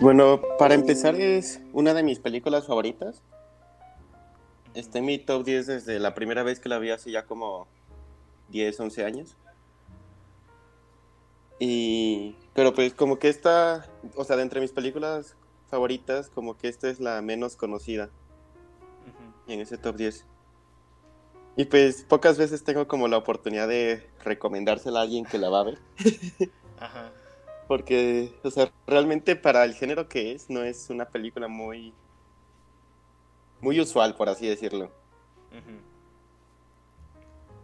[0.00, 3.20] Bueno, para empezar es una de mis películas favoritas.
[4.74, 7.66] Está en mi top 10 desde la primera vez que la vi hace ya como
[8.50, 9.36] 10, 11 años.
[11.58, 15.34] Y, pero pues como que esta, o sea, de entre mis películas
[15.68, 18.08] favoritas, como que esta es la menos conocida
[19.48, 20.24] en ese top 10.
[21.56, 25.60] Y pues pocas veces tengo como la oportunidad de recomendársela a alguien que la va
[25.60, 25.78] a ver.
[26.78, 27.10] Ajá.
[27.68, 31.92] Porque, o sea, realmente para el género que es, no es una película muy.
[33.60, 34.90] muy usual, por así decirlo.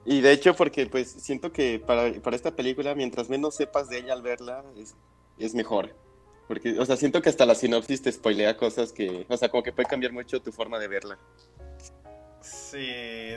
[0.05, 4.01] Y de hecho, porque pues siento que para, para esta película, mientras menos sepas de
[4.01, 4.95] ella al verla, es,
[5.39, 5.95] es mejor.
[6.47, 9.63] Porque, o sea, siento que hasta la sinopsis te spoilea cosas que, o sea, como
[9.63, 11.19] que puede cambiar mucho tu forma de verla.
[12.43, 12.87] Sí,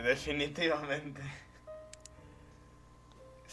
[0.03, 1.22] definitivamente.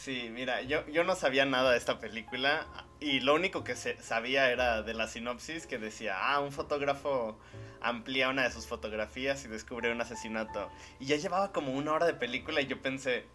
[0.05, 2.67] Sí, mira, yo, yo no sabía nada de esta película
[2.99, 7.39] y lo único que se- sabía era de la sinopsis que decía, ah, un fotógrafo
[7.81, 10.69] amplía una de sus fotografías y descubre un asesinato.
[10.99, 13.25] Y ya llevaba como una hora de película y yo pensé,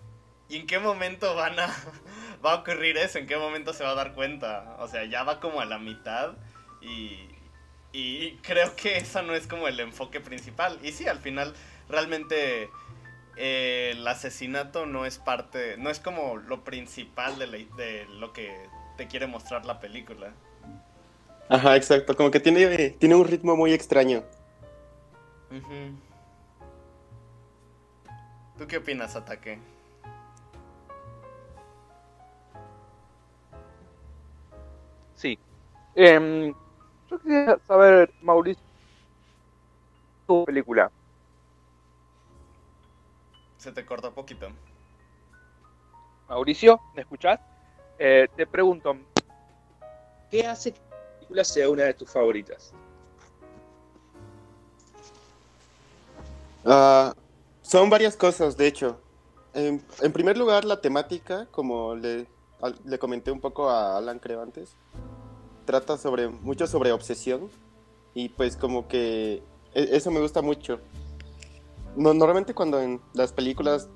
[0.49, 1.67] ¿y en qué momento van a,
[2.47, 3.19] va a ocurrir eso?
[3.19, 4.77] ¿En qué momento se va a dar cuenta?
[4.79, 6.35] O sea, ya va como a la mitad
[6.81, 7.19] y,
[7.93, 10.79] y creo que eso no es como el enfoque principal.
[10.85, 11.53] Y sí, al final
[11.89, 12.71] realmente
[13.41, 18.33] eh, el asesinato no es parte, no es como lo principal de, la- de lo
[18.33, 20.33] que te quiere mostrar la película.
[21.49, 22.17] Ajá, exacto.
[22.17, 24.25] Como que tiene, tiene un ritmo muy extraño.
[25.51, 25.99] Ujú.
[28.59, 29.59] ¿Tú qué opinas, Ataque?
[35.15, 35.39] Sí.
[35.95, 36.55] Em,
[37.11, 38.65] yo quería saber, Mauricio,
[40.27, 40.91] tu película.
[43.61, 44.49] Se te cortó poquito.
[46.31, 47.39] Mauricio, ¿me escuchás?
[47.99, 48.97] Eh, te pregunto,
[50.31, 52.73] ¿qué hace que la película sea una de tus favoritas?
[56.65, 57.13] Ah,
[57.61, 58.99] son varias cosas, de hecho.
[59.53, 62.27] En, en primer lugar, la temática, como le,
[62.63, 64.75] al- le comenté un poco a Alan, creo antes,
[65.67, 67.51] trata sobre mucho sobre obsesión
[68.15, 69.43] y pues como que
[69.75, 70.81] e- eso me gusta mucho.
[71.97, 73.89] No, normalmente cuando en las películas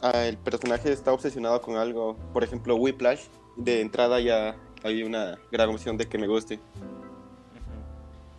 [0.00, 3.22] ah, el personaje está obsesionado con algo, por ejemplo Whiplash,
[3.56, 6.60] de entrada ya hay una gran opción de que me guste.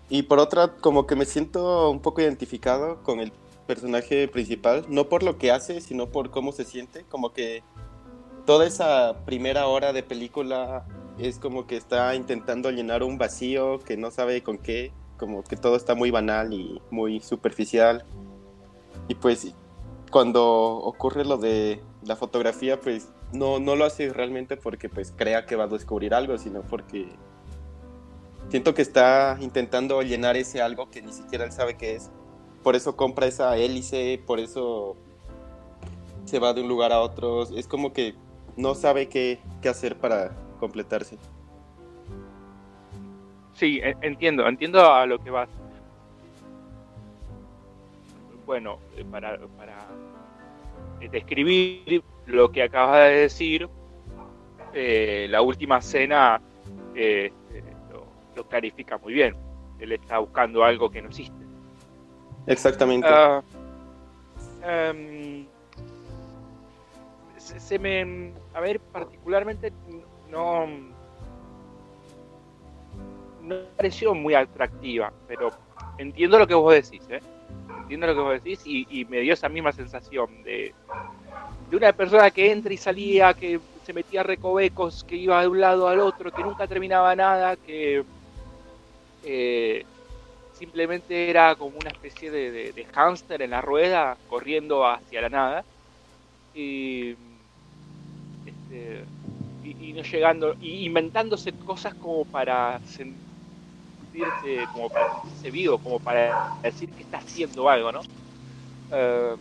[0.09, 3.31] Y por otra, como que me siento un poco identificado con el
[3.66, 7.64] personaje principal, no por lo que hace, sino por cómo se siente, como que
[8.46, 10.85] toda esa primera hora de película
[11.18, 15.56] es como que está intentando llenar un vacío que no sabe con qué, como que
[15.56, 18.06] todo está muy banal y muy superficial.
[19.08, 19.53] Y pues
[20.12, 25.46] cuando ocurre lo de la fotografía, pues no, no lo hace realmente porque pues crea
[25.46, 27.08] que va a descubrir algo, sino porque
[28.50, 32.12] siento que está intentando llenar ese algo que ni siquiera él sabe qué es.
[32.62, 34.96] Por eso compra esa hélice, por eso
[36.25, 37.44] se va de un lugar a otro.
[37.44, 38.16] Es como que
[38.56, 41.18] no sabe qué, qué hacer para completarse.
[43.53, 45.50] Sí, e- entiendo, entiendo a lo que vas.
[48.46, 49.78] Bueno, eh, para, para
[51.00, 53.70] eh, describir lo que acabas de decir,
[54.74, 56.42] eh, la última cena
[56.96, 57.32] eh,
[57.92, 58.06] lo,
[58.36, 59.36] lo clarifica muy bien.
[59.80, 61.44] Él está buscando algo que no existe.
[62.48, 63.08] Exactamente.
[63.09, 63.42] Ah,
[64.64, 65.46] em,
[67.38, 68.34] se, se me.
[68.53, 69.72] A ver, particularmente
[70.30, 70.68] no.
[73.42, 75.50] No me pareció muy atractiva, pero
[75.98, 77.20] entiendo lo que vos decís, ¿eh?
[77.94, 80.76] Entiendo lo que vos decís y, me dio esa misma sensación de,
[81.68, 85.48] de una persona que entra y salía, que se metía a recovecos, que iba de
[85.50, 88.03] un lado al otro, que nunca terminaba nada, que.
[89.22, 89.86] eh,
[90.52, 95.66] simplemente era como una especie de, de, hámster en la rueda corriendo hacia la nada
[96.53, 97.16] y,
[98.46, 99.06] este,
[99.62, 102.82] y, y no llegando y inventándose cosas como para
[104.74, 108.02] como para sentirse vivo como para decir que está haciendo algo no
[108.92, 109.36] Eh,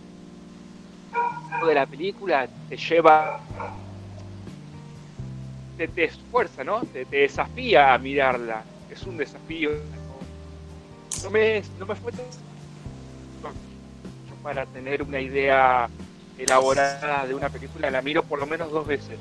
[1.67, 3.39] de la película te lleva
[5.77, 8.65] te, esfuerza no te, desafía a mirarla.
[8.91, 9.71] Es un desafío.
[11.23, 12.43] No me, no me fue tan-
[14.43, 15.89] para tener una idea
[16.37, 19.19] elaborada de una película la miro por lo menos dos veces.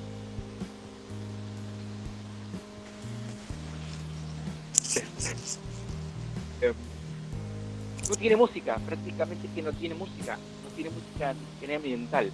[8.09, 12.31] No tiene música, prácticamente que no tiene música, no tiene música siquiera ambiental.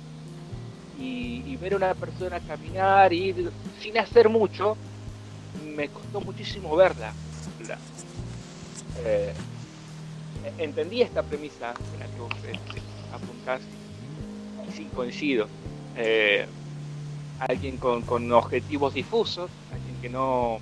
[1.00, 3.50] Y, ver a una persona caminar y
[3.80, 4.76] sin hacer mucho,
[5.76, 7.14] me costó muchísimo verla.
[7.68, 7.78] La-
[9.04, 9.34] eh,
[10.58, 12.82] entendí esta premisa en la que vos eh,
[13.14, 13.62] apuntás
[14.68, 15.48] y sí coincido.
[15.96, 16.48] Eh,
[17.40, 20.60] alguien con, objetivos difusos, alguien que no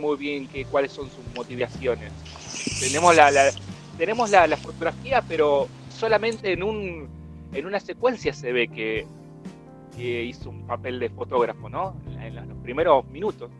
[0.00, 2.12] muy bien que, cuáles son sus motivaciones.
[2.80, 3.30] Tenemos la,
[3.96, 7.08] tenemos la, la, fotografía, pero solamente en un
[7.52, 9.06] en una secuencia se ve que,
[10.00, 11.96] hizo un papel de fotógrafo, ¿no?
[12.20, 13.50] En, los primeros minutos.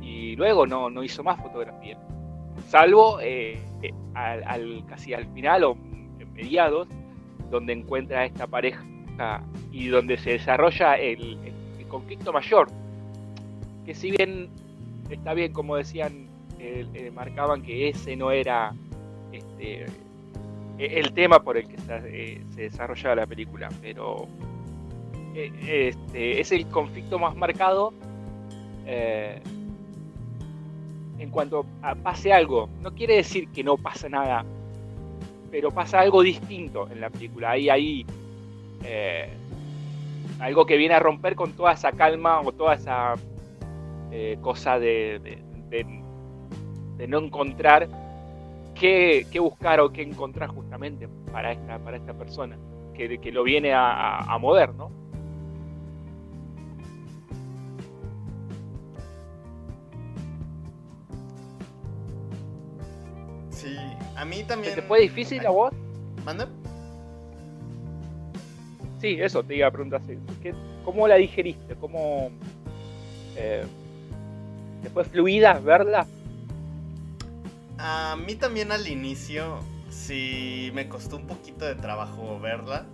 [0.00, 1.98] Y luego no, no hizo más fotografía.
[2.68, 3.60] Salvo eh,
[4.14, 5.76] al, casi al final o
[6.18, 6.88] en mediados,
[7.50, 8.82] donde encuentra a esta pareja
[9.70, 11.38] y donde se desarrolla el,
[11.88, 12.68] conflicto mayor.
[13.84, 14.48] Que si bien
[15.10, 16.28] está bien, como decían,
[17.12, 18.72] marcaban que ese no era
[19.32, 19.86] este,
[20.78, 24.26] el tema por el que se, eh, desarrolla la película, pero
[25.34, 27.92] eh, este, es el conflicto más marcado
[28.86, 29.40] eh,
[31.18, 31.64] en cuanto
[32.02, 32.68] pase algo.
[32.82, 34.44] No quiere decir que no pasa nada,
[35.50, 37.52] pero pasa algo distinto en la película.
[37.52, 38.06] Ahí hay
[40.40, 43.14] algo que viene a romper con toda esa calma o toda esa
[44.40, 45.20] cosa de,
[46.96, 47.88] de no encontrar
[48.74, 52.58] qué, buscar o qué encontrar justamente para esta, para esta persona
[52.94, 54.90] que, que lo viene a, a, mover, ¿no?
[63.50, 63.76] Sí,
[64.16, 64.74] a mí también.
[64.74, 65.72] ¿Te fue difícil a vos?
[66.24, 66.48] ¿Manda?
[69.00, 70.00] Sí, eso te iba a preguntar.
[70.84, 71.74] ¿Cómo la digeriste?
[71.76, 72.30] ¿Cómo
[73.36, 73.64] eh,
[74.84, 76.06] te fue fluida verla?
[77.78, 79.60] A mí también al inicio
[79.90, 82.84] sí me costó un poquito de trabajo verla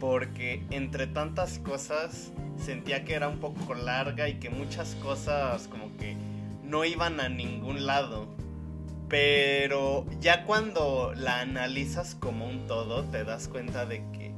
[0.00, 5.96] porque entre tantas cosas sentía que era un poco larga y que muchas cosas como
[5.96, 6.16] que
[6.64, 8.26] no iban a ningún lado.
[9.08, 14.32] Pero ya cuando la analizas como un todo te das cuenta de que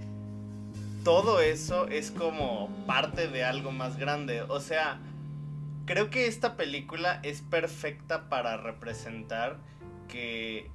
[1.03, 4.43] todo eso es como parte de algo más grande.
[4.43, 5.01] O sea,
[5.91, 9.57] creo que esta película es perfecta para representar
[10.07, 10.71] que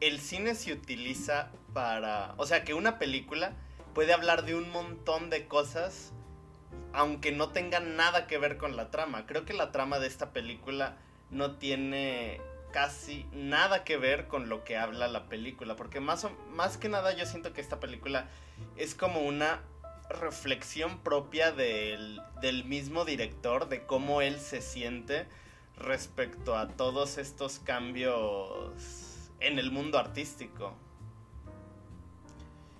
[0.00, 2.32] el cine se utiliza para...
[2.38, 3.52] O sea, que una película
[3.92, 6.14] puede hablar de un montón de cosas
[6.94, 9.26] aunque no tenga nada que ver con la trama.
[9.26, 10.96] Creo que la trama de esta película
[11.30, 12.40] no tiene
[12.72, 15.76] casi nada que ver con lo que habla la película.
[15.76, 18.30] Porque más, más que nada yo siento que esta película
[18.78, 19.60] es como una
[20.10, 25.26] reflexión propia del, del mismo director, de cómo él se siente
[25.76, 30.74] respecto a todos estos cambios en el mundo artístico.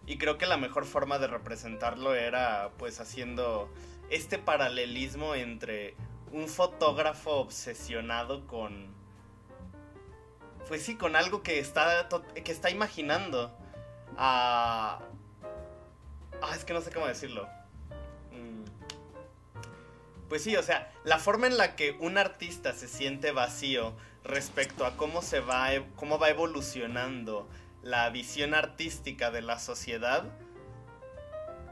[0.07, 3.69] Y creo que la mejor forma de representarlo era pues haciendo
[4.09, 5.97] este paralelismo entre
[6.33, 8.95] un fotógrafo obsesionado con
[10.69, 12.09] pues sí, con algo que está
[12.45, 13.57] que está imaginando
[14.17, 15.01] a
[16.43, 17.49] ah, es que no sé cómo decirlo.
[20.29, 23.95] Pues sí, o sea, la forma en la que un artista se siente vacío
[24.25, 27.49] respecto a cómo se va, e, cómo va evolucionando
[27.83, 30.25] la visión artística de la sociedad,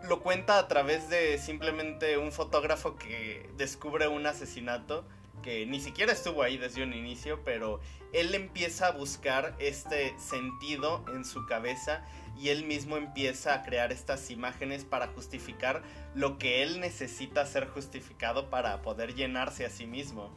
[0.04, 5.04] lo cuenta a través de simplemente un fotógrafo que descubre un asesinato
[5.42, 7.80] que ni siquiera estuvo ahí desde un inicio, pero
[8.12, 12.04] él empieza a buscar este sentido en su cabeza
[12.38, 15.82] y él mismo empieza a crear estas imágenes para justificar
[16.14, 20.30] lo que él necesita ser justificado para poder llenarse a sí mismo.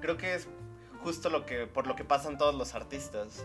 [0.00, 0.48] Creo que es
[1.02, 3.44] justo lo que por lo que pasan todos los artistas.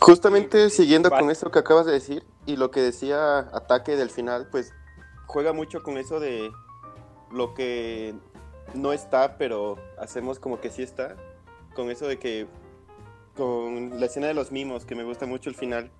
[0.00, 4.48] Justamente siguiendo con eso que acabas de decir y lo que decía Ataque del final,
[4.50, 4.72] pues
[5.26, 6.52] juega mucho con eso de
[7.30, 8.14] lo que
[8.74, 11.16] no está, pero hacemos como que sí está.
[11.74, 12.46] Con eso de que
[13.36, 15.90] con la escena de los mimos, que me gusta mucho el final,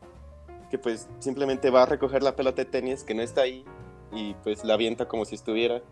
[0.71, 3.65] que pues simplemente va a recoger la pelota de tenis que no está ahí
[4.13, 5.83] y pues la avienta como si estuviera.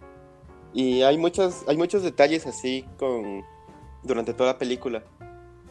[0.73, 3.43] Y hay, muchos hay muchos detalles así con,
[4.03, 5.05] durante toda la película.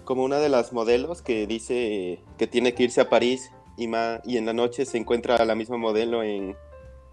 [0.04, 3.90] Como una de las modelos que dice que tiene que irse a París y,
[4.26, 6.56] y en la noche se encuentra a la misma modelo en,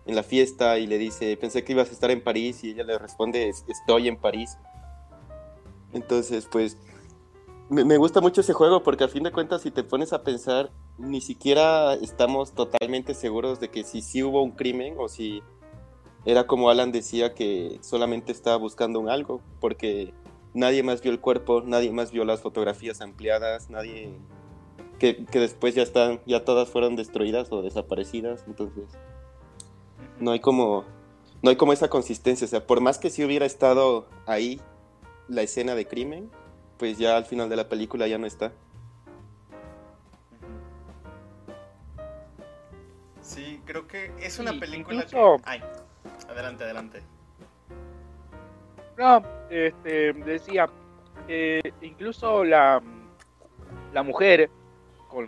[0.06, 2.82] en la fiesta y le dice, pensé que ibas a estar en París y ella
[2.82, 4.56] le responde, estoy en París.
[5.92, 6.76] Entonces, pues
[7.70, 10.70] me, gusta mucho ese juego porque a fin de cuentas si te pones a pensar,
[10.96, 15.42] ni siquiera estamos totalmente seguros de que si sí hubo un crimen o si
[16.24, 20.12] era como Alan decía que solamente estaba buscando un algo, porque
[20.54, 24.18] nadie más vio el cuerpo, nadie más vio las fotografías ampliadas, nadie
[24.98, 28.84] que, que después ya están, ya todas fueron destruidas o desaparecidas, entonces
[30.18, 30.84] no hay como
[31.40, 34.60] no hay como esa consistencia, o sea, por más que si hubiera estado ahí
[35.28, 36.30] la escena de crimen,
[36.78, 38.52] pues ya al final de la película ya no está.
[43.20, 45.42] Sí, creo que es una Sí, película incluso- que...
[45.44, 45.62] Ay,
[46.28, 47.02] adelante, adelante.
[48.96, 50.68] No, este, decía,
[51.28, 52.82] eh, incluso la,
[53.92, 54.50] la mujer
[55.08, 55.26] con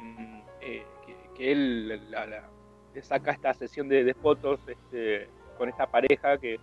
[0.61, 2.49] eh, que, que él la- la-
[2.95, 6.59] le saca esta sesión de, de fotos este, con esta pareja que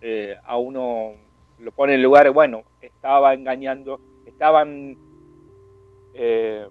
[0.00, 1.12] eh, a uno
[1.58, 4.00] lo pone en lugar, bueno, estaba engañando,
[4.40, 4.96] estaban,
[6.14, 6.66] eh,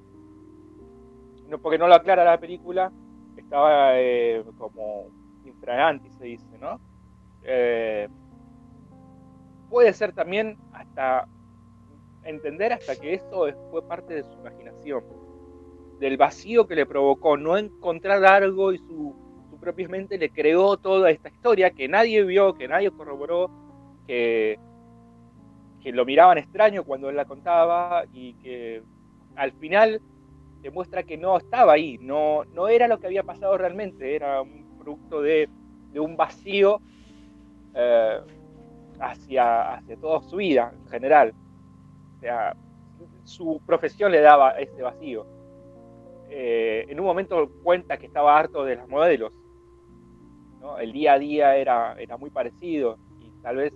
[1.48, 2.92] no, porque no lo aclara la película,
[3.36, 5.06] estaba eh, como
[5.44, 6.80] infraganti se dice, ¿no?
[7.44, 8.08] Eh,
[9.70, 11.28] puede ser también hasta
[12.24, 15.04] entender hasta que eso es- fue parte de su imaginación,
[16.00, 19.16] del vacío que le provocó no encontrar algo y su,
[19.50, 23.52] su propia mente le creó toda esta historia que nadie vio, que nadie corroboró,
[24.08, 24.58] que,
[25.82, 28.82] que lo miraban extraño cuando él la contaba y que
[29.36, 30.02] al final
[30.62, 34.78] demuestra que no estaba ahí, no, no era lo que había pasado realmente, era un
[34.78, 35.48] producto de,
[35.92, 36.82] de un vacío
[37.74, 38.20] eh,
[39.00, 41.34] hacia, hacia toda su vida en general.
[42.18, 42.56] O sea,
[43.24, 45.26] su profesión le daba ese vacío.
[46.30, 49.32] Eh, en un momento cuenta que estaba harto de las modelos.
[50.60, 50.78] ¿no?
[50.78, 53.74] El día a día era, era muy parecido y tal vez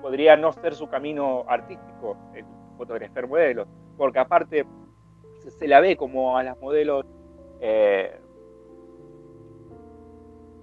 [0.00, 2.44] podría no ser su camino artístico, el
[2.76, 4.66] fotografiar modelos, porque aparte
[5.48, 7.06] se, la ve como a las modelos
[7.60, 8.18] eh,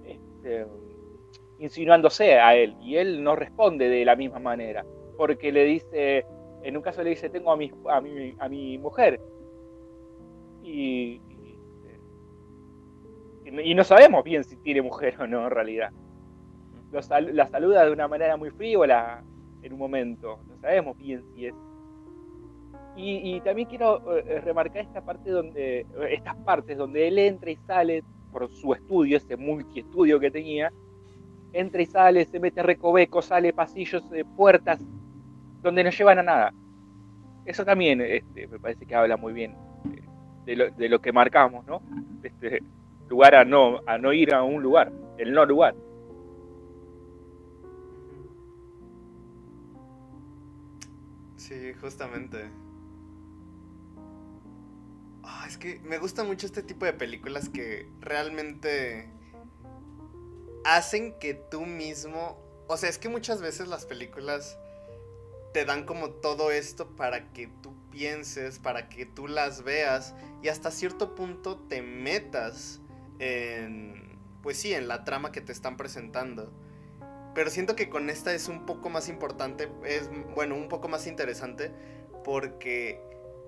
[0.04, 0.66] este,
[1.58, 4.84] insinuándose a él y él no responde de la misma manera
[5.16, 6.24] porque le dice
[6.62, 9.20] en un caso le dice tengo a mi a mi, a mi mujer
[10.62, 11.20] y,
[13.44, 15.90] y, y no sabemos bien si tiene mujer o no en realidad
[16.92, 19.22] La saluda de una manera muy frívola
[19.62, 21.54] en un momento no sabemos bien si es
[22.96, 27.56] y, y también quiero eh, remarcar esta parte donde estas partes donde él entra y
[27.56, 28.02] sale
[28.32, 30.72] por su estudio ese multiestudio que tenía
[31.52, 34.80] entra y sale, se mete recoveco, sale pasillos, eh, puertas,
[35.62, 36.54] donde no llevan a nada.
[37.44, 39.54] Eso también este, me parece que habla muy bien
[39.92, 40.02] eh,
[40.44, 41.80] de, lo, de lo que marcamos, ¿no?
[42.20, 42.62] De Este
[43.08, 45.74] lugar a no, a no ir a un lugar, el no lugar.
[51.48, 52.50] Sí, justamente.
[55.22, 59.08] Ah, es que me gusta mucho este tipo de películas que realmente
[60.64, 62.38] hacen que tú mismo...
[62.66, 64.58] O sea, es que muchas veces las películas
[65.54, 70.48] te dan como todo esto para que tú pienses, para que tú las veas y
[70.48, 72.82] hasta cierto punto te metas
[73.20, 74.18] en...
[74.42, 76.52] Pues sí, en la trama que te están presentando.
[77.38, 81.06] Pero siento que con esta es un poco más importante, es bueno, un poco más
[81.06, 81.70] interesante
[82.24, 83.00] porque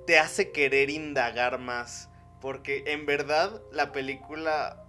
[0.06, 2.08] te hace querer indagar más.
[2.40, 4.86] Porque en verdad la película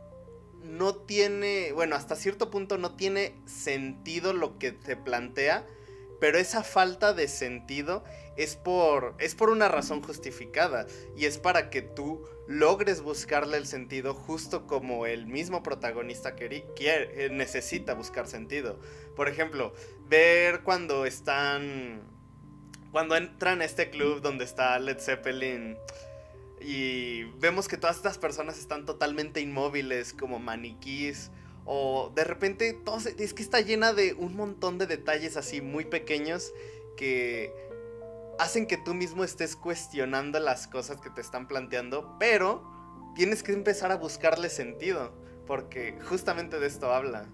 [0.62, 5.65] no tiene, bueno, hasta cierto punto no tiene sentido lo que te plantea,
[6.20, 8.03] pero esa falta de sentido
[8.38, 10.86] es por, es por una razón justificada
[11.17, 16.65] y es para que tú logres buscarle el sentido justo como el mismo protagonista quiere,
[16.77, 18.77] eh, necesita buscar sentido.
[19.15, 19.74] Por ejemplo,
[20.10, 22.01] ver cuando están,
[22.91, 25.77] cuando entran a este club donde está Led Zeppelin
[26.60, 31.31] y vemos que todas estas personas están totalmente inmóviles como maniquís
[31.65, 35.86] o de repente todo es que está llena de un montón de detalles así muy
[35.86, 36.51] pequeños
[36.98, 37.71] que
[38.40, 42.64] hacen que tú mismo estés cuestionando las cosas que te están planteando, pero
[43.16, 45.14] tienes que empezar a buscarle sentido,
[45.46, 47.28] porque justamente de esto habla.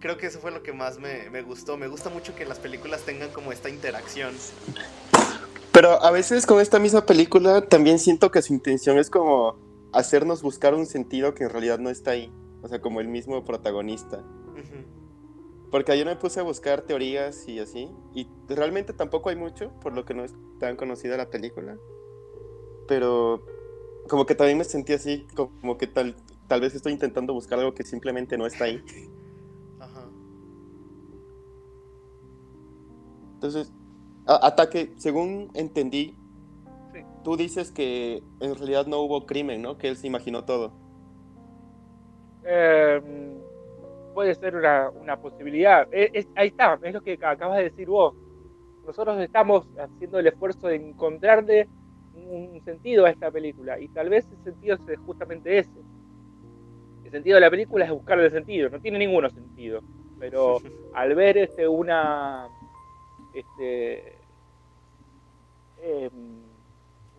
[0.00, 1.76] Creo que eso fue lo que más me, me gustó.
[1.76, 4.34] Me gusta mucho que las películas tengan como esta interacción.
[5.72, 9.58] Pero a veces con esta misma película también siento que su intención es como
[9.92, 12.32] hacernos buscar un sentido que en realidad no está ahí.
[12.62, 14.22] O sea, como el mismo protagonista.
[15.70, 17.88] Porque ayer me puse a buscar teorías y así.
[18.14, 21.76] Y realmente tampoco hay mucho, por lo que no es tan conocida la película.
[22.88, 23.42] Pero
[24.08, 26.16] como que también me sentí así, como que tal,
[26.48, 28.82] tal vez estoy intentando buscar algo que simplemente no está ahí.
[29.78, 30.08] Ajá.
[33.34, 33.72] Entonces,
[34.26, 36.16] Ataque, según entendí,
[36.92, 37.00] Sí.
[37.22, 39.78] tú dices que en realidad no hubo crimen, ¿no?
[39.78, 40.72] Que él se imaginó todo.
[42.42, 43.29] Eh,
[44.20, 45.88] puede ser una, una posibilidad.
[45.90, 48.14] Eh, es- ahí está, es lo que acabas de decir vos.
[48.86, 51.66] Nosotros estamos haciendo el esfuerzo de encontrarle
[52.12, 55.70] un sentido a esta película y tal vez el sentido es justamente ese.
[57.06, 59.80] El sentido de la película es buscarle sentido, no tiene ninguno sentido,
[60.18, 60.58] pero
[60.92, 62.46] al ver este, una,
[63.32, 64.18] este,
[65.82, 66.42] em,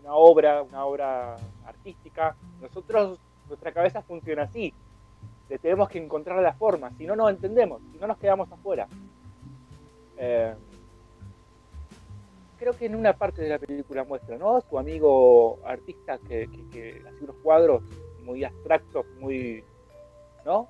[0.03, 3.17] una obra, una obra artística, nosotros,
[3.47, 4.71] nuestra cabeza funciona así.
[5.51, 8.87] Le tenemos que encontrar la forma, si no, no entendemos, si no nos quedamos afuera.
[10.15, 10.55] Eh,
[12.57, 14.61] creo que en una parte de la película muestra, ¿no?
[14.61, 16.43] Su amigo artista que,
[17.05, 17.83] hace unos cuadros
[18.23, 19.61] muy abstractos, muy,
[20.45, 20.69] ¿no?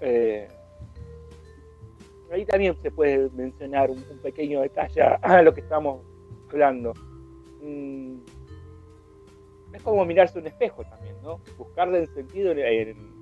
[0.00, 0.48] Eh,
[2.32, 6.00] ahí también se puede mencionar un, pequeño detalle a lo que estamos
[6.50, 6.94] hablando.
[7.62, 8.16] Mm,
[9.72, 11.40] es como mirarse un espejo también, ¿no?
[11.56, 13.19] Buscarle el sentido en, en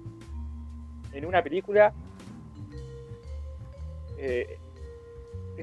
[1.26, 1.92] una película
[4.18, 4.58] eh,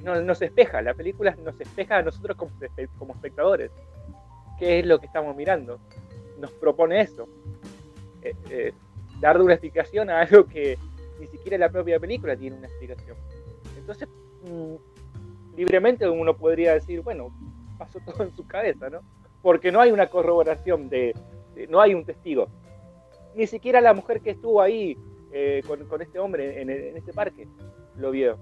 [0.02, 2.38] no, se espeja, la película nos espeja a nosotros
[2.98, 3.72] como, espectadores.
[4.60, 5.80] ¿Qué es lo que estamos mirando?
[6.40, 7.28] Nos propone eso.
[8.22, 8.74] Eh, eh,
[9.22, 10.78] una explicación a algo que
[11.20, 13.18] ni siquiera la propia película tiene una explicación.
[13.78, 14.08] Entonces,
[14.44, 14.76] mm,
[15.56, 17.36] libremente uno podría decir, bueno,
[17.78, 19.00] pasó todo en su cabeza, ¿no?
[19.42, 21.16] Porque no hay una corroboración de,
[21.70, 22.48] no hay un testigo.
[23.36, 24.98] Ni siquiera la mujer que estuvo ahí
[25.38, 27.46] eh, con, este hombre en, en este parque
[27.98, 28.40] lo vio.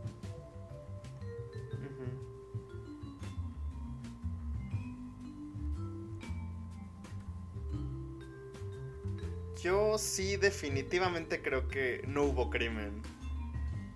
[9.59, 13.01] Yo sí definitivamente creo que no hubo crimen.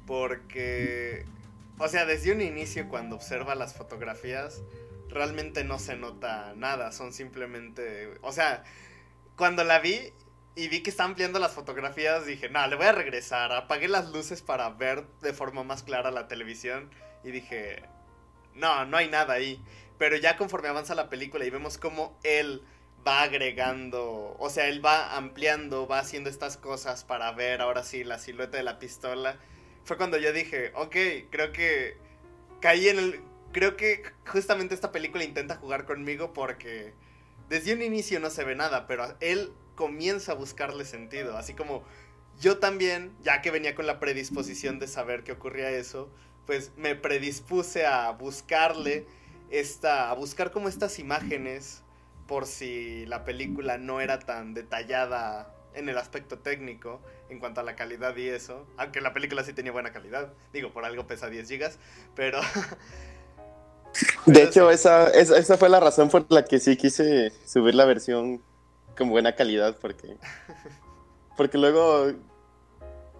[0.07, 1.25] Porque,
[1.77, 4.63] o sea, desde un inicio cuando observa las fotografías,
[5.07, 6.91] realmente no se nota nada.
[6.91, 8.63] Son simplemente, o sea,
[9.35, 10.13] cuando la vi
[10.57, 13.51] y vi que está ampliando las fotografías, dije, no, le voy a regresar.
[13.51, 16.89] Apagué las luces para ver de forma más clara la televisión
[17.23, 17.83] y dije,
[18.55, 19.63] no, no hay nada ahí.
[19.99, 22.63] Pero ya conforme avanza la película y vemos cómo él
[23.07, 28.03] va agregando, o sea, él va ampliando, va haciendo estas cosas para ver ahora sí
[28.03, 29.37] la silueta de la pistola.
[29.83, 30.95] Fue cuando yo dije, ok,
[31.29, 31.97] creo que
[32.61, 33.21] caí en el...
[33.51, 36.95] Creo que justamente esta película intenta jugar conmigo porque
[37.47, 41.83] desde un inicio no se ve nada, pero él comienza a buscarle sentido, así como
[42.41, 46.09] yo también, ya que venía con la predisposición de saber que ocurría eso,
[46.45, 49.05] pues me predispuse a buscarle
[49.49, 51.83] esta, a buscar como estas imágenes
[52.27, 57.63] por si la película no era tan detallada en el aspecto técnico en cuanto a
[57.63, 61.29] la calidad y eso, aunque la película sí tenía buena calidad, digo, por algo pesa
[61.29, 61.79] 10 gigas,
[62.15, 62.41] pero...
[64.25, 68.41] de hecho, esa, esa, fue la razón por la que sí quise subir la versión
[68.97, 70.17] con buena calidad, porque...
[71.37, 72.13] Porque luego,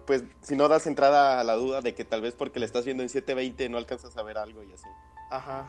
[0.06, 2.84] pues, si no das entrada a la duda de que tal vez porque le estás
[2.84, 4.88] viendo en 720 no alcanzas a ver algo y así.
[5.30, 5.66] Ajá.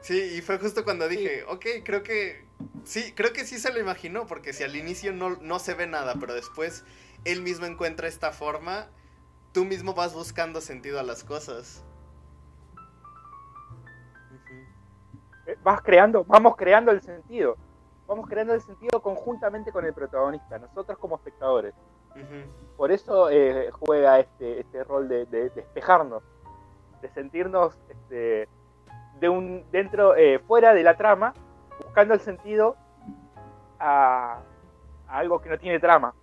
[0.00, 2.44] Sí, y fue justo cuando dije, ok, creo que
[2.84, 5.86] sí, creo que sí se lo imaginó, porque si al inicio no, no se ve
[5.86, 6.84] nada, pero después
[7.24, 8.88] él mismo encuentra esta forma,
[9.52, 11.84] tú mismo vas buscando sentido a las cosas.
[15.62, 17.56] Vas creando, vamos creando el sentido.
[18.06, 21.74] Vamos creando el sentido conjuntamente con el protagonista, nosotros como espectadores.
[22.76, 26.22] Por eso eh, juega este, este rol de, de, despejarnos,
[27.00, 28.48] de sentirnos este,
[29.18, 31.32] de un dentro eh, fuera de la trama
[31.78, 32.76] buscando el sentido
[33.78, 34.40] a,
[35.08, 36.14] algo que no tiene trama.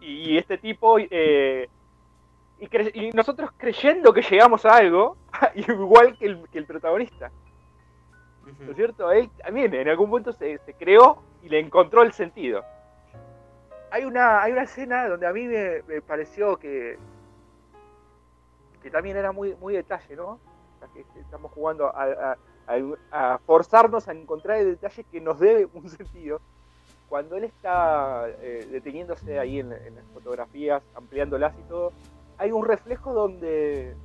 [0.00, 1.68] Y, este tipo eh,
[2.58, 5.16] y, nosotros creyendo que llegamos a algo
[5.54, 7.30] igual que el, que el protagonista
[8.58, 9.12] ¿no es cierto?
[9.12, 12.64] él también en algún punto se, creó y le encontró el sentido
[13.90, 16.98] hay una hay una escena donde a mí me, pareció que
[18.82, 20.38] que también era muy muy detalle no
[21.16, 22.36] estamos jugando a,
[23.46, 26.40] forzarnos a encontrar el detalle que nos dé un sentido.
[27.08, 31.92] Cuando él está eh, deteniéndose ahí en, las fotografías, ampliándolas y todo,
[32.38, 33.96] hay un reflejo donde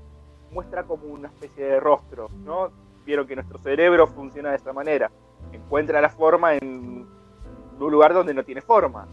[0.52, 2.72] muestra como una especie de rostro, ¿no?
[3.06, 5.12] Vieron que nuestro cerebro funciona de esta manera.
[5.52, 7.08] Encuentra la forma en
[7.80, 9.08] un lugar donde no tiene forma.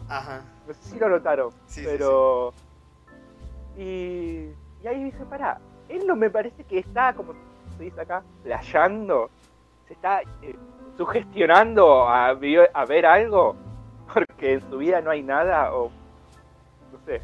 [0.66, 1.50] No sé si lo notaron,
[1.84, 2.52] pero...
[3.76, 4.50] Y,
[4.82, 7.34] y ahí dice, pará, él no me parece que está como
[7.76, 9.30] se dice acá, playando,
[9.86, 10.56] se está eh,
[10.96, 13.56] sugestionando a, a ver algo,
[14.12, 15.90] porque en su vida no hay nada, o
[16.92, 17.22] no sé.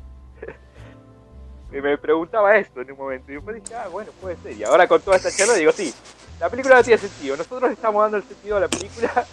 [1.70, 4.57] me preguntaba esto en un momento, y después dije, ah, bueno, puede ser.
[4.57, 5.92] Y ahora con toda esta charla digo, sí,
[6.40, 7.37] la película no tiene sentido.
[7.37, 9.27] Nosotros estamos dando el sentido a la película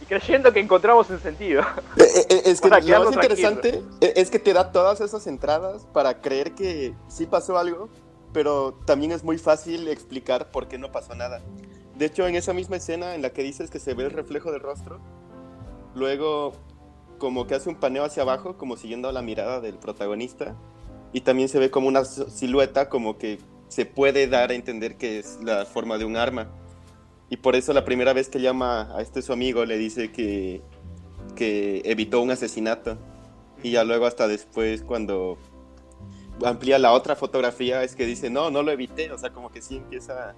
[0.00, 1.62] y creyendo que encontramos un sentido.
[1.96, 6.20] Eh, eh, es que lo más interesante es que te da todas esas entradas para
[6.20, 7.88] creer que sí pasó algo,
[8.32, 11.42] pero también es muy fácil explicar por qué no pasó nada.
[11.96, 14.52] De hecho, en esa misma escena en la que dices que se ve el reflejo
[14.52, 15.00] del rostro,
[15.94, 16.54] luego
[17.18, 20.56] como que hace un paneo hacia abajo, como siguiendo la mirada del protagonista,
[21.12, 23.38] y también se ve como una silueta como que
[23.70, 26.48] se puede dar a entender que es la forma de un arma.
[27.28, 30.60] Y por eso la primera vez que llama a este su amigo le dice que,
[31.36, 32.98] que evitó un asesinato.
[33.62, 35.38] Y ya luego hasta después cuando
[36.44, 39.12] amplía la otra fotografía es que dice, no, no lo evité.
[39.12, 40.34] O sea, como que sí empieza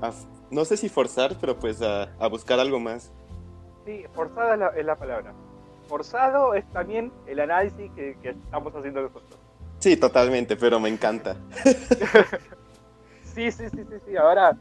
[0.00, 0.12] a,
[0.52, 3.10] no sé si forzar, pero pues a, buscar algo más.
[3.84, 5.34] Sí, forzada es la, palabra.
[5.88, 9.43] Forzado es también el análisis que, que estamos haciendo nosotros.
[9.84, 11.36] Sí, totalmente, pero me encanta.
[13.34, 14.16] sí, sí, sí, sí, sí.
[14.16, 14.58] Ahora,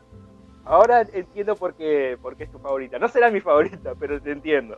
[0.66, 3.00] ahora entiendo por qué, por qué es tu favorita.
[3.00, 4.78] No será mi favorita, pero te entiendo.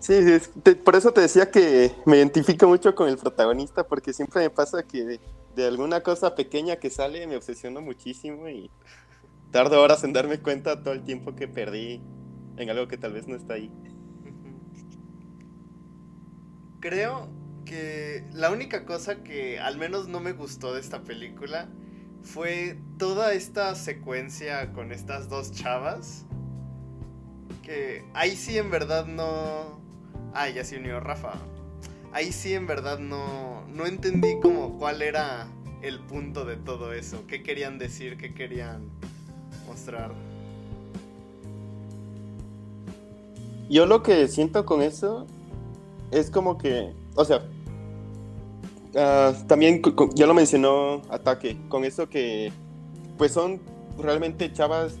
[0.00, 0.18] Sí,
[0.84, 4.82] por eso te decía que me identifico mucho con el protagonista, porque siempre me pasa
[4.82, 5.20] que
[5.54, 8.72] de, alguna cosa pequeña que sale me obsesiono muchísimo y
[9.52, 12.02] tardo horas en darme cuenta todo el tiempo que perdí
[12.56, 13.70] en algo que tal vez no está ahí.
[16.80, 21.68] Creo que la única cosa que al menos no me gustó de esta película
[22.22, 26.24] fue toda esta secuencia con estas dos chavas.
[27.62, 29.80] Que ahí sí en verdad no...
[30.32, 31.34] Ah, ya se unió Rafa.
[32.12, 35.48] Ahí sí en verdad no, no entendí como cuál era
[35.82, 37.26] el punto de todo eso.
[37.26, 38.16] ¿Qué querían decir?
[38.16, 38.88] ¿Qué querían
[39.66, 40.12] mostrar?
[43.68, 45.26] Yo lo que siento con eso
[46.10, 47.42] es como que, o sea,
[49.00, 49.80] Ah, también
[50.14, 52.50] ya lo mencionó Ataque, con eso que
[53.16, 53.60] pues son
[53.96, 54.96] realmente chavas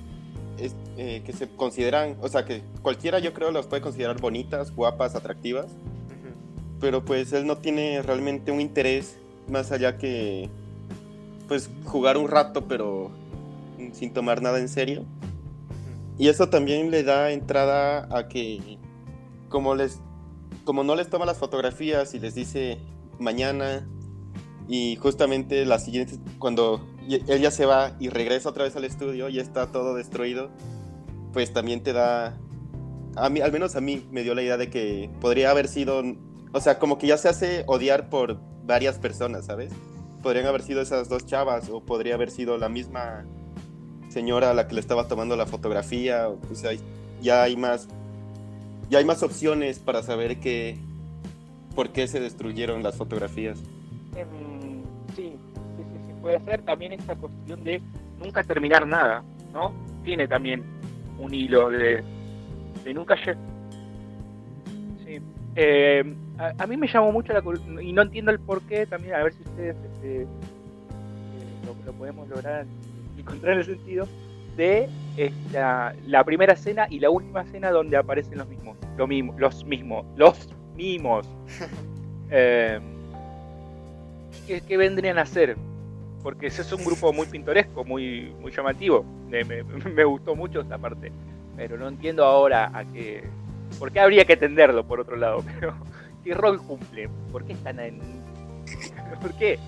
[0.96, 5.16] eh, que se consideran, o sea que cualquiera yo creo las puede considerar bonitas, guapas,
[5.16, 5.66] atractivas,
[6.80, 10.48] pero pues él no tiene realmente un interés más allá que
[11.48, 13.10] pues jugar un rato pero
[13.92, 15.04] sin tomar nada en serio.
[16.18, 18.78] Y eso también le da entrada a que
[19.48, 19.98] como les
[20.64, 22.78] como no les toma las fotografías y les dice
[23.18, 23.86] mañana
[24.68, 29.28] y justamente la siguiente, cuando él ya se va y regresa otra vez al estudio
[29.28, 30.50] y está todo destruido,
[31.32, 32.38] pues también te da,
[33.16, 36.02] a mí, al menos a mí me dio la idea de que podría haber sido,
[36.52, 39.72] o sea, como que ya se hace odiar por varias personas, ¿sabes?
[40.22, 43.24] Podrían haber sido esas dos chavas o podría haber sido la misma
[44.10, 46.72] señora a la que le estaba tomando la fotografía, o, sea,
[47.22, 47.88] ya hay más,
[48.90, 50.78] ya hay más opciones para saber que,
[51.74, 53.62] por qué se destruyeron las fotografías.
[54.16, 54.82] Em,
[55.14, 55.32] sí,
[55.76, 57.80] sí, sí, puede ser también esta cuestión de
[58.18, 59.72] nunca terminar nada, ¿no?
[60.04, 60.64] Tiene también
[61.18, 62.02] un hilo de,
[62.84, 63.36] de nunca llegar.
[65.04, 65.18] Sí.
[65.56, 67.42] Eh, a, mí me llamó mucho la
[67.82, 70.26] y no entiendo el por qué también, a ver si ustedes este, eh,
[71.84, 72.64] lo, podemos lograr
[73.18, 74.06] encontrar el sentido
[74.56, 79.34] de esta, la primera escena y la última escena donde aparecen los mismos, lo mismo,
[79.36, 80.48] los mismos, los
[80.78, 81.26] mimos.
[82.30, 82.78] Eh,
[84.46, 85.56] ¿qué, vendrían a hacer?
[86.22, 89.02] Porque ese es un grupo muy pintoresco, muy, muy llamativo.
[89.30, 91.10] Me, gustó mucho esta parte.
[91.56, 93.24] Pero no entiendo ahora a qué.
[93.78, 95.42] ¿Por qué habría que entenderlo por otro lado?
[95.58, 95.74] Pero,
[96.22, 97.08] ¿qué rol cumple?
[97.32, 97.98] ¿Por qué están en.?
[99.22, 99.58] ¿Por qué?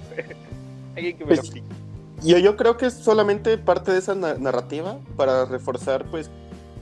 [0.95, 1.67] Alguien que me lo pues, explique.
[2.23, 6.31] Yo, yo creo que es solamente parte de esa narrativa para reforzar, pues,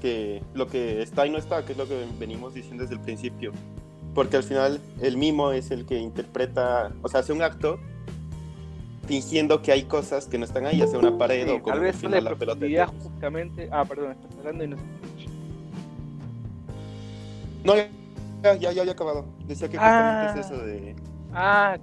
[0.03, 3.01] que lo que está y no está, que es lo que venimos diciendo desde el
[3.01, 3.53] principio
[4.19, 7.79] porque al final el mimo es el que interpreta, o sea, hace un acto
[9.07, 12.03] fingiendo que hay cosas que no están ahí, hace una pared o como tal vez
[12.03, 12.87] la pelota.
[13.01, 14.77] justamente, ah, perdón, estás hablando y no
[17.63, 19.25] No, ya, ya, ya había acabado.
[19.47, 20.97] Decía que justamente es eso de
[21.33, 21.79] Ah.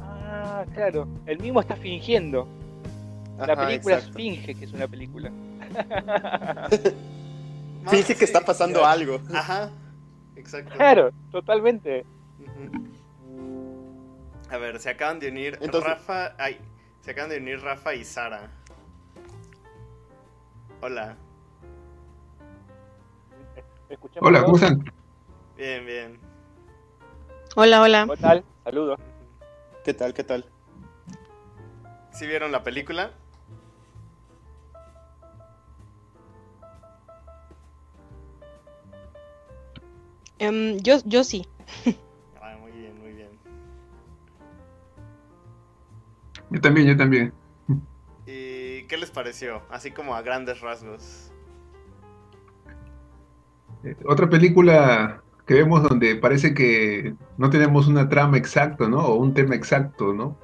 [0.00, 2.46] Ah, claro, el mimo está fingiendo.
[3.44, 5.32] La película finge que es una película.
[7.88, 9.20] finge que está pasando algo.
[9.34, 9.72] Ajá.
[10.38, 10.72] Exacto.
[10.76, 12.06] Claro, totalmente.
[14.50, 16.34] A ver, se acaban de unir Rafa.
[16.38, 16.60] Ay,
[17.00, 18.48] se acaban de unir Rafa y Sara.
[20.80, 21.16] Hola.
[24.20, 24.84] Hola, ¿cómo están?
[25.56, 26.20] Bien, bien.
[27.56, 28.06] Hola, hola.
[28.08, 28.44] ¿Qué tal?
[28.62, 29.00] Saludos.
[29.84, 30.14] ¿Qué tal?
[30.14, 30.44] ¿Qué tal?
[32.12, 33.10] ¿Sí vieron la película?
[40.38, 41.46] Em, yo, yo sí.
[42.40, 43.28] Ah, muy bien, muy bien.
[46.50, 47.32] Yo también, yo también.
[48.26, 49.62] ¿Y qué les pareció?
[49.70, 51.32] Así como a grandes rasgos.
[53.84, 59.04] Eh, otra película que vemos donde parece que no tenemos una trama exacta, ¿no?
[59.04, 60.36] O un tema exacto, ¿no?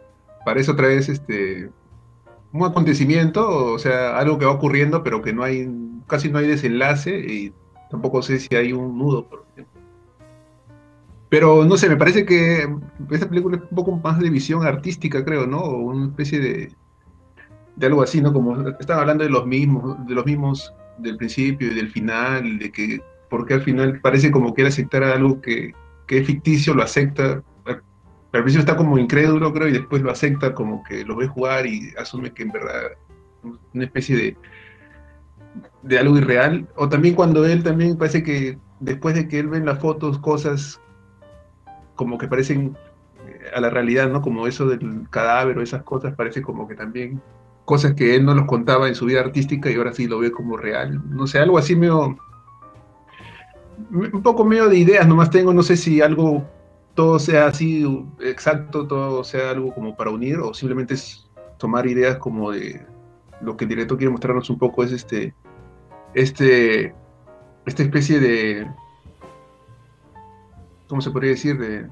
[0.45, 1.71] Parece otra vez este
[2.55, 5.69] un acontecimiento, o sea, algo que va ocurriendo, pero que no hay,
[6.07, 7.53] casi no hay desenlace y
[7.91, 9.44] tampoco sé si hay un nudo, ejemplo.
[11.29, 12.69] Pero no sé, me parece que
[13.11, 15.59] esta película es un poco más de visión artística, creo, ¿no?
[15.59, 16.73] O una especie de,
[17.77, 18.33] de algo así, ¿no?
[18.33, 22.71] Como están hablando de los mismos, de los mismos del principio y del final, de
[22.71, 25.75] que porque al final parece como que él aceptar algo que,
[26.07, 27.43] que es ficticio, lo acepta.
[27.67, 31.67] Al principio está como incrédulo, creo, y después lo acepta como que lo ve jugar
[31.67, 32.83] y asume que en verdad
[33.73, 34.37] una especie de,
[35.83, 36.67] de algo irreal.
[36.77, 40.19] O también cuando él también parece que después de que él ve en las fotos
[40.19, 40.81] cosas
[41.95, 42.77] como que parecen
[43.27, 44.23] eh, a la realidad, ¿no?
[44.23, 47.21] Como eso del cadáver o esas cosas, parece como que también
[47.65, 50.31] cosas que él no los contaba en su vida artística y ahora sí lo ve
[50.31, 51.01] como real.
[51.11, 52.17] No sé, algo así medio...
[53.91, 56.45] Un poco medio de ideas nomás tengo, no sé si algo,
[56.95, 57.85] todo sea así
[58.21, 61.29] exacto, todo sea algo como para unir o simplemente es
[61.59, 62.87] tomar ideas como de
[63.41, 65.35] lo que el director quiere mostrarnos un poco es este,
[66.15, 66.95] este,
[67.67, 68.71] esta especie de,
[70.89, 71.59] ¿cómo se podría decir?
[71.59, 71.87] De,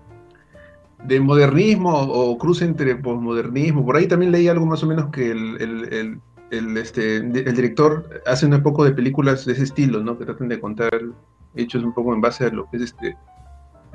[1.04, 3.84] de modernismo o cruce entre posmodernismo.
[3.84, 6.20] Por ahí también leí algo más o menos que el,
[6.76, 10.18] este, director hace un poco de películas de ese estilo, ¿no?
[10.18, 10.92] Que tratan de contar
[11.54, 13.16] hechos un poco en base a lo que es este,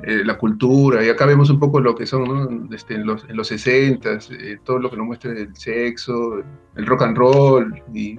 [0.02, 1.04] eh, la cultura.
[1.04, 4.58] Y acá vemos un poco lo que son este, en, los, en los 60 eh,
[4.64, 6.42] todo lo que nos muestra el sexo,
[6.76, 8.18] el rock and roll y,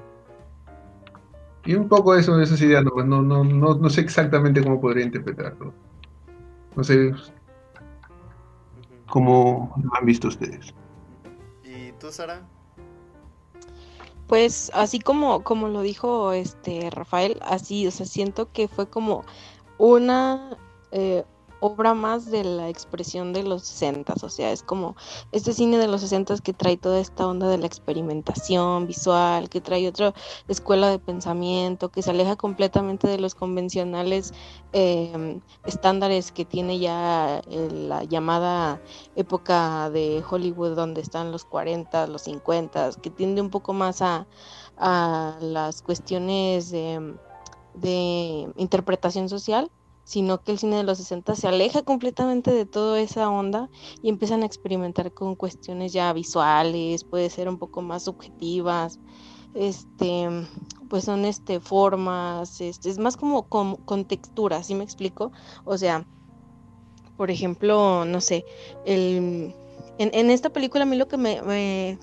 [1.66, 2.84] y un poco eso, esas ideas.
[2.84, 5.74] No, no, no, no, no sé exactamente cómo podría interpretarlo.
[6.80, 7.12] No sé
[9.10, 10.74] ¿Cómo lo han visto ustedes?
[11.62, 12.48] ¿Y tú, Sara?
[14.28, 19.26] Pues así como, como lo dijo este Rafael, así, o sea, siento que fue como
[19.78, 20.56] una
[20.92, 21.26] eh,
[21.60, 24.96] obra más de la expresión de los 60, o sea, es como
[25.32, 29.62] este cine de los 60 que trae toda esta onda de la experimentación visual, que
[29.62, 30.14] trae otra
[30.48, 34.34] escuela de pensamiento, que se aleja completamente de los convencionales
[34.74, 38.82] em, estándares que tiene ya eh, la llamada
[39.16, 44.28] época de Hollywood, donde están los 40, los 50, que tiende un poco más a,
[45.42, 47.18] las cuestiones de
[48.56, 49.70] interpretación social
[50.10, 53.70] sino que el cine de los 60 se aleja completamente de toda esa onda
[54.02, 59.00] y empiezan a experimentar con cuestiones ya visuales, puede ser un poco más subjetivas,
[59.54, 60.28] este,
[60.90, 65.32] pues son este formas, este, es más como con, con textura, ¿sí me explico?
[65.64, 66.08] O sea,
[67.16, 68.46] por ejemplo, no sé,
[68.88, 69.54] el,
[70.00, 72.00] en, esta película a mí lo que me,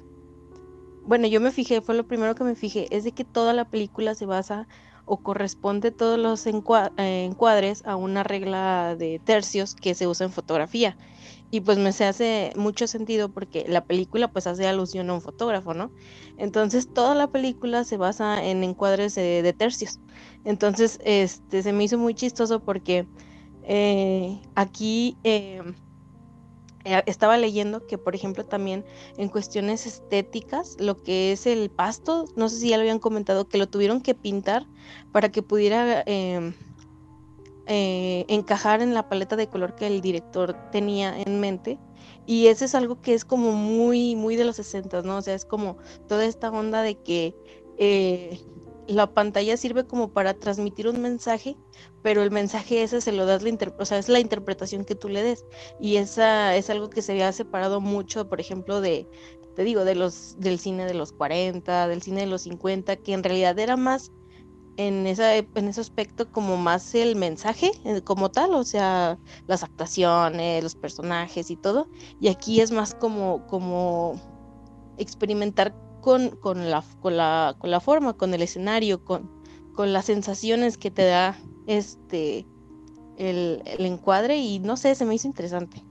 [1.02, 3.68] bueno, yo me fijé, fue lo primero que me fijé, es de que toda la
[3.68, 4.68] película se basa
[5.06, 10.96] o corresponde todos los encuadres a una regla de tercios que se usa en fotografía.
[11.50, 15.22] Y pues me se hace mucho sentido porque la película pues hace alusión a un
[15.22, 15.92] fotógrafo, ¿no?
[16.36, 20.00] Entonces toda la película se basa en encuadres de, tercios.
[20.44, 23.06] Entonces este se me hizo muy chistoso porque
[23.62, 25.62] eh, aquí eh,
[26.86, 28.84] eh, estaba leyendo que, por ejemplo, también
[29.16, 33.48] en cuestiones estéticas, lo que es el pasto, no sé si ya lo habían comentado,
[33.48, 34.68] que lo tuvieron que pintar
[35.10, 36.54] para que pudiera em,
[37.66, 41.80] eh, encajar en la paleta de color que el director tenía en mente.
[42.24, 45.16] Y eso es algo que es como muy, muy de los 60, ¿no?
[45.16, 47.34] O sea, es como toda esta onda de que
[47.78, 48.40] eh,
[48.88, 51.56] la pantalla sirve como para transmitir un mensaje,
[52.02, 55.08] pero el mensaje ese se lo das la o sea, es la interpretación que tú
[55.08, 55.44] le des.
[55.80, 59.08] Y esa es algo que se había separado mucho, por ejemplo, de,
[59.54, 63.12] te digo, de los, del cine de los 40, del cine de los 50, que
[63.12, 64.12] en realidad era más
[64.76, 69.62] en, esa, en ese aspecto como más el mensaje eh, como tal, o sea, las
[69.62, 71.88] actuaciones, los personajes y todo.
[72.20, 74.20] Y aquí es más como, como
[74.98, 75.74] experimentar
[76.06, 79.28] con, la, con, la, con la forma, con el escenario, con,
[79.74, 82.46] con las sensaciones que te da este
[83.18, 85.82] el, encuadre y no sé, se me hizo interesante.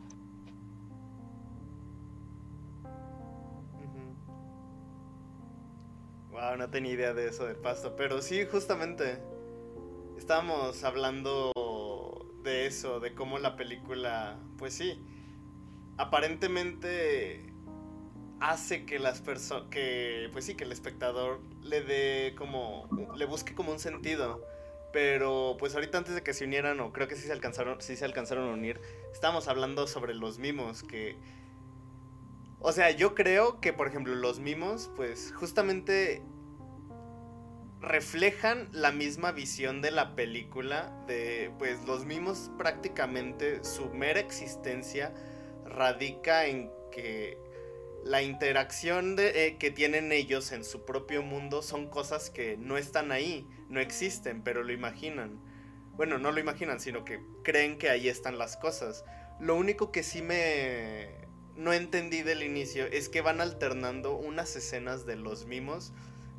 [6.31, 9.21] Wow, no tenía idea de eso del pasto, pero sí, justamente
[10.17, 11.51] estábamos hablando
[12.41, 14.97] de eso, de cómo la película, pues sí,
[15.97, 17.54] aparentemente
[18.49, 23.55] hace que las personas que pues sí que el espectador le dé como le busque
[23.55, 24.45] como un sentido.
[24.93, 27.95] Pero pues ahorita antes de que se unieran o creo que sí se alcanzaron sí
[27.95, 28.79] se alcanzaron a unir
[29.11, 31.17] estábamos hablando sobre los mimos que
[32.59, 36.21] o sea yo creo que por ejemplo los mimos pues justamente
[37.81, 45.13] reflejan la misma visión de la película de pues los mimos prácticamente su mera existencia
[45.65, 47.44] radica en que
[48.05, 53.11] la interacción eh, que tienen ellos en su propio mundo son cosas que no están
[53.11, 55.39] ahí, no existen, pero lo imaginan.
[55.97, 59.05] bueno, no lo imaginan, sino que creen que ahí están las cosas.
[59.39, 65.07] Lo único que sí me no entendí del inicio es que van alternando unas escenas
[65.07, 65.91] de los mimos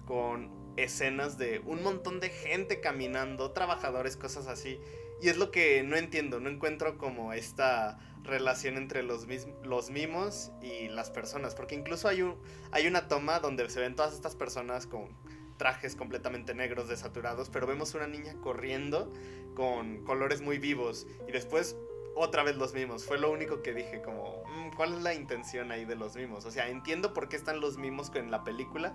[0.05, 4.79] con escenas de un montón de gente caminando, trabajadores, cosas así.
[5.20, 9.26] Y es lo que no entiendo, no encuentro como esta relación entre los,
[9.62, 11.55] los mimos y las personas.
[11.55, 12.37] Porque incluso hay, un,
[12.70, 15.09] hay una toma donde se ven todas estas personas con
[15.57, 19.11] trajes completamente negros, desaturados, pero vemos una niña corriendo
[19.55, 21.07] con colores muy vivos.
[21.26, 21.76] Y después
[22.16, 23.05] otra vez los mimos.
[23.05, 26.46] Fue lo único que dije, como, mm, ¿cuál es la intención ahí de los mimos?
[26.46, 28.94] O sea, entiendo por qué están los mimos en la película,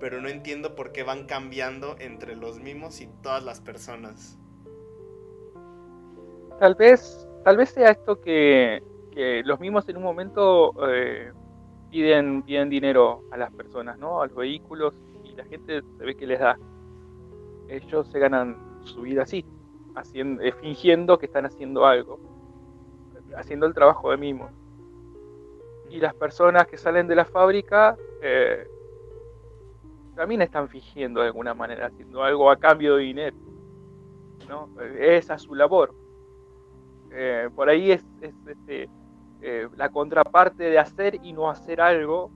[0.00, 4.38] pero no entiendo por qué van cambiando entre los mimos y todas las personas.
[6.62, 8.84] Tal vez, tal vez sea esto que,
[9.44, 11.32] los mimos en un momento eh,
[11.90, 14.22] piden, piden dinero a las personas, ¿no?
[14.22, 14.94] A los vehículos
[15.24, 16.56] y la gente se ve que les da.
[17.66, 19.44] Ellos se ganan su vida así,
[19.96, 22.20] haciendo, eh, fingiendo que están haciendo algo,
[23.36, 24.52] haciendo el trabajo de mimos.
[25.90, 28.68] Y las personas que salen de la fábrica eh,
[30.14, 33.36] también están fingiendo de alguna manera, haciendo algo a cambio de dinero.
[34.48, 34.68] ¿no?
[35.00, 36.01] Esa es su labor.
[37.14, 38.88] Eh, por ahí es, este,
[39.42, 42.30] eh, la contraparte de hacer y no hacer algo,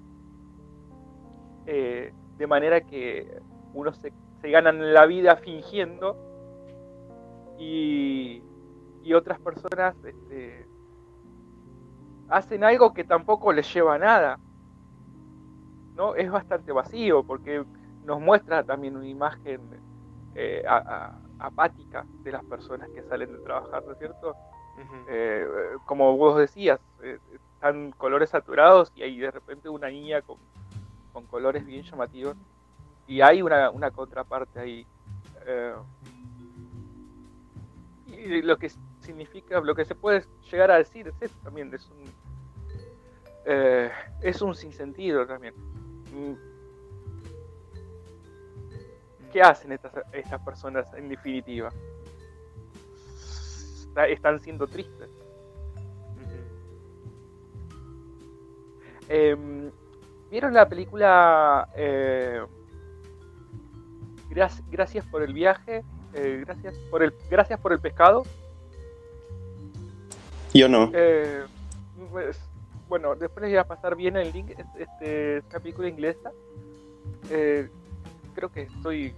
[1.64, 3.40] eh, de manera que
[3.72, 4.12] uno se,
[4.42, 6.16] ganan la vida fingiendo
[7.58, 8.42] y,
[9.12, 10.66] otras personas este,
[12.28, 14.38] hacen algo que tampoco les lleva a nada.
[15.94, 16.14] ¿no?
[16.16, 17.64] Es bastante vacío porque
[18.04, 19.60] nos muestra también una imagen
[21.38, 24.34] apática de las personas que salen de trabajar, ¿no es cierto?
[25.08, 25.46] Eh,
[25.84, 27.18] como vos decías, eh,
[27.54, 30.38] están colores saturados y hay de repente una niña con,
[31.28, 32.36] colores bien llamativos
[33.06, 34.86] y hay una, contraparte ahí.
[35.46, 35.74] Eh,
[38.08, 41.90] y lo que significa, lo que se puede llegar a decir es eso también, es
[41.90, 42.04] un,
[44.22, 45.54] es un sinsentido también.
[46.12, 46.34] Mm.
[49.32, 51.70] ¿Qué hacen estas, estas personas en definitiva?
[54.04, 55.08] Están siendo tristes.
[59.08, 59.70] Em,
[60.30, 62.40] ¿Vieron la película eh,
[64.70, 65.84] Gracias por el viaje?
[66.12, 68.24] Eh, gracias, por el, gracias por el pescado.
[70.52, 70.90] Yo no.
[70.92, 71.44] Eh,
[72.10, 72.38] pues,
[72.88, 74.50] bueno, después les voy a pasar bien el link.
[74.78, 76.32] Este, esta película inglesa.
[77.28, 79.14] creo que estoy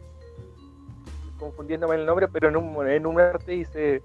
[1.38, 4.03] confundiéndome el nombre, pero en un, en un arte dice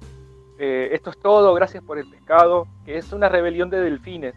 [0.58, 4.36] eh, esto es todo, gracias por el pescado, que es una rebelión de delfines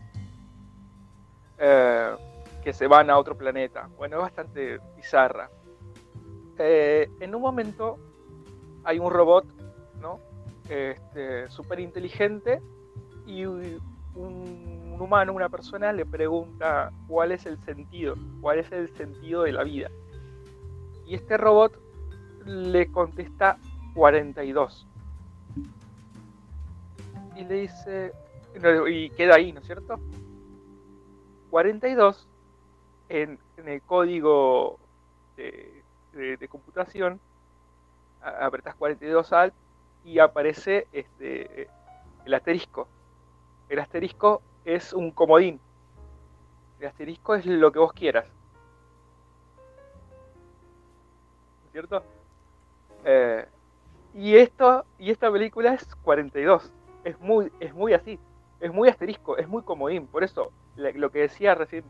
[1.59, 2.17] eh,
[2.65, 3.89] que se van a otro planeta.
[3.97, 5.51] Bueno, es bastante bizarra.
[6.59, 7.99] Eh, en un momento
[8.85, 9.47] hay un robot,
[10.01, 10.21] ¿no?
[10.69, 12.61] Este, súper inteligente
[13.27, 13.81] y un
[14.99, 19.63] humano, una persona, le pregunta cuál es el sentido, cuál es el sentido de la
[19.63, 19.91] vida.
[21.07, 21.79] Y este robot
[22.47, 23.59] le contesta
[23.95, 24.87] 42
[27.37, 28.13] y le dice,
[28.89, 30.01] y queda ahí, ¿no es cierto?
[31.51, 32.27] 42
[33.09, 34.79] en, el código
[35.37, 37.21] de, computación,
[38.21, 39.55] apretas 42 alt
[40.05, 41.69] y aparece este,
[42.25, 42.89] el asterisco.
[43.69, 45.61] El asterisco es un comodín.
[46.81, 48.27] El asterisco es lo que vos quieras.
[51.73, 52.03] ¿Cierto?
[53.05, 53.47] Eh,
[54.15, 56.73] y esto, y esta película es 42
[57.07, 58.19] es muy, es muy así,
[58.59, 60.09] es muy asterisco, es muy comodín.
[60.09, 61.85] Por eso, lo que decía recién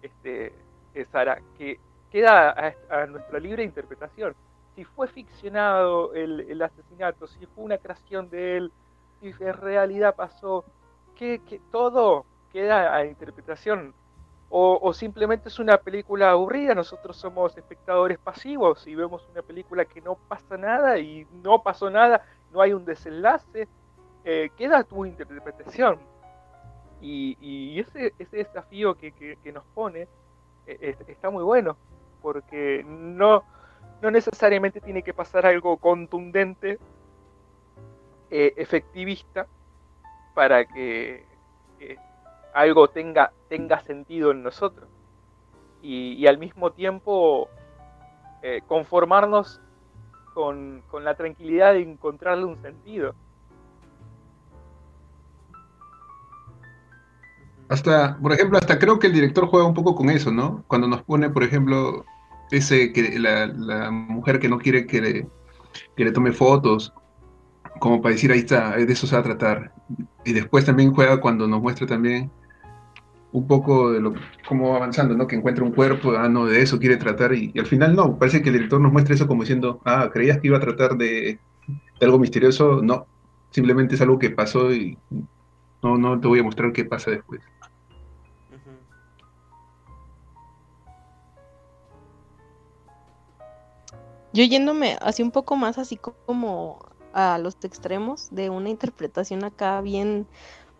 [0.00, 0.54] este,
[0.94, 1.80] eh, Sara, que
[2.10, 2.54] queda
[2.88, 4.34] a, nuestra libre interpretación.
[4.76, 8.72] Si fue ficcionado el, asesinato, si fue una creación de él,
[9.20, 10.64] si en realidad pasó,
[11.16, 11.40] que,
[11.72, 13.92] todo queda a interpretación.
[14.50, 19.84] O, o, simplemente es una película aburrida, nosotros somos espectadores pasivos y vemos una película
[19.84, 23.68] que no pasa nada y no pasó nada, no hay un desenlace,
[24.24, 25.98] eh, queda tu interpretación.
[27.02, 30.06] Y, ese, ese, desafío que, nos pone
[30.66, 31.78] eh, está muy bueno,
[32.20, 33.42] porque no,
[34.02, 36.78] no necesariamente tiene que pasar algo contundente,
[38.30, 39.46] eh, efectivista,
[40.34, 41.24] para que
[42.52, 44.88] algo tenga, tenga sentido en nosotros.
[45.82, 47.48] Y, al mismo tiempo
[48.66, 49.60] conformarnos
[50.34, 53.14] con, con la tranquilidad de encontrarle un sentido.
[57.70, 60.64] Hasta, por ejemplo, hasta creo que el director juega un poco con eso, ¿no?
[60.66, 62.04] Cuando nos pone, por ejemplo,
[62.50, 65.28] ese que la, mujer que no quiere que le,
[65.96, 66.92] que tome fotos,
[67.78, 69.72] como para decir, ahí está, de eso se va a tratar.
[70.24, 72.28] Y después también juega cuando nos muestra también
[73.30, 74.14] un poco de lo
[74.48, 75.28] cómo va avanzando, ¿no?
[75.28, 78.42] Que encuentra un cuerpo, ah, no, de eso quiere tratar, y, al final no, parece
[78.42, 81.38] que el director nos muestra eso como diciendo, ah, creías que iba a tratar de,
[82.00, 83.06] algo misterioso, no,
[83.50, 84.98] simplemente es algo que pasó y
[85.84, 87.40] no, no te voy a mostrar qué pasa después.
[94.32, 96.78] Yo yéndome así un poco más así como
[97.12, 100.26] a los extremos de una interpretación acá bien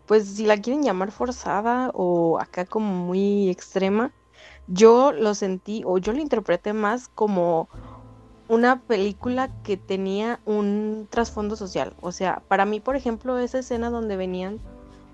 [0.05, 4.11] pues si la quieren llamar forzada o acá como muy extrema,
[4.67, 7.69] yo lo sentí o yo lo interpreté más como
[8.49, 11.95] una película que tenía un trasfondo social.
[12.01, 14.59] O sea, para mí, por ejemplo, esa escena donde venían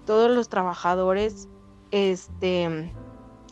[0.07, 1.47] todos los trabajadores,
[1.91, 2.91] este,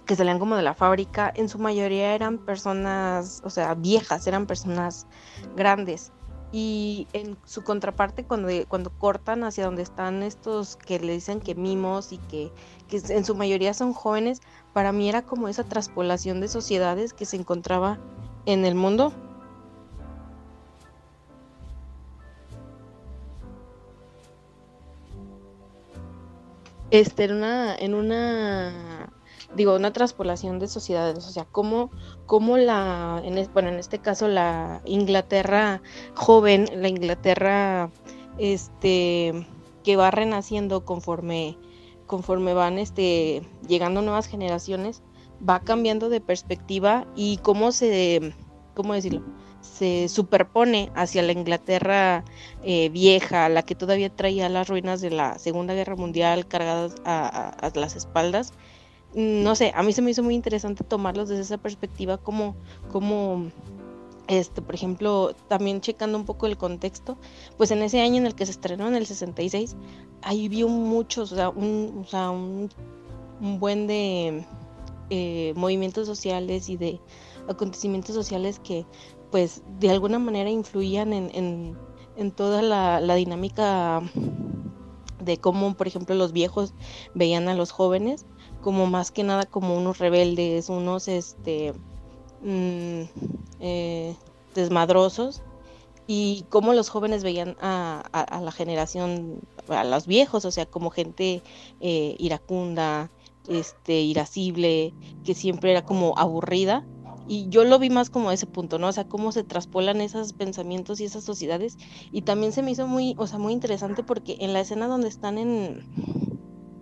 [0.05, 4.45] que salían como de la fábrica, en su mayoría eran personas, o sea, viejas, eran
[4.45, 5.07] personas
[5.55, 6.11] grandes.
[6.51, 11.55] Y en su contraparte, cuando, cuando cortan hacia donde están estos que le dicen que
[11.55, 12.51] mimos y que,
[12.87, 14.41] que en su mayoría son jóvenes,
[14.71, 17.99] para mí era como esa traspolación de sociedades que se encontraba
[18.45, 19.11] en el mundo.
[26.91, 28.94] Este, en una, en una
[29.55, 31.91] digo, una traspolación de sociedades, o sea, cómo,
[32.25, 35.81] cómo la, en bueno, en este caso la Inglaterra
[36.13, 37.89] joven, la Inglaterra,
[38.37, 39.47] este,
[39.83, 41.57] que va renaciendo conforme,
[42.05, 45.01] conforme van, este, llegando nuevas generaciones,
[45.47, 48.33] va cambiando de perspectiva y cómo se,
[48.73, 49.23] ¿cómo decirlo?
[49.61, 52.23] se superpone hacia la Inglaterra
[52.63, 57.71] eh, vieja, la que todavía traía las ruinas de la Segunda Guerra Mundial cargadas a
[57.73, 58.53] las espaldas,
[59.15, 62.55] no sé, a mí se me hizo muy interesante tomarlos desde esa perspectiva como,
[62.91, 63.49] como
[64.27, 67.17] este, por ejemplo, también checando un poco el contexto,
[67.57, 69.77] pues en ese año en el que se estrenó, en el 66,
[70.21, 72.69] ahí vio muchos, o sea, un, o sea, un,
[73.39, 74.45] buen de
[75.09, 76.99] eh, movimientos sociales y de
[77.47, 78.85] acontecimientos sociales que,
[79.31, 81.77] pues, de alguna manera influían en,
[82.17, 84.01] en, toda la, la dinámica
[85.23, 86.73] de cómo, por ejemplo, los viejos
[87.13, 88.25] veían a los jóvenes
[88.65, 91.71] como más que nada como unos rebeldes, unos este
[92.41, 93.03] mm,
[93.59, 94.15] eh,
[94.55, 95.43] desmadrosos
[96.07, 101.43] y cómo los jóvenes veían a, la generación, a los viejos, o sea, como gente
[101.79, 103.11] eh, iracunda,
[103.47, 106.87] este, irascible, que siempre era como aburrida.
[107.27, 108.87] Y yo lo vi más como ese punto, ¿no?
[108.87, 111.77] O sea, cómo se traspolan esos pensamientos y esas sociedades.
[112.11, 115.07] Y también se me hizo muy, o sea, muy interesante porque en la escena donde
[115.07, 115.85] están en,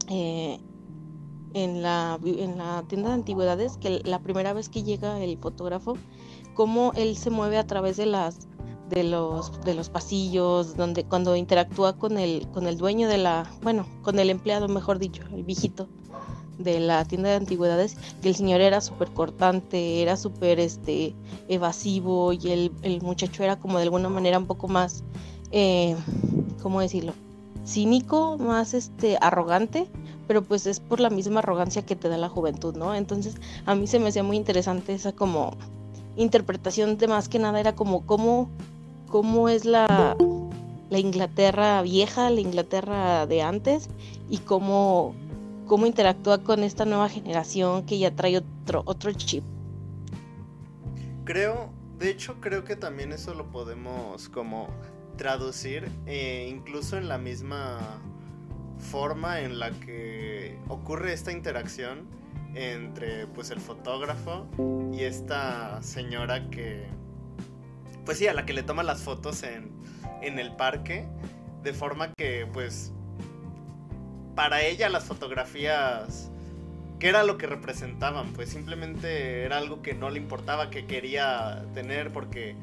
[0.10, 0.60] eh,
[1.54, 5.98] en la, en la tienda de antigüedades, que la primera vez que llega el fotógrafo,
[6.54, 8.48] cómo él se mueve a través de las
[8.90, 13.50] de los de los pasillos, donde cuando interactúa con el con el dueño de la,
[13.62, 15.88] bueno, con el empleado, mejor dicho, el viejito
[16.58, 21.16] de la tienda de antigüedades, que el señor era súper cortante, era súper este
[21.48, 25.04] evasivo y el, el, muchacho era como de alguna manera un poco más,
[25.52, 25.96] eh,
[26.62, 27.14] ¿cómo decirlo?
[27.66, 29.88] cínico, más este arrogante,
[30.28, 32.96] pero pues es por la misma arrogancia que te da la juventud, ¿no?
[32.96, 35.56] Entonces a mí se me hacía muy interesante esa como
[36.16, 38.50] interpretación de más que nada era como cómo,
[39.08, 40.16] cómo es la,
[40.90, 43.90] la Inglaterra vieja, la Inglaterra de antes
[44.30, 45.16] y cómo,
[45.68, 49.44] cómo interactúa con esta nueva generación que ya trae otro, otro chip.
[51.26, 51.70] Creo,
[52.00, 54.68] de hecho creo que también eso lo podemos como
[55.18, 58.02] traducir eh, incluso en la misma
[58.84, 62.08] forma en la que ocurre esta interacción
[62.54, 64.48] entre pues el fotógrafo
[64.94, 66.86] y esta señora que
[68.06, 69.72] pues sí, a la que le toma las fotos en,
[70.22, 71.08] en el parque
[71.64, 72.92] de forma que pues
[74.36, 76.30] para ella las fotografías
[77.04, 78.32] ¿qué era lo que representaban?
[78.32, 82.56] Pues simplemente era algo que no le importaba, que quería tener porque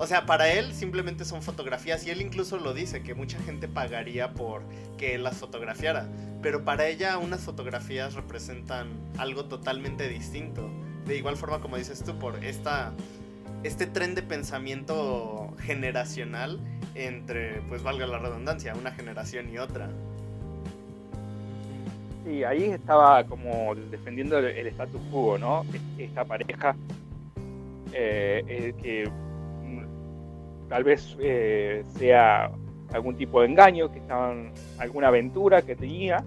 [0.00, 3.66] o sea, para él simplemente son fotografías y él incluso lo dice, que mucha gente
[3.66, 4.62] pagaría por
[4.96, 6.06] que él las fotografiara.
[6.40, 8.86] Pero para ella unas fotografías representan
[9.18, 10.70] algo totalmente distinto.
[11.04, 12.92] De igual forma como dices tú, por esta,
[13.64, 16.60] este tren de pensamiento generacional
[16.94, 19.90] entre, pues valga la redundancia, una generación y otra.
[22.24, 25.64] Sí, ahí estaba como defendiendo el, status quo, ¿no?
[25.98, 26.76] Esta pareja
[27.92, 29.10] eh, que
[30.68, 32.50] tal vez eh, sea
[32.92, 36.24] algún tipo de engaño, que estaban alguna aventura que tenía,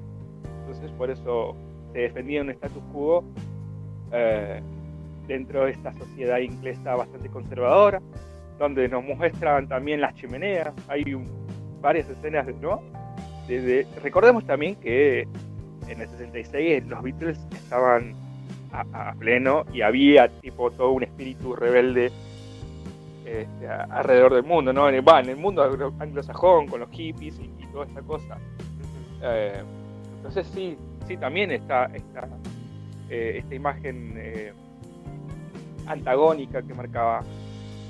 [0.62, 1.56] entonces por eso
[1.94, 3.24] se defendía un status quo
[4.12, 4.62] eh,
[5.28, 8.02] dentro de esta sociedad inglesa bastante conservadora,
[8.60, 11.04] donde nos muestran también las chimeneas, hay
[11.82, 12.82] varias escenas, ¿no?
[14.02, 15.28] recordemos también que
[15.88, 18.16] en el 66 los Beatles estaban
[18.72, 22.12] a, pleno y había tipo todo un espíritu rebelde
[23.32, 24.90] este, alrededor del mundo, ¿no?
[24.90, 25.64] En el, en el mundo
[26.00, 28.38] anglosajón, con los hippies y, toda esta cosa.
[29.22, 29.64] Eh,
[30.18, 30.78] entonces sí,
[31.08, 32.28] sí, también está esta,
[33.10, 34.52] eh, esta imagen eh,
[35.88, 37.24] antagónica que marcaba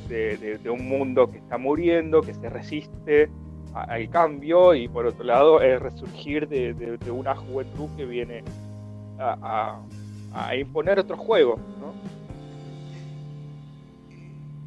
[0.08, 3.30] de, un mundo que está muriendo, que se resiste
[3.74, 8.44] al cambio y por otro lado el resurgir de, una juventud que viene
[9.18, 9.80] a,
[10.56, 11.94] imponer otro juego, ¿no?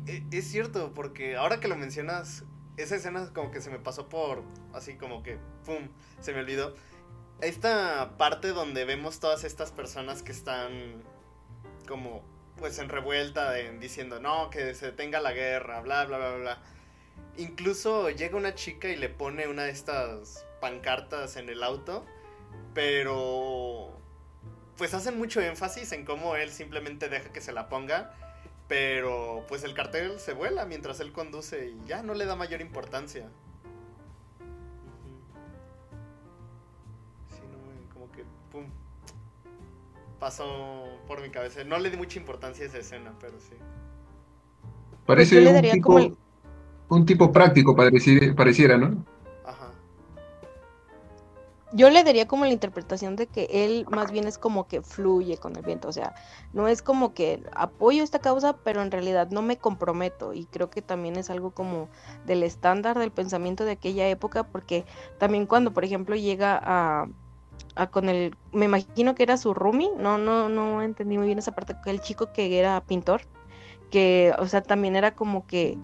[0.07, 2.45] E, es cierto, porque ahora que lo mencionas,
[2.77, 4.43] esa escena como que se me pasó por,
[4.73, 5.89] así como que, ¡pum!,
[6.21, 6.75] se me olvidó.
[7.41, 11.03] Esta parte donde vemos todas estas personas que están
[11.87, 12.23] como,
[12.57, 16.63] pues en revuelta, diciendo, no, que se detenga la guerra, bla, bla, bla, bla.
[17.37, 22.05] Incluso llega una chica y le pone una de estas pancartas en el auto,
[22.73, 24.01] pero
[24.77, 28.15] pues hacen mucho énfasis en cómo él simplemente deja que se la ponga,
[28.69, 32.61] pero pues el cartel se vuela mientras él conduce y ya no le da mayor
[32.61, 33.29] importancia.
[37.29, 38.67] Sí, no, como que pum.
[40.19, 41.65] Pasó por mi cabeza.
[41.65, 43.57] No le di mucha importancia a esa escena, pero sí.
[45.05, 46.17] Parece un tipo,
[46.89, 49.05] un tipo práctico, pareciera, ¿no?
[51.75, 55.39] Yo le daría como la interpretación de que él más bien es como que fluye
[55.39, 56.15] con el viento, o sea,
[56.53, 60.71] no es como que apoyo esta causa, pero en realidad no me comprometo y creo
[60.71, 61.89] que también es algo como
[62.27, 64.85] del estándar del pensamiento de aquella época, porque
[65.19, 67.09] también cuando, por ejemplo, llega a,
[67.91, 71.57] con el, me imagino que era su roomie, no, no, no entendí muy bien esa
[71.57, 73.23] parte, el chico que era pintor,
[73.91, 75.77] que, o sea, también era como que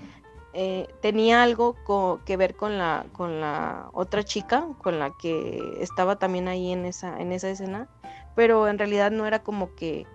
[0.52, 1.76] eh, tenía algo
[2.24, 6.86] que ver con la, con la otra chica, con la que estaba también ahí en
[6.86, 7.88] esa, en esa escena,
[8.34, 10.06] pero en realidad no era como que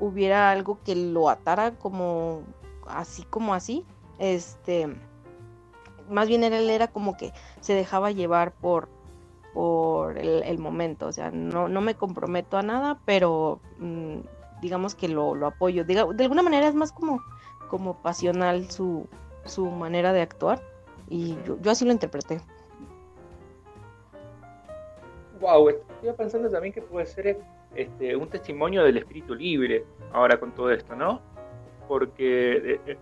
[0.00, 2.42] hubiera algo que lo atara como
[2.88, 3.84] así como así.
[4.18, 4.88] Este,
[6.10, 8.88] más bien él era como que se dejaba llevar por,
[9.52, 14.18] por el, momento, o sea, no, no, me comprometo a nada, pero mm,
[14.60, 15.84] digamos que lo, lo apoyo.
[15.84, 17.22] de alguna manera es más como,
[17.68, 19.06] como pasional su,
[19.46, 20.60] su manera de actuar
[21.08, 22.40] y yo, así lo interpreté.
[25.40, 27.38] Wow, estoy pensando también que puede ser
[27.74, 31.20] este, un testimonio del espíritu libre ahora con todo esto, ¿no?
[31.86, 32.96] Porque eh, eh,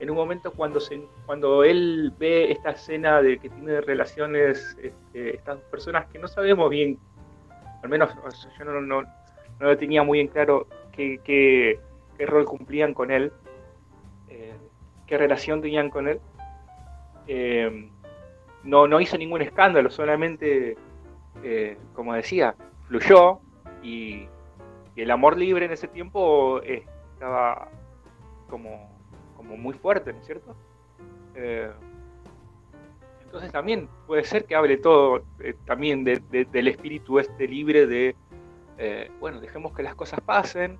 [0.00, 5.36] en un momento cuando, se, cuando él ve esta escena de que tiene relaciones este,
[5.36, 6.98] estas personas que no sabemos bien,
[7.82, 8.10] al menos
[8.58, 9.04] yo no, no,
[9.60, 11.78] lo tenía muy en claro qué, qué,
[12.18, 13.32] qué rol cumplían con él,
[15.06, 16.20] qué relación tenían con él.
[17.26, 17.90] Eh,
[18.62, 20.76] no, no hizo ningún escándalo, solamente,
[21.42, 22.54] eh, como decía,
[22.86, 23.40] fluyó
[23.82, 24.28] y,
[24.96, 27.68] el amor libre en ese tiempo eh, estaba
[28.48, 28.88] como,
[29.36, 30.54] como muy fuerte, ¿no es cierto?
[33.24, 35.24] entonces también puede ser que hable todo
[35.64, 38.14] también del espíritu este libre de,
[39.18, 40.78] bueno, dejemos que las cosas pasen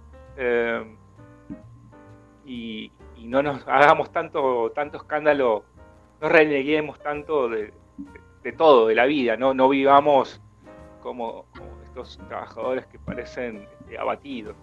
[2.44, 2.92] y,
[3.24, 5.64] y no nos hagamos tanto, tanto escándalo,
[6.20, 7.72] no reneguemos tanto de,
[8.58, 10.42] todo, de la vida, no, no vivamos
[11.00, 11.46] como,
[11.86, 14.54] estos trabajadores que parecen este, abatidos.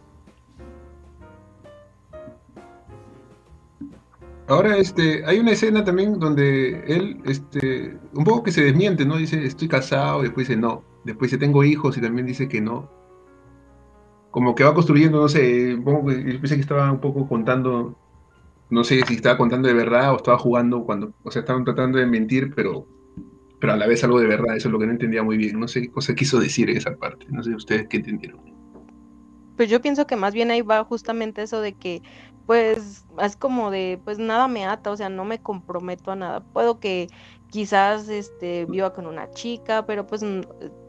[4.48, 9.18] Ahora, este, hay una escena también donde él, este, un poco que se desmiente, ¿no?
[9.18, 12.92] Dice, estoy casado, después dice no, después dice, tengo hijos y también dice que no.
[14.30, 17.96] Como que va construyendo, no sé, yo pensé que estaba un poco contando
[18.72, 22.00] no sé si estaba contando de verdad o estaba jugando cuando, o sea, estaban tratando
[22.00, 22.88] de mentir, pero,
[23.60, 25.60] pero a la vez algo de verdad, eso es lo que no entendía muy bien,
[25.60, 28.40] no sé qué cosa quiso decir esa parte, no sé ustedes qué entendieron.
[29.58, 32.02] Pues yo pienso que más bien ahí va justamente eso de que,
[32.48, 36.40] pues, es como de, pues nada me ata, o sea, no me comprometo a nada,
[36.42, 37.08] puedo que
[37.52, 40.26] quizás este viva con una chica, pero pues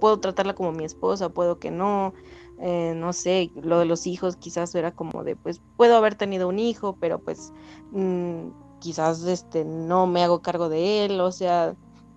[0.00, 2.14] puedo tratarla como mi esposa, puedo que no,
[2.58, 6.48] eh, no sé, lo de los hijos quizás era como de, pues puedo haber tenido
[6.48, 7.52] un hijo, pero pues
[7.90, 8.48] mm,
[8.80, 11.74] quizás este, no me hago cargo de él, o sea,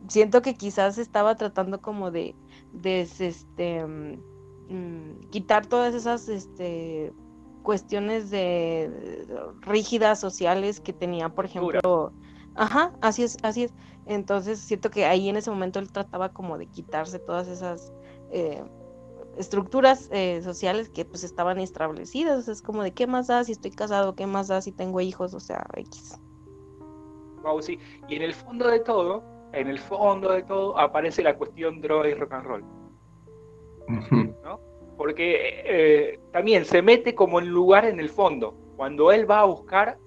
[0.07, 2.35] siento que quizás estaba tratando como de,
[2.73, 7.13] de este, mm, quitar todas esas este,
[7.63, 9.25] cuestiones de
[9.61, 12.13] rígidas sociales que tenía, por ejemplo,
[12.55, 13.73] ajá, así es, así es.
[14.05, 17.91] Entonces siento que ahí en ese momento él trataba como de quitarse todas esas
[18.31, 18.63] eh,
[19.37, 22.47] estructuras eh, sociales que pues estaban establecidas.
[22.47, 25.33] Es como de qué más da si estoy casado, qué más da si tengo hijos,
[25.33, 26.19] o sea, X.
[27.43, 27.79] Wow, sí.
[28.07, 29.23] Y en el fondo de todo,
[29.53, 32.63] en el fondo de todo aparece la cuestión droga y rock and roll.
[34.43, 34.59] ¿no?
[34.97, 38.55] Porque eh, también se mete como en lugar en el fondo.
[38.75, 39.97] Cuando él va a buscar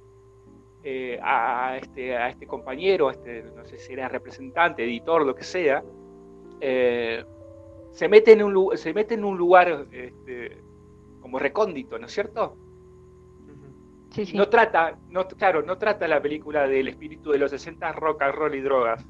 [0.82, 5.44] eh, a, este, a este compañero, este, no sé si era representante, editor, lo que
[5.44, 5.82] sea,
[6.60, 7.24] eh,
[7.92, 10.62] se, mete en un, se mete en un lugar este,
[11.20, 12.56] como recóndito, ¿no es cierto?
[14.34, 18.34] No trata, no, claro, no trata la película del espíritu de los 60 rock and
[18.34, 19.06] roll y drogas.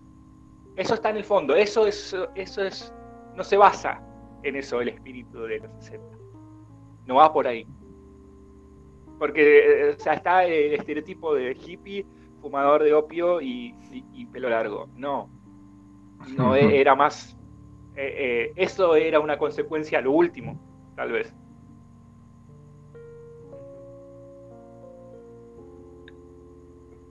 [0.77, 2.93] Eso está en el fondo, eso es, eso es,
[3.35, 4.03] no se basa
[4.43, 6.19] en eso el espíritu de los 60.
[7.07, 7.67] No va por ahí.
[9.19, 12.07] Porque o sea, está el estereotipo de hippie,
[12.41, 13.75] fumador de opio y,
[14.33, 14.89] pelo largo.
[14.95, 15.31] No.
[16.37, 17.38] No era más.
[18.01, 20.61] Eh, eh, eso era una consecuencia lo último,
[20.97, 21.35] tal vez.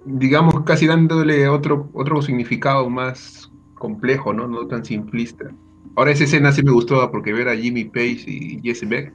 [0.08, 4.48] digamos, casi dándole otro, otro significado más complejo, ¿no?
[4.48, 5.52] No tan simplista.
[5.96, 9.14] Ahora esa escena sí me gustó porque ver a Jimmy Page y Jesse Beck,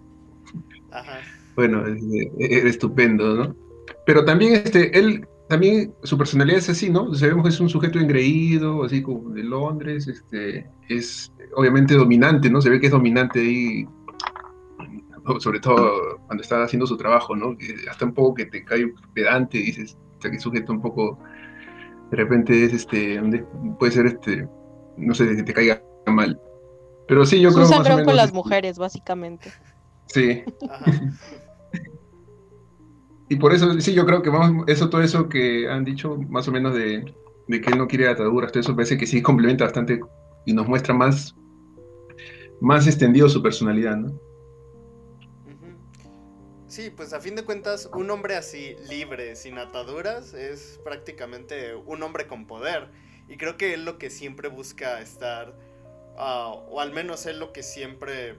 [1.55, 3.57] bueno, es, estupendo, ¿no?
[4.05, 7.13] Pero también este, él, también su personalidad es así, ¿no?
[7.13, 12.63] Sabemos que es un sujeto engreído, así como de Londres, este, es obviamente dominante, ¿no?
[12.63, 13.87] Se ve que es dominante ahí,
[15.41, 17.55] sobre todo cuando está haciendo su trabajo, ¿no?
[17.91, 21.19] hasta un poco que te cae pedante y dices, que sujeto un poco,
[22.11, 23.21] de repente es este,
[23.79, 24.49] puede ser este,
[24.97, 26.41] no sé, que te caiga mal.
[27.09, 27.77] Pero sí, yo creo que.
[27.77, 29.53] Más con las mujeres, básicamente.
[30.07, 30.45] Sí.
[33.33, 34.31] Y por eso, sí, yo creo que
[34.71, 37.15] eso, todo eso que han dicho, más o menos de,
[37.49, 40.01] de que él no quiere ataduras, todo eso parece que sí complementa bastante
[40.45, 41.35] y nos muestra más,
[42.61, 44.21] más extendido su personalidad, ¿no?
[46.67, 52.03] Sí, pues a fin de cuentas, un hombre así, libre, sin ataduras, es prácticamente un
[52.03, 52.91] hombre con poder.
[53.29, 55.59] Y creo que él lo que siempre busca estar,
[56.19, 58.37] ah, o al menos él lo que siempre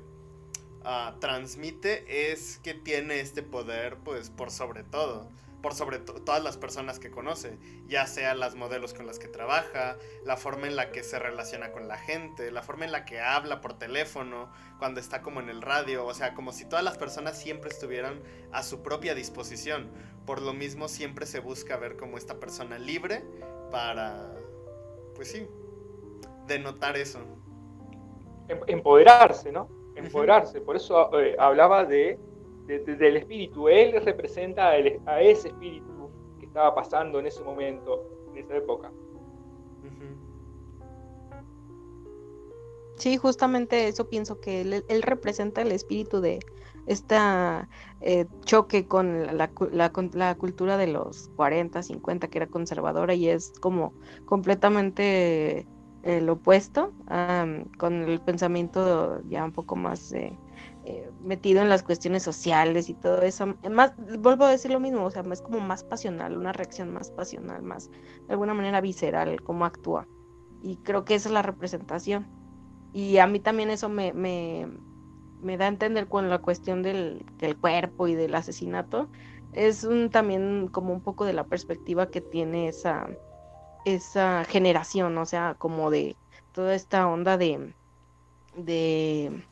[0.83, 5.29] ah, transmite, es que tiene este poder, pues por sobre todo
[5.63, 7.57] por sobre todas las personas que conoce,
[7.87, 11.71] ya sea las modelos con las que trabaja, la forma en la que se relaciona
[11.71, 15.47] con la gente, la forma en la que habla por teléfono, cuando está como en
[15.47, 18.21] el radio, o sea, como si todas las personas siempre estuvieran
[18.51, 19.89] a su propia disposición.
[20.25, 23.23] Por lo mismo siempre se busca ver como esta persona libre
[23.71, 24.35] para,
[25.15, 25.47] pues sí,
[26.45, 27.19] denotar eso.
[28.49, 29.69] Em, empoderarse, ¿no?
[30.05, 30.61] Empoderarse.
[30.61, 32.19] Por eso eh, hablaba de
[32.67, 33.67] del espíritu.
[33.67, 38.91] Él representa a ese espíritu que estaba pasando en ese momento, en esa época.
[42.95, 46.39] Sí, justamente eso pienso que él, representa el espíritu de
[46.85, 47.17] este
[48.45, 53.93] choque con la, la, cultura de los 40, 50, que era conservadora y es como
[54.25, 55.67] completamente
[56.03, 56.91] el opuesto,
[57.77, 60.37] con el pensamiento ya un poco más eh,
[61.23, 63.55] metido en las cuestiones sociales y todo eso.
[63.71, 67.09] Más, vuelvo a decir lo mismo, o sea, es como más pasional, una reacción más
[67.09, 67.89] pasional, más
[68.27, 70.07] de alguna manera visceral, cómo actúa.
[70.61, 72.27] Y creo que esa es la representación.
[72.91, 74.67] Y a mí también eso me, me,
[75.41, 79.09] me da a entender con la cuestión del, del, cuerpo y del asesinato.
[79.53, 83.07] Es un, también como un poco de la perspectiva que tiene esa,
[83.85, 86.15] esa generación, o sea, como de
[86.53, 87.73] toda esta onda de,
[88.55, 89.43] de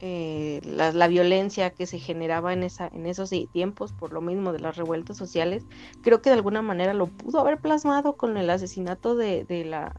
[0.00, 4.60] eh, la, violencia que se generaba en, esa, en esos tiempos por lo mismo de
[4.60, 5.64] las revueltas sociales,
[6.02, 9.94] creo que de alguna manera lo pudo haber plasmado con el asesinato de, de la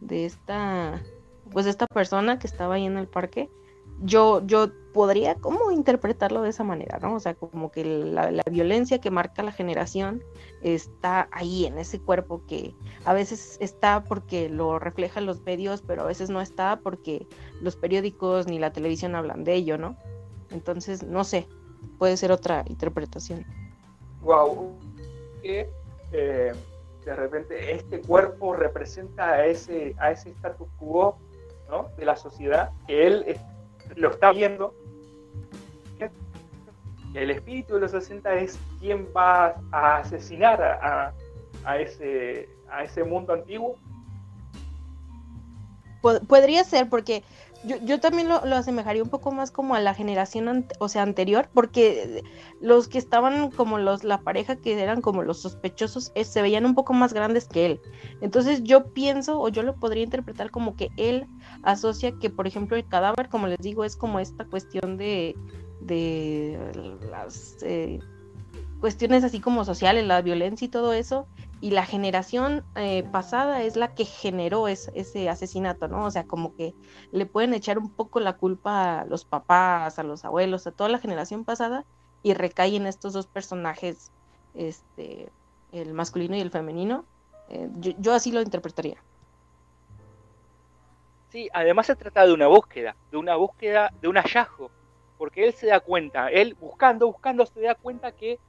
[0.00, 1.00] de esta
[1.52, 3.50] pues esta persona que estaba ahí en el parque
[4.02, 7.14] yo, yo podría como interpretarlo de esa manera, ¿no?
[7.14, 10.22] O sea, como que la, violencia que marca la generación
[10.60, 12.74] está ahí en ese cuerpo que
[13.04, 17.26] a veces está porque lo reflejan los medios, pero a veces no está porque
[17.60, 19.96] los periódicos ni la televisión hablan de ello, ¿no?
[20.50, 21.48] Entonces, no sé,
[21.98, 23.46] puede ser otra interpretación.
[24.20, 24.78] Wow,
[25.42, 25.70] que
[26.12, 26.52] eh,
[27.04, 31.18] de repente este cuerpo representa a ese, a ese status quo
[31.68, 31.88] ¿no?
[31.96, 33.24] de la sociedad que él
[33.96, 34.74] lo está viendo.
[37.14, 41.12] El espíritu de los 60 es quien va a asesinar a,
[41.64, 43.76] a, ese, a ese mundo antiguo.
[46.00, 47.22] Podría ser, porque
[47.64, 51.02] yo, yo también lo, lo, asemejaría un poco más como a la generación, o sea,
[51.02, 52.22] anterior, porque
[52.60, 56.74] los que estaban como los, la pareja que eran como los sospechosos, se veían un
[56.74, 57.80] poco más grandes que él.
[58.20, 61.26] Entonces yo pienso, o yo lo podría interpretar como que él
[61.62, 65.36] asocia que, por ejemplo, el cadáver, como les digo, es como esta cuestión de,
[65.80, 66.58] de
[67.10, 68.00] las eh,
[68.80, 71.26] cuestiones así como sociales, la violencia y todo eso,
[71.62, 76.06] y la generación eh, pasada es la que generó ese asesinato, ¿no?
[76.06, 76.74] O sea, como que
[77.12, 80.90] le pueden echar un poco la culpa a los papás, a los abuelos, a toda
[80.90, 81.84] la generación pasada
[82.20, 84.10] y recae en estos dos personajes,
[84.54, 85.30] este,
[85.70, 87.04] el masculino y el femenino.
[87.48, 89.00] Eh, yo, así lo interpretaría.
[91.28, 94.72] Sí, además se trata de una búsqueda, de una búsqueda, de un hallazgo,
[95.16, 98.40] porque él se da cuenta, él buscando, buscando, se da cuenta que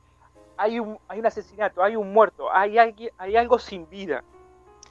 [0.58, 4.24] hay un, hay un asesinato, hay un muerto, hay, hay algo sin vida.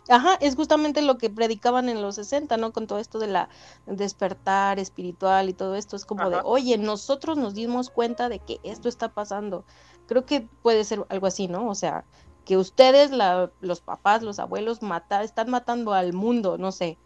[0.09, 2.73] Ajá, es justamente lo que predicaban en los 60, ¿no?
[2.73, 3.49] Con todo esto de la
[3.87, 5.95] despertar espiritual y todo esto.
[5.95, 9.65] Es como de, oye, nosotros nos dimos cuenta de que esto está pasando.
[10.09, 11.69] Creo que puede ser algo así, ¿no?
[11.69, 12.05] O sea,
[12.45, 13.13] que ustedes,
[13.61, 16.99] los papás, los abuelos, mata, están matando al mundo, no sé.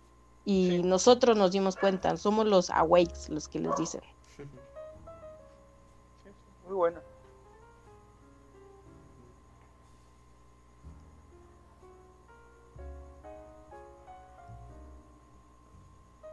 [0.46, 4.00] Y nosotros nos dimos cuenta, somos los awakes los que les dicen.
[6.66, 7.00] muy bueno.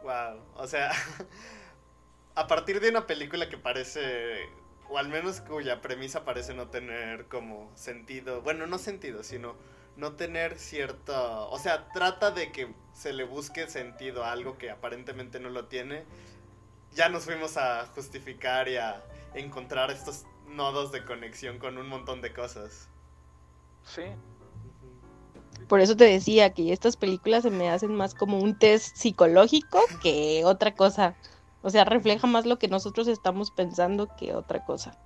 [0.04, 0.92] Wow, o sea,
[2.34, 4.50] a partir de una película que parece
[4.90, 9.56] o al menos cuya premisa parece no tener como sentido, bueno, no sentido, sino
[9.96, 14.70] no tener cierto, o sea, trata de que se le busque sentido a algo que
[14.70, 16.04] aparentemente no lo tiene.
[16.92, 19.02] Ya nos fuimos a justificar y a
[19.34, 22.88] encontrar estos nodos de conexión con un montón de cosas.
[23.84, 24.02] Sí.
[25.68, 29.80] Por eso te decía que estas películas se me hacen más como un test psicológico
[30.02, 31.14] que otra cosa.
[31.62, 34.98] O sea, refleja más lo que nosotros estamos pensando que otra cosa.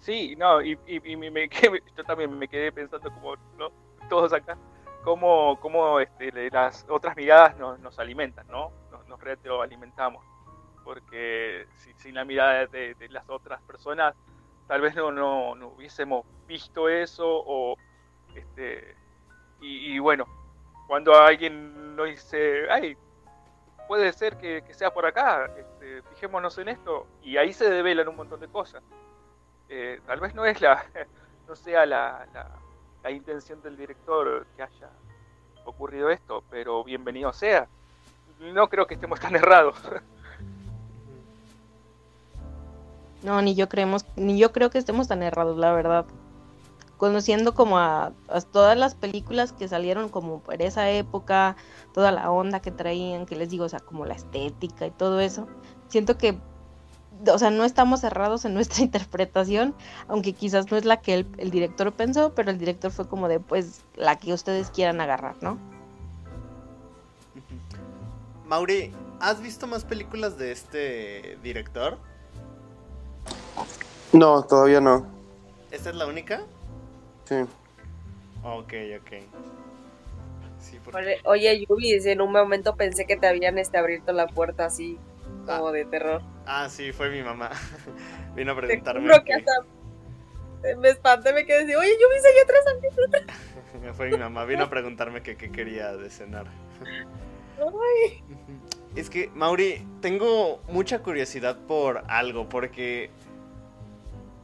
[0.00, 0.76] Sí, no, y,
[1.16, 1.48] me,
[1.96, 3.70] yo también me quedé pensando como ¿no?
[4.08, 4.56] todos acá,
[5.04, 8.72] cómo, cómo este, las otras miradas nos, nos alimentan, ¿no?
[8.90, 10.24] Nos, nos retroalimentamos.
[10.84, 11.66] Porque
[11.98, 14.16] sin la mirada de, las otras personas,
[14.70, 17.76] tal vez no, no, no hubiésemos visto eso o
[18.36, 18.94] este,
[19.60, 20.26] y, bueno,
[20.86, 22.96] cuando alguien nos dice, ay,
[23.88, 28.14] puede ser que, sea por acá, este, fijémonos en esto, y ahí se develan un
[28.14, 28.80] montón de cosas.
[29.68, 30.84] Eh, tal vez no es la,
[31.48, 32.28] no sea la,
[33.02, 34.88] la, intención del director que haya
[35.64, 37.66] ocurrido esto, pero bienvenido sea.
[38.38, 39.82] No creo que estemos tan errados.
[43.22, 46.06] No, ni yo creemos, ni yo creo que estemos tan errados, la verdad
[47.00, 48.12] conociendo como a,
[48.52, 51.56] todas las películas que salieron como por esa época,
[51.94, 55.18] toda la onda que traían, que les digo, o sea, como la estética y todo
[55.18, 55.48] eso,
[55.88, 56.38] siento que,
[57.26, 59.74] o sea, no estamos cerrados en nuestra interpretación,
[60.08, 63.28] aunque quizás no es la que el, el director pensó, pero el director fue como
[63.28, 65.56] de, pues, la que ustedes quieran agarrar, ¿no?
[68.44, 71.96] Mauri, ¿has visto más películas de este director?
[74.12, 75.06] No, todavía no.
[75.70, 76.42] ¿Esta es la única?
[77.24, 77.36] Sí.
[78.42, 79.12] Ok, ok.
[81.24, 84.98] Oye, Yubi, en un momento pensé que te habían este, abierto la puerta así,
[85.46, 85.72] como ah.
[85.72, 86.22] de terror.
[86.46, 87.50] Ah, sí, fue mi mamá.
[88.34, 89.10] Vino a preguntarme.
[90.78, 93.96] me espanté, me quedé así, oye, Yubi, seguí atrás.
[93.96, 96.46] fue mi mamá, vino a preguntarme qué quería de cenar.
[98.96, 103.10] Es que, Mauri, tengo mucha curiosidad por algo, porque...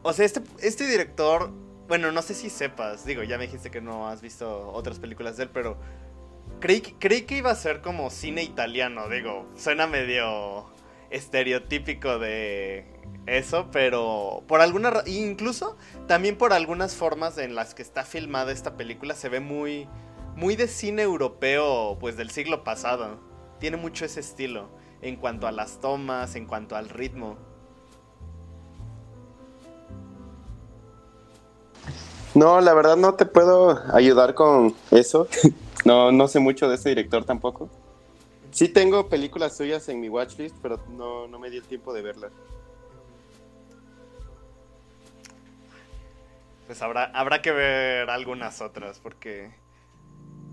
[0.07, 1.51] O sea, este, este director
[1.89, 5.37] bueno, no sé si sepas, digo, ya me dijiste que no has visto otras películas
[5.37, 5.77] de él, pero
[6.61, 10.67] creí, creí que iba a ser como cine italiano, digo, suena medio
[11.11, 12.87] estereotípico de
[13.27, 15.77] eso, pero por alguna incluso
[16.07, 19.89] también por algunas formas en las que está filmada esta película se ve muy
[20.37, 23.21] muy de cine europeo pues del siglo pasado.
[23.59, 24.71] Tiene mucho ese estilo
[25.03, 27.39] en cuanto a las tomas, en cuanto al ritmo.
[32.37, 35.27] No, la verdad no te puedo ayudar con eso.
[35.87, 37.71] no, no sé mucho de ese director tampoco.
[38.51, 42.03] Sí tengo películas suyas en mi watchlist, pero no, no me di el tiempo de
[42.03, 42.33] verlas.
[46.67, 49.55] Pues habrá, habrá que ver algunas otras, porque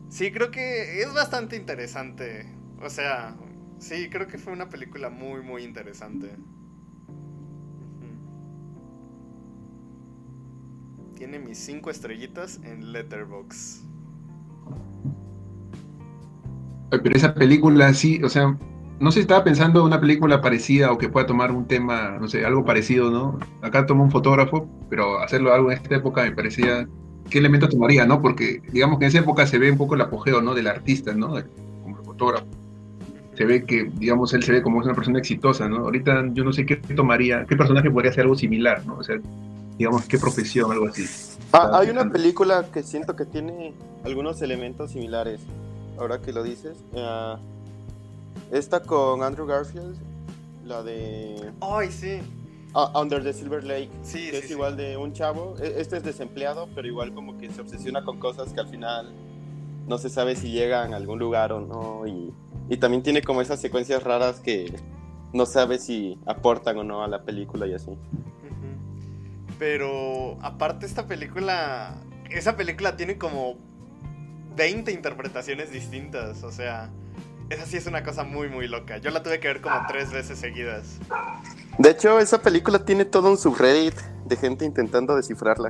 [0.07, 2.45] sí, creo que es bastante interesante.
[2.81, 3.35] O sea,
[3.79, 6.29] sí, creo que fue una película muy, muy interesante.
[11.23, 13.81] Tiene mis cinco estrellitas en Letterbox.
[16.89, 18.57] Pero esa película sí, o sea,
[18.99, 22.27] no sé, estaba pensando en una película parecida o que pueda tomar un tema, no
[22.27, 23.39] sé, algo parecido, ¿no?
[23.61, 26.89] Acá tomó un fotógrafo, pero hacerlo algo en esta época me parecía,
[27.29, 28.21] ¿qué elemento tomaría, no?
[28.21, 30.53] Porque digamos que en esa época se ve un poco el apogeo, ¿no?
[30.53, 31.35] Del artista, ¿no?
[31.83, 32.47] Como el fotógrafo.
[33.35, 35.77] se ve que, digamos, él se ve como una persona exitosa, ¿no?
[35.77, 38.97] Ahorita yo no sé qué tomaría, qué personaje podría hacer algo similar, ¿no?
[38.97, 39.15] O sea,
[39.77, 41.05] digamos, qué profesión, algo así.
[41.51, 45.41] Ah, hay una película que siento que tiene algunos elementos similares,
[45.97, 46.77] ahora que lo dices.
[46.95, 47.37] Ah,
[48.51, 49.95] esta con Andrew Garfield,
[50.65, 52.19] la de Ay, sí.
[52.73, 54.53] ah, Under the Silver Lake, Sí, que sí, es sí.
[54.53, 55.55] igual de un chavo.
[55.61, 59.11] E- Este es desempleado, pero igual como que se obsesiona con cosas que al final
[59.87, 62.07] no se sabe si llegan a algún lugar o no.
[62.07, 62.33] Y,
[62.69, 64.73] y también tiene como esas secuencias raras que
[65.33, 67.91] no sabe si aportan o no a la película y así.
[69.63, 71.95] Pero aparte esta película,
[72.29, 73.55] esa película tiene como
[74.57, 76.89] 20 interpretaciones distintas, o sea,
[77.49, 78.97] esa sí es una cosa muy muy loca.
[78.97, 80.99] Yo la tuve que ver como tres veces seguidas.
[81.77, 83.95] De hecho, esa película tiene todo un subreddit
[84.25, 85.69] de gente intentando descifrarla.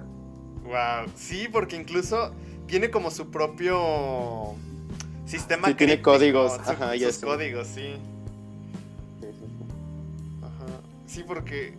[0.63, 2.33] Wow, sí, porque incluso
[2.65, 4.55] tiene como su propio
[5.27, 7.93] sistema Sí, tiene críptico, códigos, su- ajá, y sus códigos, sí.
[10.41, 10.81] Ajá.
[11.05, 11.75] Sí, porque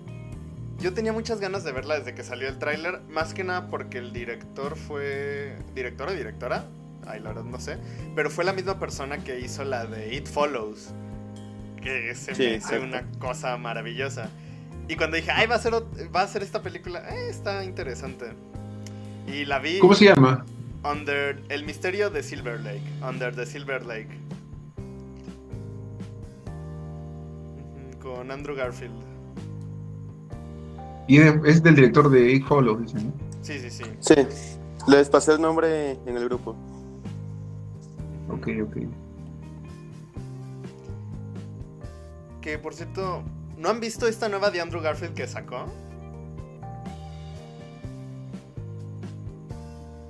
[0.79, 3.99] yo tenía muchas ganas de verla desde que salió el tráiler, más que nada porque
[3.99, 5.57] el director fue...
[5.75, 6.67] ¿Director o directora?
[7.07, 7.79] Ay, la verdad no sé.
[8.15, 10.91] Pero fue la misma persona que hizo la de It Follows.
[11.83, 14.31] Que se Sí, me hizo una cosa maravillosa.
[14.89, 18.33] Y cuando dije, ay, va a ser, va a ser esta película, eh, está interesante.
[19.27, 20.45] Y la vi ¿Cómo se llama?
[20.83, 22.83] Under el misterio de Silver Lake.
[23.03, 24.11] Under the Silver Lake.
[28.03, 29.14] Con Andrew Garfield.
[31.07, 33.13] Y es, es del director de It Follows, dicen, ¿no?
[33.43, 33.85] Sí, sí, sí.
[34.01, 34.15] Sí,
[34.89, 36.57] les pasé el nombre en el grupo.
[38.29, 38.77] Ok, ok.
[42.41, 43.23] Que por cierto,
[43.59, 45.67] ¿no han visto esta nueva de Andrew Garfield que sacó?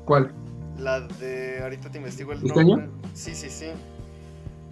[0.05, 0.33] ¿Cuál?
[0.79, 1.61] La de.
[1.63, 2.89] Ahorita te investigo el ¿Este nombre.
[3.15, 3.67] Sí, sí, sí.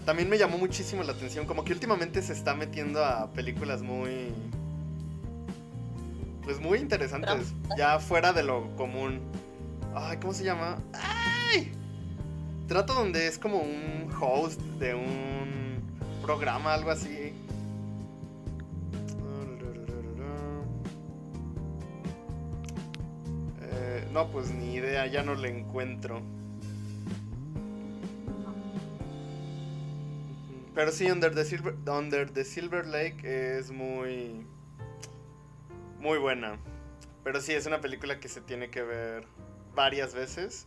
[0.04, 1.46] También me llamó muchísimo la atención.
[1.46, 4.32] Como que últimamente se está metiendo a películas muy.
[6.43, 7.55] Pues muy interesantes.
[7.76, 9.20] Ya fuera de lo común.
[9.95, 10.78] Ay, ¿cómo se llama?
[10.93, 11.72] ¡Ay!
[12.66, 15.82] Trato donde es como un host de un
[16.22, 17.32] programa, algo así.
[23.61, 26.22] Eh, no, pues ni idea, ya no le encuentro.
[30.74, 34.47] Pero sí, Under the Silver, Under the Silver Lake es muy.
[36.03, 36.59] Muy buena.
[37.22, 39.24] Pero sí, es una película que se tiene que ver
[39.72, 40.66] varias veces.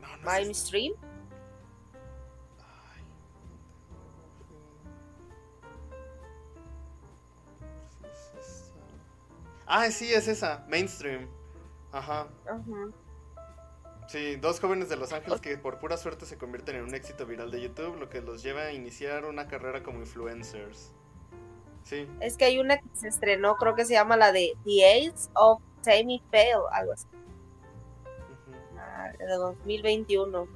[0.00, 0.08] No,
[0.40, 0.72] es.
[9.66, 11.28] Ah, sí, es esa, Mainstream.
[11.92, 12.28] Ajá.
[12.46, 12.62] Ajá.
[14.08, 17.26] Sí, dos jóvenes de Los Ángeles que por pura suerte se convierten en un éxito
[17.26, 20.94] viral de YouTube, lo que los lleva a iniciar una carrera como influencers.
[21.84, 25.08] Sí, Es que hay una que se estrenó, creo que se llama la de The
[25.08, 27.06] Ace of Tammy Fail, algo así,
[28.78, 30.42] ah, de 2021.
[30.42, 30.48] ujú.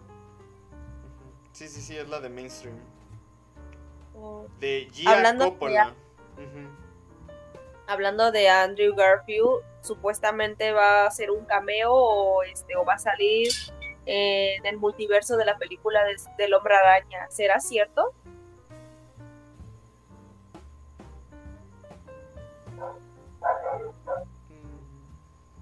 [1.52, 2.76] sí, sí, sí, es la de Mainstream.
[4.60, 5.94] De Gia Hablando de- Coppola.
[6.36, 6.68] Ujú.
[7.88, 12.98] Hablando de Andrew Garfield, supuestamente va a hacer un cameo o, este, o va a
[12.98, 13.48] salir
[14.06, 17.28] en el multiverso de la película de- del Hombre Araña.
[17.30, 18.14] ¿Será cierto?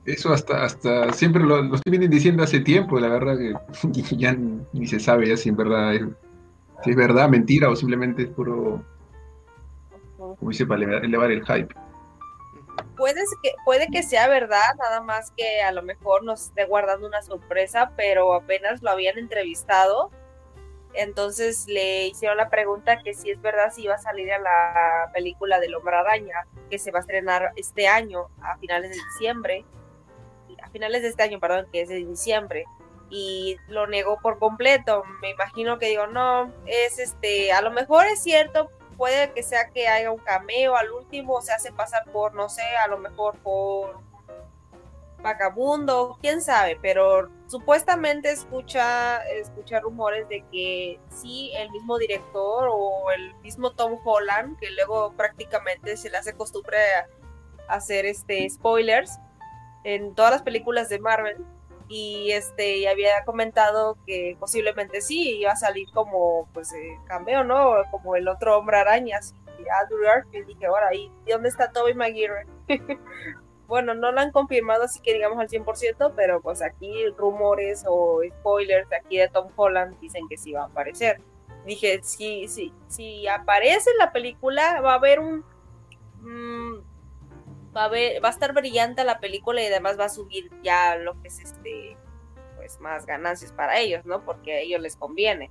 [0.05, 4.37] Eso hasta, hasta siempre lo, lo vienen diciendo hace tiempo, la verdad que ya
[4.73, 6.03] ni se sabe ya si en verdad es,
[6.85, 8.85] si es verdad, mentira o simplemente es puro,
[10.19, 11.75] como dice, para elevar, el hype.
[12.97, 17.07] Puede que, puede que sea verdad, nada más que a lo mejor nos esté guardando
[17.07, 20.11] una sorpresa, pero apenas lo habían entrevistado.
[20.95, 25.11] Entonces le hicieron la pregunta que si es verdad si iba a salir a la
[25.13, 29.65] película del Hombre Araña, que se va a estrenar este año, a finales de diciembre.
[30.63, 32.65] A finales de este año, perdón, que es de diciembre.
[33.11, 35.05] Y lo negó por completo.
[35.21, 39.71] Me imagino que digo, no, es este, a lo mejor es cierto, puede que sea
[39.71, 43.37] que haya un cameo al último, se hace pasar por, no sé, a lo mejor
[43.39, 44.01] por
[45.25, 53.11] vagabundo, quién sabe, pero supuestamente escucha, escucha rumores de que sí, el mismo director o
[53.11, 56.77] el mismo Tom Holland, que luego prácticamente se le hace costumbre
[57.69, 59.19] hacer este spoilers
[59.83, 61.39] en todas las películas de Marvel,
[61.89, 67.45] y este y había comentado que posiblemente sí iba a salir como pues eh, cameo
[67.45, 69.35] no como el otro hombre araña así,
[69.83, 72.47] Andrew Garfield dije ahora y dónde está Tobey Maguire
[73.75, 78.21] bueno, no lo han confirmado así que digamos al 100%, pero pues aquí rumores o
[78.39, 81.21] spoilers de aquí de Tom Holland dicen que sí va a aparecer.
[81.67, 85.45] Dije, si, sí, si aparece en la película va a haber un...
[86.21, 86.85] Mm,
[87.77, 91.21] va, a va a estar brillante la película y además va a subir ya lo
[91.21, 91.97] que es este
[92.55, 94.25] pues más ganancias para ellos, ¿no?
[94.25, 95.51] Porque a ellos les conviene.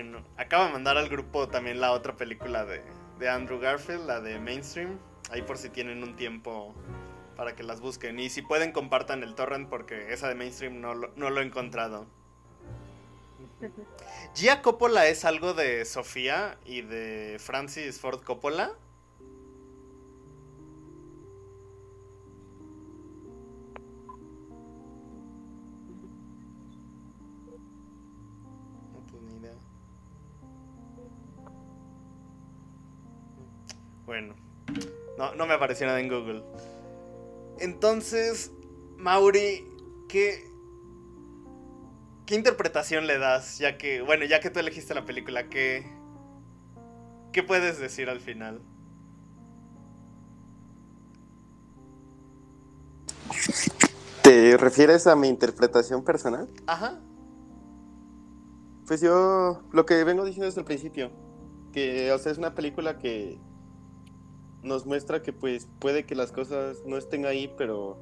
[0.00, 2.84] Bueno, acaba de mandar al grupo también la otra película de,
[3.18, 4.96] de Andrew Garfield, la de Mainstream.
[5.32, 6.72] Ahí por si tienen un tiempo
[7.36, 8.20] para que las busquen.
[8.20, 11.44] Y si pueden, compartan el torrent porque esa de Mainstream no lo, no lo he
[11.44, 12.06] encontrado.
[14.36, 18.70] Gia Coppola es algo de Sofía y de Francis Ford Coppola.
[34.08, 34.34] Bueno,
[35.18, 36.42] no, no me apareció nada en Google.
[37.58, 38.50] Entonces,
[38.96, 39.70] Mauri,
[40.08, 40.50] ¿qué,
[42.24, 43.58] ¿qué interpretación le das?
[43.58, 45.92] Ya que, bueno, ya que tú elegiste la película, ¿qué,
[47.34, 48.62] qué puedes decir al final?
[54.22, 56.48] ¿Te refieres a mi interpretación personal?
[56.66, 56.98] Ajá.
[58.86, 61.10] Pues yo lo que vengo diciendo desde el principio,
[61.74, 63.46] que o sea, es una película que
[64.62, 67.96] nos muestra que pues puede que las cosas no estén ahí, pero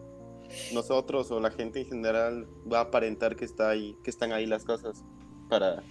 [0.72, 4.46] nosotros o la gente en general va a aparentar que está ahí, que están ahí
[4.46, 5.04] las cosas
[5.48, 5.82] para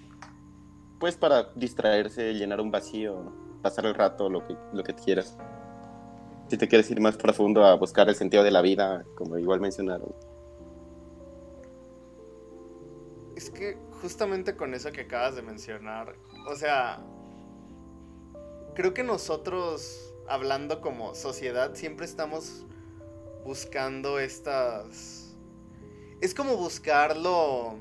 [1.00, 5.38] pues para distraerse, llenar un vacío, pasar el rato, lo que lo que quieras.
[6.48, 9.60] Si te quieres ir más profundo a buscar el sentido de la vida, como igual
[9.60, 10.14] mencionaron.
[13.36, 16.16] Es que justamente con eso que acabas de mencionar,
[16.48, 17.04] o sea,
[18.76, 22.66] creo que nosotros, hablando como sociedad, siempre estamos
[23.44, 25.36] buscando estas...
[26.22, 27.78] Es como buscar lo,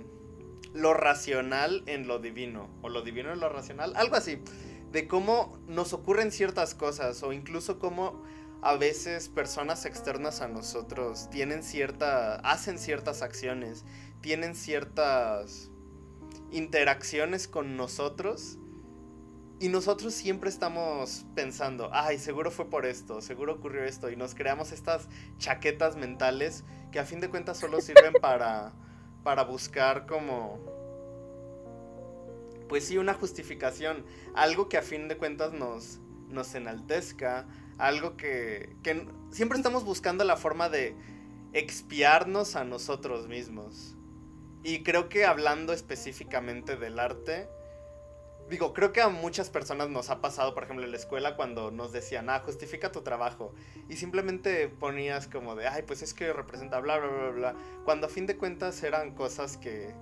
[0.72, 4.42] lo racional en lo divino, o lo divino en lo racional, algo así,
[4.90, 8.22] de cómo nos ocurren ciertas cosas, o incluso cómo
[8.60, 13.84] a veces personas externas a nosotros tienen cierta, hacen ciertas acciones,
[14.20, 15.70] tienen ciertas
[16.50, 18.58] interacciones con nosotros
[19.60, 24.34] y nosotros siempre estamos pensando, ay, seguro fue por esto, seguro ocurrió esto y nos
[24.34, 28.72] creamos estas chaquetas mentales que a fin de cuentas solo sirven para,
[29.22, 30.58] para buscar como,
[32.68, 37.46] pues sí, una justificación, algo que a fin de cuentas nos, nos enaltezca,
[37.78, 40.96] algo que, que siempre estamos buscando la forma de
[41.52, 43.96] expiarnos a nosotros mismos.
[44.64, 47.48] Y creo que hablando específicamente del arte,
[48.48, 51.70] digo, creo que a muchas personas nos ha pasado, por ejemplo, en la escuela cuando
[51.70, 53.54] nos decían, ah, justifica tu trabajo.
[53.88, 57.54] Y simplemente ponías como de, ay, pues es que representa bla, bla, bla, bla.
[57.84, 59.94] Cuando a fin de cuentas eran cosas que,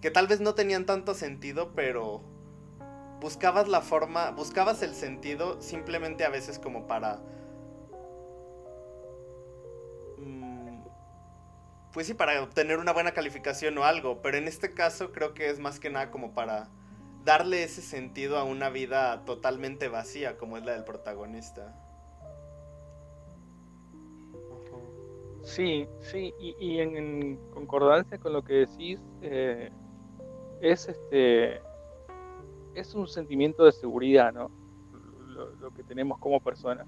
[0.00, 2.22] que tal vez no tenían tanto sentido, pero
[3.20, 7.20] buscabas la forma, buscabas el sentido simplemente a veces como para...
[10.18, 10.82] mm,
[11.92, 15.50] Pues sí, para obtener una buena calificación o algo, pero en este caso creo que
[15.50, 16.70] es más que nada como para
[17.24, 21.74] darle ese sentido a una vida totalmente vacía como es la del protagonista.
[25.42, 29.70] Sí, sí, y, en, concordancia con lo que decís, eh,
[30.60, 31.60] es este
[32.74, 34.50] es un sentimiento de seguridad, ¿no?
[35.60, 36.86] Lo, que tenemos como personas.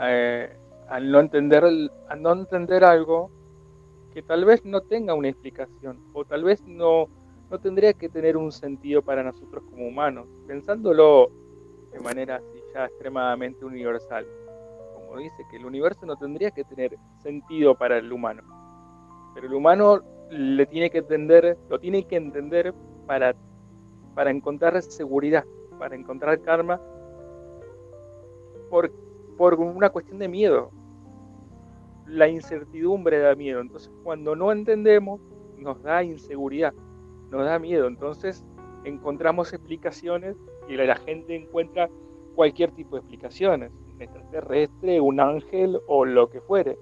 [0.00, 0.56] Eh,
[0.88, 3.30] al no entender al no entender algo
[4.12, 7.08] que tal vez no tenga una explicación, o tal vez no,
[7.50, 11.30] no tendría que tener un sentido para nosotros como humanos, pensándolo
[11.90, 14.24] de manera así ya extremadamente universal.
[14.94, 18.42] Como dice, que el universo no tendría que tener sentido para el humano.
[19.34, 22.72] Pero el humano le tiene que entender, lo tiene que entender
[23.06, 23.34] para,
[24.14, 25.44] para encontrar seguridad,
[25.80, 26.80] para encontrar karma,
[28.70, 28.92] por,
[29.36, 30.70] por una cuestión de miedo.
[32.06, 33.60] La incertidumbre da miedo.
[33.60, 35.20] Entonces, cuando no entendemos,
[35.58, 36.72] nos da inseguridad,
[37.30, 37.86] nos da miedo.
[37.86, 38.44] Entonces,
[38.84, 40.36] encontramos explicaciones
[40.68, 41.88] y la, gente encuentra
[42.34, 46.78] cualquier tipo de explicaciones, un extraterrestre, un ángel o lo que fuere.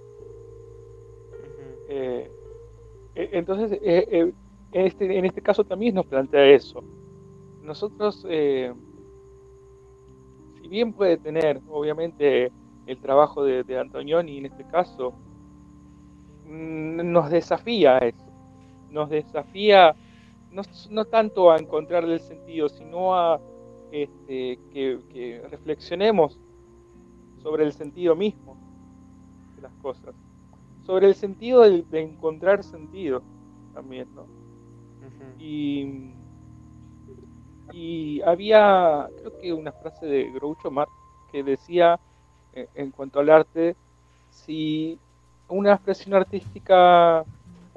[1.89, 2.31] Eh,
[3.19, 4.33] eh, entonces, eh, eh,
[4.73, 6.85] en, este, en este caso también nos plantea eso.
[7.63, 8.25] Nosotros,
[10.61, 12.53] si bien puede tener, obviamente,
[12.87, 15.13] el trabajo de, de Antonioni en este caso,
[16.47, 18.25] nos desafía eso.
[18.91, 19.95] Nos desafía
[20.51, 23.41] no, no tanto a encontrarle el sentido, sino a
[23.93, 26.39] este, que, reflexionemos
[27.43, 28.57] sobre el sentido mismo
[29.57, 30.15] de las cosas,
[30.85, 33.23] sobre el sentido de, encontrar sentido
[33.75, 34.27] también, ¿no?
[35.39, 36.13] y,
[37.73, 40.93] y había, creo que una frase de Groucho Marx
[41.31, 41.99] que decía,
[42.53, 43.77] eh, en cuanto al arte,
[44.31, 44.99] si
[45.49, 47.25] una expresión artística,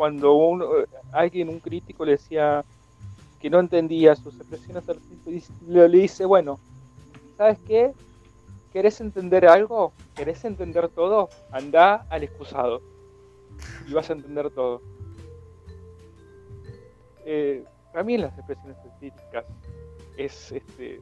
[0.02, 0.68] cuando uno,
[1.12, 2.66] alguien, un crítico le decía
[3.40, 6.60] que no entendía sus expresiones artísticas, le, dice, bueno,
[7.38, 7.94] ¿sabes qué?
[8.74, 9.94] ¿Querés entender algo?
[10.16, 11.30] ¿Querés entender todo?
[11.52, 12.82] Anda al excusado
[13.88, 14.82] y vas a entender todo.
[17.24, 19.46] Eh, también las expresiones artísticas
[20.18, 21.00] es, este,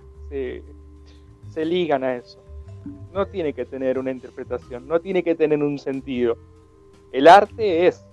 [1.51, 2.43] se ligan a eso.
[3.13, 6.35] No tiene que tener una interpretación, no tiene que tener un sentido.
[7.13, 8.05] El arte es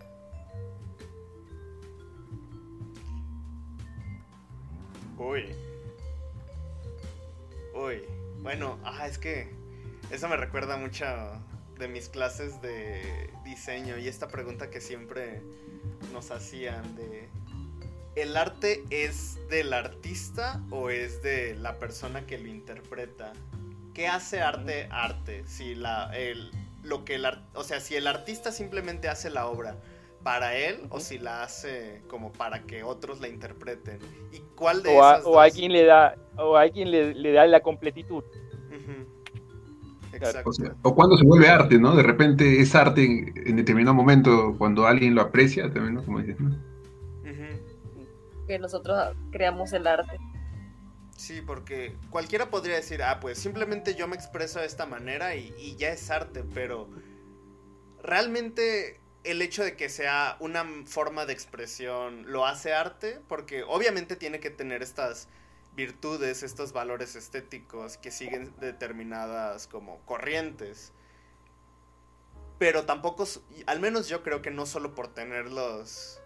[5.18, 5.54] Uy.
[7.74, 8.02] Uy.
[8.40, 9.48] Bueno, ah, es que
[10.10, 11.04] eso me recuerda mucho
[11.78, 15.42] de mis clases de diseño y esta pregunta que siempre
[16.12, 17.28] nos hacían de
[18.14, 23.32] ¿el arte es del artista o es de la persona que lo interpreta?
[23.94, 25.44] ¿Qué hace arte arte?
[25.46, 26.50] Si la el
[26.82, 29.76] lo que el o sea, si el artista simplemente hace la obra,
[30.26, 34.00] para él o si la hace como para que otros la interpreten.
[34.32, 38.24] ¿Y cuál de o esas o alguien le da o alguien le, da la completitud.
[40.12, 40.50] Exacto.
[40.82, 41.94] O, cuando se vuelve arte, ¿no?
[41.94, 46.04] De repente es arte en, determinado momento cuando alguien lo aprecia también, ¿no?
[46.04, 46.56] Como dices, ¿no?
[48.48, 50.18] Que nosotros creamos el arte.
[51.10, 55.54] Sí, porque cualquiera podría decir, ah, pues simplemente yo me expreso de esta manera y,
[55.56, 56.88] y ya es arte, pero
[58.02, 64.16] realmente el hecho de que sea una forma de expresión lo hace arte, porque obviamente
[64.16, 65.28] tiene que tener estas
[65.74, 70.92] virtudes, estos valores estéticos que siguen determinadas como corrientes.
[72.58, 73.26] Pero tampoco,
[73.66, 76.20] al menos yo creo que no solo por tenerlos...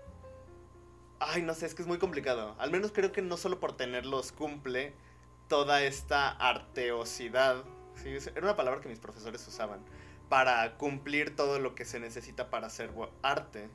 [1.18, 2.55] Ay, no sé, es que es muy complicado.
[2.59, 4.94] Al menos creo que no solo por tenerlos cumple
[5.48, 7.64] toda esta arteosidad.
[8.05, 9.84] era una palabra que mis profesores usaban
[10.30, 13.68] para cumplir todo lo que se necesita para hacer arte.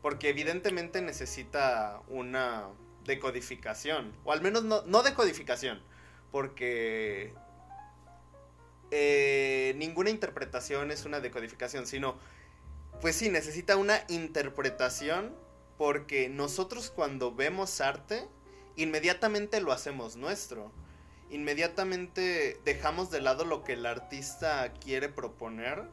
[0.00, 2.68] Porque evidentemente necesita una
[3.04, 4.14] decodificación.
[4.24, 5.82] O al menos no, no decodificación.
[6.30, 7.34] Porque
[8.92, 11.88] eh, ninguna interpretación es una decodificación.
[11.88, 12.16] Sino,
[13.00, 15.34] pues sí, necesita una interpretación.
[15.76, 18.28] Porque nosotros cuando vemos arte,
[18.76, 20.70] inmediatamente lo hacemos nuestro
[21.30, 25.84] inmediatamente dejamos de lado lo que el artista quiere proponer.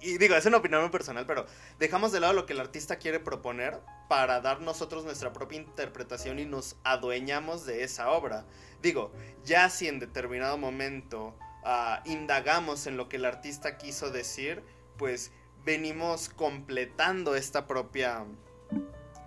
[0.00, 1.46] Y digo, es una opinión muy personal, pero
[1.78, 6.38] dejamos de lado lo que el artista quiere proponer para dar nosotros nuestra propia interpretación
[6.38, 8.44] y nos adueñamos de esa obra.
[8.80, 9.12] Digo,
[9.44, 14.62] ya si en determinado momento ah, indagamos en lo que el artista quiso decir,
[14.96, 15.32] pues
[15.64, 18.24] venimos completando esta propia,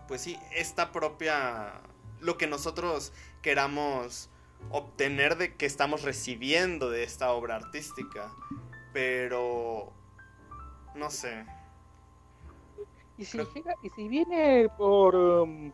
[0.07, 1.81] pues sí, esta propia,
[2.19, 4.30] lo que nosotros queramos
[4.69, 8.31] obtener de que estamos recibiendo de esta obra artística.
[8.93, 9.91] Pero
[10.95, 11.45] no sé.
[13.17, 13.39] ¿Y si,
[13.83, 15.71] y si viene por, um,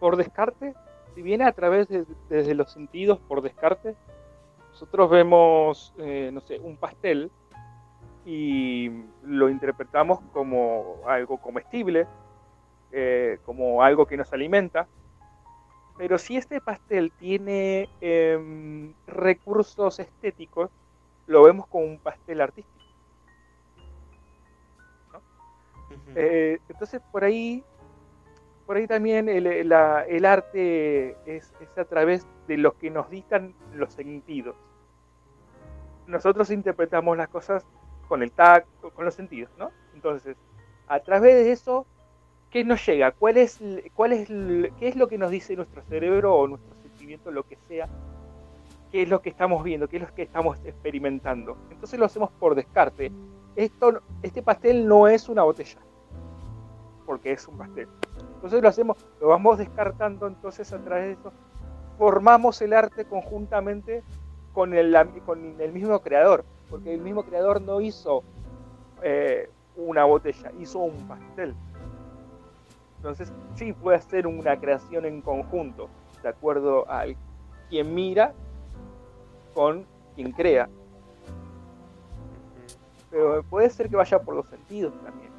[0.00, 0.74] por descarte?
[1.14, 3.96] Si viene a través de desde los sentidos por descarte,
[4.70, 7.30] nosotros vemos, eh, no sé, un pastel
[8.26, 8.90] y
[9.22, 12.06] lo interpretamos como algo comestible,
[12.92, 14.86] eh, como algo que nos alimenta,
[15.98, 20.70] pero si este pastel tiene em, recursos estéticos,
[21.26, 22.76] lo vemos como un pastel artístico.
[26.14, 27.64] Eh, entonces por ahí,
[28.66, 34.56] por ahí también el, arte es, a través de lo que nos dictan los sentidos.
[36.06, 37.64] Nosotros interpretamos las cosas
[38.08, 39.70] con el tacto, con los sentidos, ¿no?
[39.94, 40.36] Entonces,
[40.86, 41.86] a través de eso
[42.56, 43.12] ¿qué nos llega?
[43.12, 43.60] ¿Cuál es,
[43.92, 47.58] cuál es, ¿Qué es lo que nos dice nuestro cerebro o nuestro sentimiento, lo que
[47.68, 47.86] sea?
[48.90, 49.88] ¿Qué es lo que estamos viendo?
[49.88, 51.58] ¿Qué es lo que estamos experimentando?
[51.70, 53.12] Entonces lo hacemos por descarte.
[53.56, 55.78] Esto, este pastel no es una botella,
[57.04, 57.88] porque es un pastel.
[58.36, 61.32] Entonces lo hacemos, lo vamos descartando, entonces a través de eso
[61.98, 64.02] formamos el arte conjuntamente
[64.54, 64.96] con el,
[65.26, 68.24] con el mismo creador, porque el mismo creador no hizo
[69.02, 71.54] eh, una botella, hizo un pastel.
[72.96, 75.88] Entonces, sí puede ser una creación en conjunto,
[76.22, 77.04] de acuerdo a
[77.68, 78.34] quien mira
[79.54, 80.68] con quien crea.
[83.10, 85.36] Pero puede ser que vaya por los sentidos también.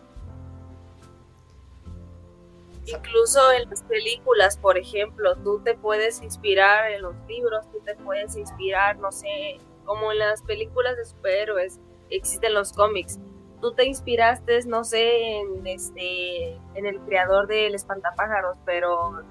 [2.86, 7.96] Incluso en las películas, por ejemplo, tú te puedes inspirar en los libros, tú te
[7.96, 13.20] puedes inspirar, no sé, como en las películas de superhéroes existen los cómics.
[13.62, 19.24] Tú te inspiraste, no sé, en este en el creador del espantapájaros, pero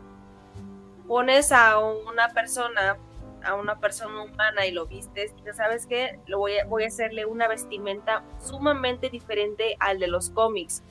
[1.06, 2.96] pones a una persona,
[3.44, 7.26] a una persona humana y lo vistes, sabes que lo voy a, voy a hacerle
[7.26, 10.82] una vestimenta sumamente diferente al de los cómics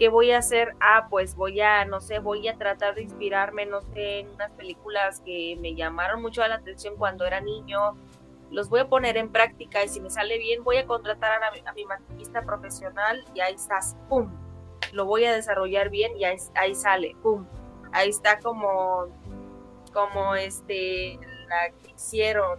[0.00, 0.74] ¿Qué voy a hacer?
[0.80, 4.50] Ah, pues voy a, no sé, voy a tratar de inspirarme, no sé, en unas
[4.52, 7.98] películas que me llamaron mucho la atención cuando era niño.
[8.50, 11.72] Los voy a poner en práctica y si me sale bien voy a contratar a,
[11.74, 14.30] mi, maquillista profesional y ahí estás, ¡pum!
[14.92, 17.46] Lo voy a desarrollar bien y ahí, sale, ¡pum!
[17.92, 19.06] Ahí está como,
[19.92, 21.18] como este,
[21.48, 22.58] la que hicieron.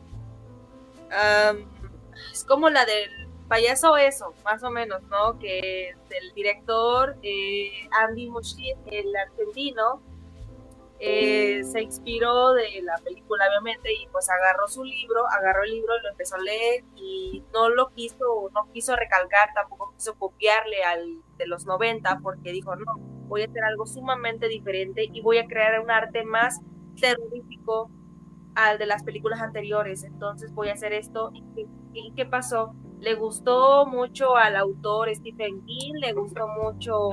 [2.31, 5.37] es como la del payaso eso, más o menos, ¿no?
[5.37, 10.01] Que el director eh, Andy Muschietti, el argentino,
[11.01, 15.93] eh, se inspiró de la película, obviamente, y pues agarró su libro, agarró el libro,
[16.01, 21.21] lo empezó a leer y no lo quiso, no quiso recalcar, tampoco quiso copiarle al
[21.37, 22.97] de los 90, porque dijo, no,
[23.27, 26.61] voy a hacer algo sumamente diferente y voy a crear un arte más
[26.99, 27.89] terrorífico
[28.55, 31.31] al de las películas anteriores, entonces voy a hacer esto.
[31.93, 32.75] y qué pasó?
[33.01, 37.09] le gustó mucho al autor Stephen King, le gustó mucho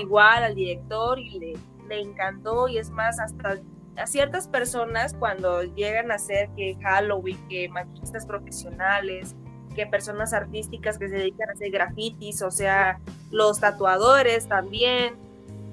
[0.00, 1.52] igual al director y le,
[1.88, 3.58] le encantó y es más, hasta
[3.96, 9.34] a ciertas personas cuando llegan a ser que Halloween, que maquillistas profesionales,
[9.74, 12.98] que personas artísticas que se dedican a hacer grafitis, o sea,
[13.30, 15.14] los tatuadores también,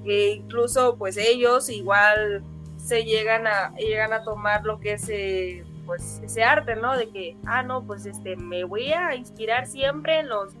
[0.04, 2.42] que incluso pues ellos igual
[2.76, 6.96] se llegan a, llegan a tomar lo que es eh, pues ese arte, ¿no?
[6.96, 10.52] De que, ah, no, pues este, me voy a inspirar siempre en los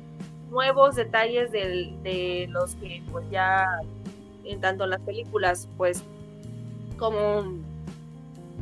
[0.50, 3.80] nuevos detalles de los que pues ya
[4.44, 6.04] en tanto en las películas pues
[6.98, 7.44] como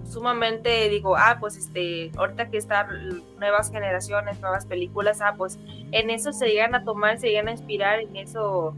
[0.08, 5.58] sumamente digo, ah, pues este, ahorita que están nuevas generaciones, nuevas películas, ah, pues
[5.90, 8.74] en eso se llegan a tomar, se llegan a inspirar en eso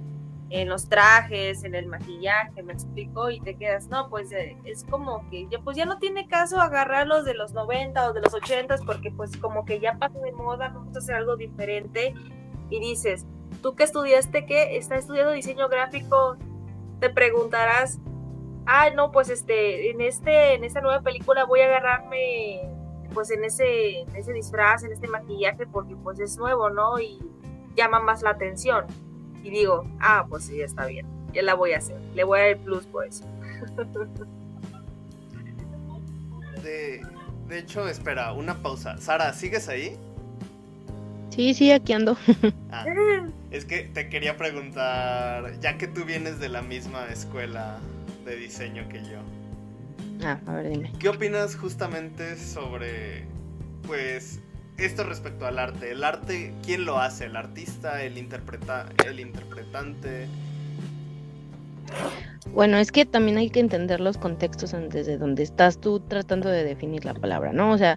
[0.51, 4.85] en los trajes, en el maquillaje, me explico, y te quedas, no, pues eh, es
[4.85, 8.35] como que ya, pues ya no tiene caso agarrarlos de los 90 o de los
[8.35, 12.14] 80 porque pues como que ya pasó de moda, vamos a hacer algo diferente
[12.70, 13.26] y dices,
[13.62, 14.76] tú que estudiaste, ¿qué?
[14.76, 16.36] ¿Está estudiando diseño gráfico?
[17.05, 17.98] Te preguntarás,
[18.64, 22.62] ah, no, pues este, en este, en esta nueva película voy a agarrarme
[23.12, 26.98] pues en ese, ese disfraz, en este maquillaje porque pues es nuevo, ¿no?
[26.98, 27.18] Y
[27.76, 28.86] llama más la atención
[29.43, 32.43] y digo, ah, pues sí, está bien, ya la voy a hacer, le voy a
[32.43, 33.26] dar el plus por eso.
[36.62, 37.02] De,
[37.48, 38.97] de hecho, espera, una pausa.
[38.97, 39.98] Sara, ¿sigues ahí?
[41.35, 42.16] Sí, sí, aquí ando.
[42.70, 42.85] Ah,
[43.52, 47.78] es que te quería preguntar, ya que tú vienes de la misma escuela
[48.24, 49.20] de diseño que yo.
[50.24, 50.93] Ah, a ver, dime.
[50.98, 53.27] ¿Qué opinas justamente sobre,
[53.86, 54.40] pues,
[54.77, 55.93] esto respecto al arte.
[55.93, 57.27] El arte, ¿quién lo hace?
[57.27, 58.02] ¿El artista?
[58.02, 60.27] ¿El, interpreta el interpretante?
[62.52, 66.65] Bueno, es que también hay que entender los contextos desde donde estás tú tratando de
[66.65, 67.73] definir la palabra, ¿no?
[67.73, 67.97] O sea,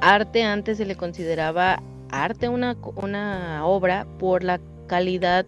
[0.00, 1.80] arte antes se le consideraba
[2.10, 5.46] arte una, una obra por la calidad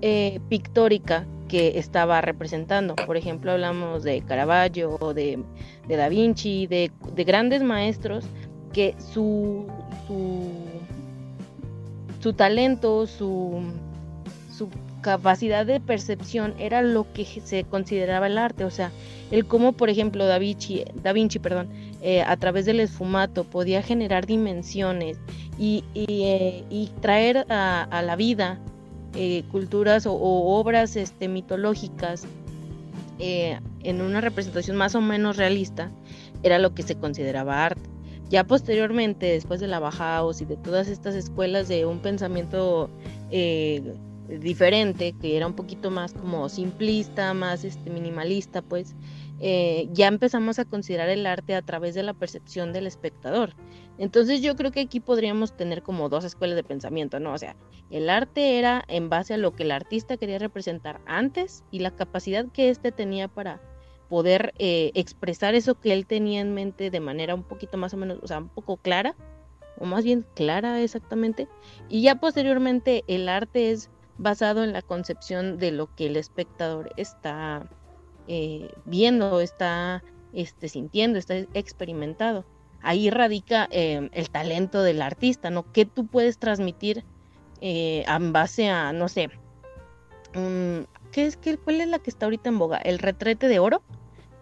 [0.00, 2.96] eh, pictórica que estaba representando.
[2.96, 5.38] Por ejemplo, hablamos de Caravaggio, de,
[5.86, 8.24] de Da Vinci, de, de grandes maestros
[8.72, 9.66] que su,
[12.20, 13.62] su, talento, su,
[14.50, 14.70] su
[15.02, 18.90] capacidad de percepción era lo que se consideraba el arte, o sea,
[19.30, 21.68] el cómo, por ejemplo, Da Vinci, da Vinci perdón,
[22.04, 25.18] eh, a través del esfumato podía generar dimensiones
[25.56, 28.58] y, eh, traer a, la vida
[29.14, 32.26] eh, culturas o, obras este, mitológicas
[33.20, 35.92] en una representación más o menos realista,
[36.42, 37.88] era lo que se consideraba arte.
[38.30, 42.90] Ya posteriormente, después de la Bauhaus y de todas estas escuelas de un pensamiento
[44.28, 48.96] diferente, que era un poquito más como simplista, más este, minimalista, pues
[49.44, 53.56] eh, ya empezamos a considerar el arte a través de la percepción del espectador.
[53.98, 57.32] Entonces yo creo que aquí podríamos tener como dos escuelas de pensamiento, ¿no?
[57.32, 57.56] O sea,
[57.90, 61.90] el arte era en base a lo que el artista quería representar antes y la
[61.90, 63.60] capacidad que éste tenía para
[64.08, 67.96] poder eh, expresar eso que él tenía en mente de manera un poquito más o
[67.96, 69.16] menos, o sea, un poco clara,
[69.76, 71.48] o más bien clara exactamente,
[71.88, 76.92] y ya posteriormente el arte es basado en la concepción de lo que el espectador
[76.96, 77.68] está
[78.28, 82.44] eh, viendo, está este, sintiendo, está experimentado.
[82.80, 85.70] Ahí radica em, el talento del artista, ¿no?
[85.72, 87.04] ¿Qué tú puedes transmitir
[87.60, 89.30] eh, en base a, no sé,
[91.12, 92.78] ¿qué es, qué, ¿cuál es la que está ahorita en boga?
[92.78, 93.82] El retrete de oro,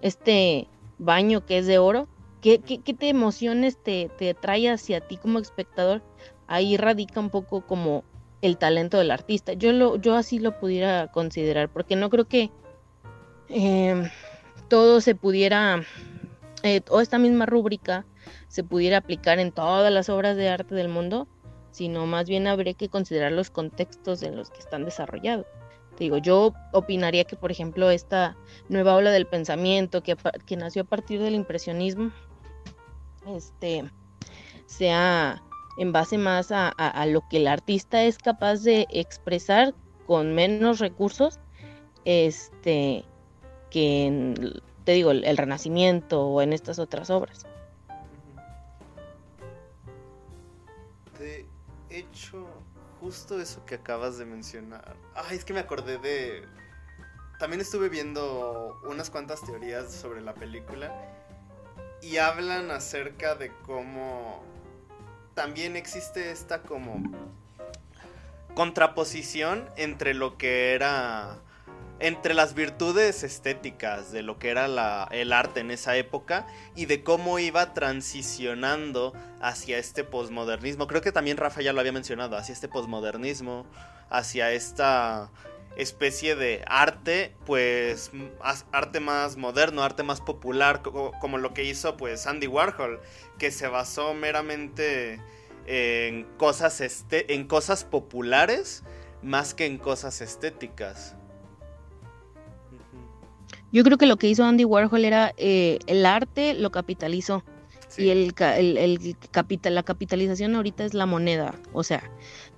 [0.01, 2.09] este baño que es de oro.
[2.41, 6.03] ¿Qué, qué, qué te emociones te, te trae hacia ti como espectador?
[6.47, 8.03] Ahí radica un poco como
[8.41, 9.53] el talento del artista.
[9.53, 12.51] Yo, lo, yo así lo pudiera considerar, porque no creo que
[13.51, 14.11] eh,
[14.69, 15.83] todo se pudiera,
[16.63, 18.07] eh, o esta misma rúbrica
[18.49, 21.27] se pudiera aplicar en todas las obras de arte del mundo,
[21.73, 25.47] sino más bien habría que considerar los contextos en los que están desarrollados.
[25.97, 28.37] Te digo, yo opinaría que, por ejemplo, esta
[28.69, 30.17] nueva ola del pensamiento que,
[30.57, 32.13] nació a partir del impresionismo,
[33.27, 33.91] este,
[34.67, 35.43] sea
[35.77, 39.75] en base más a, a, a, lo que el artista es capaz de expresar
[40.07, 41.39] con menos recursos,
[42.05, 43.05] este,
[43.71, 47.47] que en, te digo, el, Renacimiento o en estas otras obras.
[51.19, 51.47] De
[51.91, 52.47] hecho,
[53.01, 54.97] justo eso que acabas de mencionar.
[55.15, 56.43] Ay, es que me acordé de.
[57.39, 60.95] También estuve viendo unas cuantas teorías sobre la película
[62.03, 64.43] y hablan acerca de cómo
[65.35, 67.03] también existe esta como
[68.55, 71.39] contraposición entre lo que era
[72.01, 74.67] entre las virtudes estéticas de lo que era
[75.11, 80.87] el arte en esa época y de cómo iba transicionando hacia este posmodernismo.
[80.87, 83.67] Creo que también Rafa ya lo había mencionado, hacia este posmodernismo,
[84.09, 85.31] hacia esta
[85.77, 88.11] especie de arte, pues
[88.73, 93.01] arte más moderno, arte más popular, como, como lo que hizo pues Andy Warhol,
[93.39, 95.21] que se basó meramente
[95.67, 98.83] en cosas, este en cosas populares
[99.23, 101.15] más que en cosas estéticas.
[103.73, 107.45] Yo creo que lo que hizo Andy Warhol era eh, el arte lo capitalizó.
[107.89, 108.05] Sí.
[108.05, 111.55] Y el, el, el capital, la capitalización ahorita es la moneda.
[111.73, 112.03] O sea,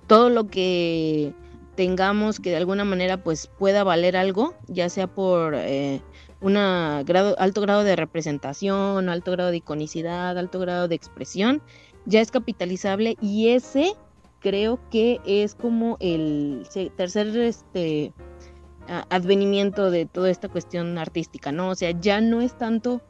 [0.07, 1.33] todo lo que
[1.75, 6.01] tengamos que de alguna manera pues pueda valer algo, ya sea por eh,
[6.41, 11.61] un alto grado de representación, alto grado de iconicidad, alto grado de expresión,
[12.05, 13.93] ya es capitalizable y ese
[14.39, 16.67] creo que es como el
[16.97, 18.13] tercer este
[18.87, 21.69] advenimiento de toda esta cuestión artística, ¿no?
[21.69, 23.01] O sea, ya no es tanto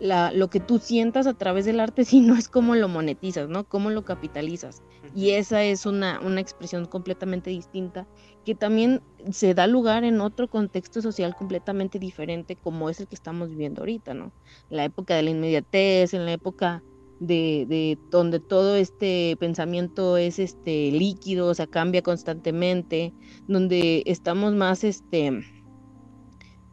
[0.00, 3.64] la, lo que tú sientas a través del arte, sino es cómo lo monetizas, ¿no?
[3.64, 4.82] Cómo lo capitalizas.
[5.14, 8.06] Y esa es una, una expresión completamente distinta
[8.44, 13.14] que también se da lugar en otro contexto social completamente diferente como es el que
[13.14, 14.32] estamos viviendo ahorita, ¿no?
[14.70, 16.82] La época de la inmediatez, en la época
[17.20, 23.14] de, de, donde todo este pensamiento es este líquido, o sea, cambia constantemente,
[23.46, 25.40] donde estamos más este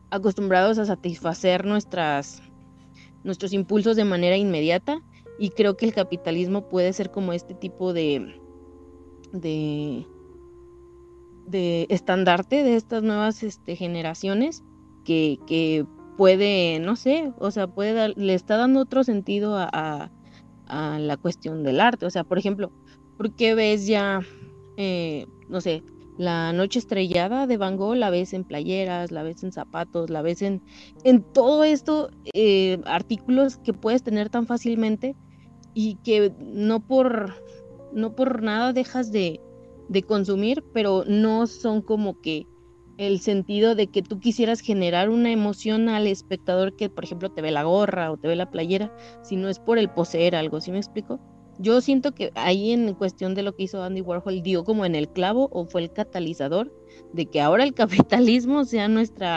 [0.10, 2.42] acostumbrados a satisfacer nuestras
[3.24, 5.02] nuestros impulsos de manera inmediata
[5.38, 8.40] y creo que el capitalismo puede ser como este tipo de
[9.34, 10.08] de
[11.46, 14.64] de estandarte de estas nuevas este, generaciones
[15.04, 15.86] que, que
[16.18, 20.12] puede, no sé, o sea, puede dar, le está dando otro sentido a, a
[20.68, 22.06] a la cuestión del arte.
[22.06, 22.72] O sea, por ejemplo,
[23.18, 24.22] ¿por qué ves ya,
[24.78, 25.84] eh, no sé,
[26.18, 30.22] la noche estrellada de Van Gogh la ves en playeras, la ves en zapatos, la
[30.22, 30.64] ves en,
[31.04, 35.16] en todo esto, eh, artículos que puedes tener tan fácilmente
[35.74, 37.36] y que no por,
[37.94, 39.40] no por nada dejas de,
[39.90, 42.48] de consumir, pero no son como que
[42.98, 47.42] el sentido de que tú quisieras generar una emoción al espectador que, por ejemplo, te
[47.42, 50.60] ve la gorra o te ve la playera, si no es por el poseer algo,
[50.62, 51.20] ¿sí me explico?
[51.60, 54.96] Yo siento que ahí en cuestión de lo que hizo Andy Warhol dio como en
[54.96, 56.72] el clavo o fue el catalizador
[57.14, 59.28] de que ahora el capitalismo sea nuestro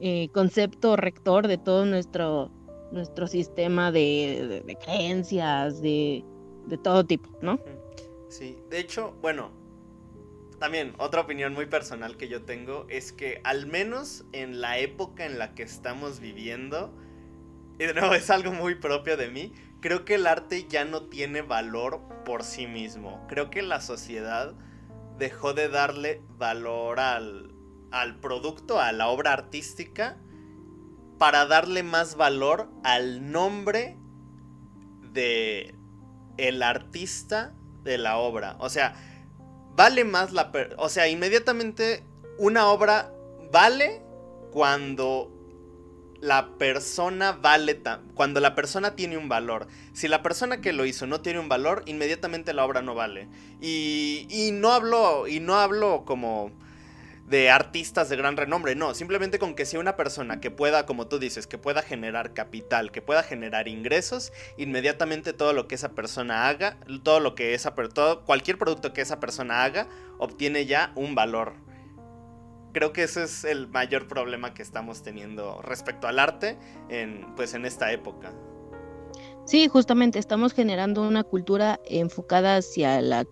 [0.00, 2.50] eh, concepto rector de todo nuestro,
[2.92, 6.24] nuestro sistema de, de, creencias, de,
[6.66, 7.58] de todo tipo, ¿no?
[8.28, 9.50] Sí, de hecho, bueno,
[10.58, 15.26] también otra opinión muy personal que yo tengo es que al menos en la época
[15.26, 16.96] en la que estamos viviendo,
[17.78, 21.04] y de nuevo es algo muy propio de mí, creo que el arte ya no
[21.04, 23.24] tiene valor por sí mismo.
[23.28, 24.54] Creo que la sociedad
[25.18, 27.54] dejó de darle valor al,
[27.90, 30.18] al producto, a la obra artística,
[31.18, 33.96] para darle más valor al nombre
[35.12, 35.74] de
[36.36, 38.56] el artista de la obra.
[38.58, 38.94] O sea,
[39.76, 40.50] vale más la...
[40.78, 42.02] o sea, inmediatamente
[42.38, 43.12] una obra
[43.52, 44.02] vale
[44.50, 45.32] cuando
[46.20, 47.80] la persona vale
[48.14, 49.68] cuando la persona tiene un valor.
[49.92, 53.28] Si la persona que lo hizo no tiene un valor, inmediatamente la obra no vale.
[53.60, 56.50] Y, y no hablo y no hablo como
[57.26, 61.08] de artistas de gran renombre, no, simplemente con que sea una persona que pueda, como
[61.08, 65.90] tú dices, que pueda generar capital, que pueda generar ingresos, inmediatamente todo lo que esa
[65.90, 69.88] persona haga, todo lo que esa todo, cualquier producto que esa persona haga
[70.18, 71.54] obtiene ya un valor
[72.76, 76.58] creo que ese es el mayor problema que estamos teniendo respecto al arte
[76.90, 78.34] en, pues, en esta época.
[79.46, 83.24] Sí, justamente estamos generando una cultura enfocada hacia la,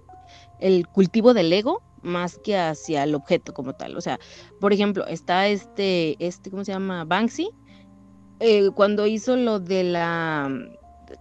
[0.60, 3.96] el cultivo del ego más que hacia el objeto como tal.
[3.96, 4.20] O sea,
[4.60, 7.04] por ejemplo, está este, este, ¿cómo se llama?
[7.04, 7.50] Banksy,
[8.40, 10.50] eh, cuando hizo lo de la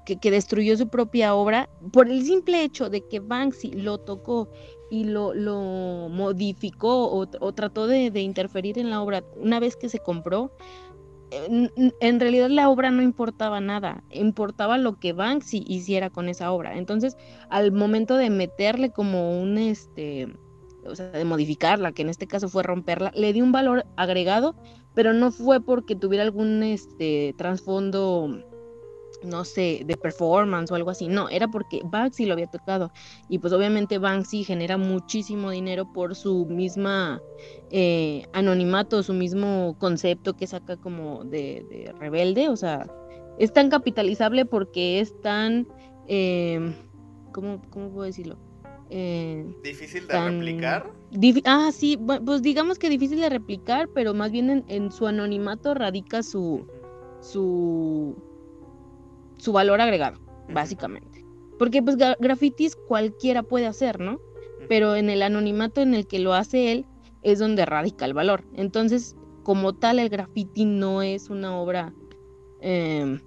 [0.06, 4.50] que, destruyó su propia obra, por el simple hecho de que Banksy lo tocó
[4.90, 10.00] y lo, lo modificó o, trató de, interferir en la obra una vez que se
[10.00, 10.52] compró,
[11.32, 16.52] en, en, realidad la obra no importaba nada, importaba lo que Banksy hiciera con esa
[16.52, 16.78] obra.
[16.78, 17.18] Entonces,
[17.50, 20.28] al momento de meterle como un, este,
[20.86, 24.56] o sea, de modificarla, que en este caso fue romperla, le dio un valor agregado,
[24.94, 28.44] pero no fue porque tuviera algún, este, trasfondo
[29.24, 31.08] no sé, de performance o algo así.
[31.08, 32.92] No, era porque Banksy lo había tocado.
[33.30, 37.22] Y pues obviamente Banksy genera muchísimo dinero por su misma
[37.72, 42.50] eh, anonimato, su mismo concepto que saca como de, rebelde.
[42.50, 42.88] O sea,
[43.40, 45.68] es tan capitalizable porque es tan...
[46.08, 46.74] Eh,
[47.32, 48.38] ¿cómo, puedo decirlo?
[48.96, 50.92] Eh, ¿Difícil de replicar?
[51.46, 55.74] ah, sí, pues digamos que difícil de replicar, pero más bien en, en su anonimato
[55.74, 56.68] radica su,
[57.22, 58.16] su
[59.44, 61.26] su valor agregado, básicamente.
[61.60, 64.20] Porque pues grafitis cualquiera puede hacer, ¿no?
[64.70, 66.86] Pero en el anonimato en el que lo hace él
[67.24, 68.46] es donde radica el valor.
[68.54, 71.94] Entonces, como tal, el graffiti no es una obra
[72.62, 73.20] em,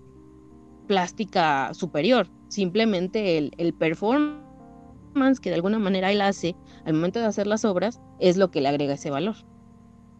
[0.86, 2.28] plástica superior.
[2.48, 4.45] Simplemente el, el performance
[5.40, 8.60] que de alguna manera él hace al momento de hacer las obras es lo que
[8.60, 9.36] le agrega ese valor.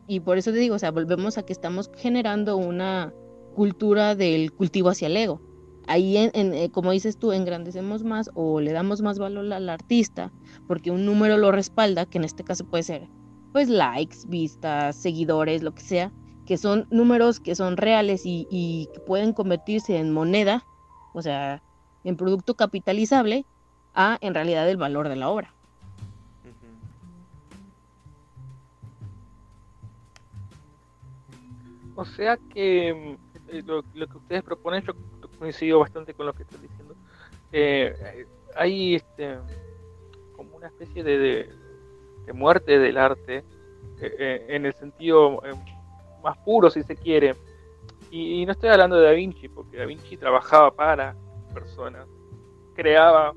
[0.09, 3.13] Y por eso te digo, o sea, volvemos a que estamos generando una
[3.55, 5.41] cultura del cultivo hacia el ego
[5.87, 10.33] ahí, en, eh, como dices tú, engrandecemos más o le damos más valor al artista
[10.67, 13.09] porque un número lo respalda, que en este caso puede ser
[13.53, 16.13] pues likes, vistas, seguidores, lo que sea,
[16.45, 20.67] que son números que son reales y, que pueden convertirse en moneda,
[21.15, 21.63] o sea,
[22.05, 23.47] en producto capitalizable,
[23.97, 25.53] a en realidad el valor de la obra.
[31.97, 33.17] O sea que
[33.49, 34.93] eh, lo, que ustedes proponen, yo
[35.39, 36.95] coincido bastante con lo que estás diciendo.
[37.53, 39.39] Eh, hay este,
[40.37, 41.51] como una especie de,
[42.27, 43.45] de, muerte del arte,
[44.01, 45.41] eh, en el sentido
[46.23, 47.35] más puro, si se quiere.
[48.11, 51.17] Y, no estoy hablando de Da Vinci, porque Da Vinci trabajaba para
[51.55, 52.07] personas,
[52.75, 53.35] creaba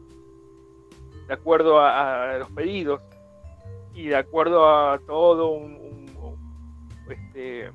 [1.30, 3.01] de acuerdo a, los pedidos
[3.93, 6.35] y de acuerdo a todo un,
[7.07, 7.68] este,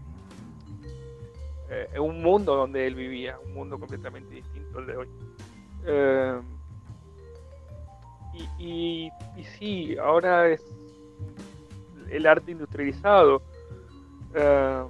[1.70, 5.09] eh, un mundo donde él vivía, un mundo completamente distinto al de hoy.
[5.86, 6.40] Eh,
[8.59, 10.60] y, y, sí, ahora es
[12.10, 13.40] el arte industrializado.
[14.35, 14.85] Eh,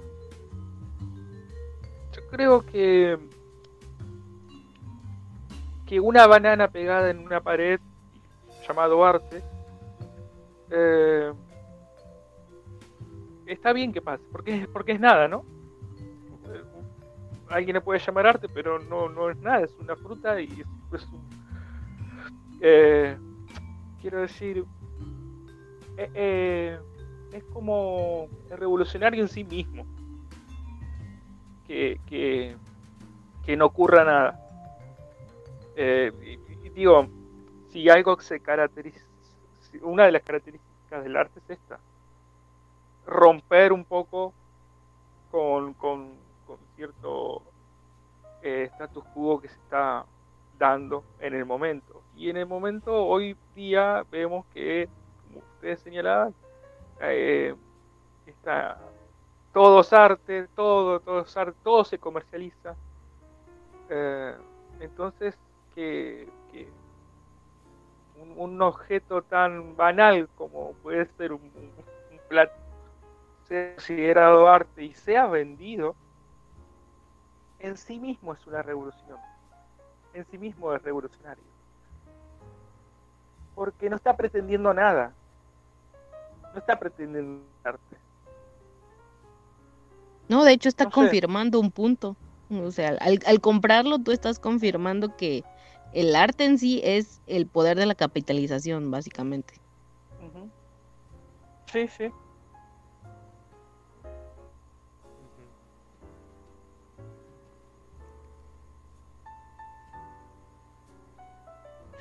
[2.13, 3.19] yo creo que
[5.85, 7.79] que una banana pegada en una pared
[8.67, 9.43] llamado arte
[13.45, 15.45] está bien que pase, porque, porque es nada, ¿no?
[17.49, 20.63] alguien le puede llamar arte, pero no, no es nada, es una fruta y
[20.93, 21.29] es, un,
[22.61, 23.17] eh,
[24.01, 24.65] quiero decir,
[25.97, 26.79] eh, eh,
[27.31, 29.85] es como revolucionario en sí mismo,
[31.67, 31.99] que,
[33.43, 34.39] que no ocurra nada.
[35.75, 37.07] y, digo,
[37.75, 39.01] si algo se caracteriza,
[39.81, 41.77] una de las características del arte es esta,
[43.05, 44.33] romper un poco
[45.29, 46.13] con, con
[46.77, 47.41] cierto
[48.41, 50.05] eh, status quo que se está
[50.57, 52.01] dando en el momento.
[52.15, 54.87] Y en el momento, hoy día, vemos que,
[55.27, 56.33] como ustedes señalaban,
[57.01, 57.53] eh,
[58.25, 58.79] está,
[59.51, 62.73] todo es arte, todo, todo arte, todo se comercializa.
[63.89, 64.33] Eh,
[64.79, 65.37] entonces,
[65.73, 66.29] que,
[68.37, 72.65] un, objeto tan banal como puede ser un, un plato
[73.47, 75.95] sea considerado arte y sea vendido,
[77.59, 79.17] en sí mismo es una revolución.
[80.13, 81.43] En sí mismo es revolucionario.
[83.53, 85.13] Porque no está pretendiendo nada.
[86.53, 87.97] No está pretendiendo arte.
[90.27, 92.15] No, de hecho está confirmando un punto.
[92.49, 95.43] O sea, al, comprarlo tú estás confirmando que
[95.95, 99.55] el arte en sí es el poder de la capitalización, básicamente.
[101.71, 102.11] Sí, sí.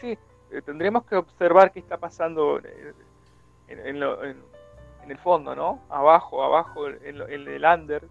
[0.00, 0.18] sí,
[0.50, 4.02] eh, tendremos que observar qué está pasando en,
[5.04, 5.80] en el fondo, ¿no?
[5.88, 8.08] Abajo, abajo, en, el under,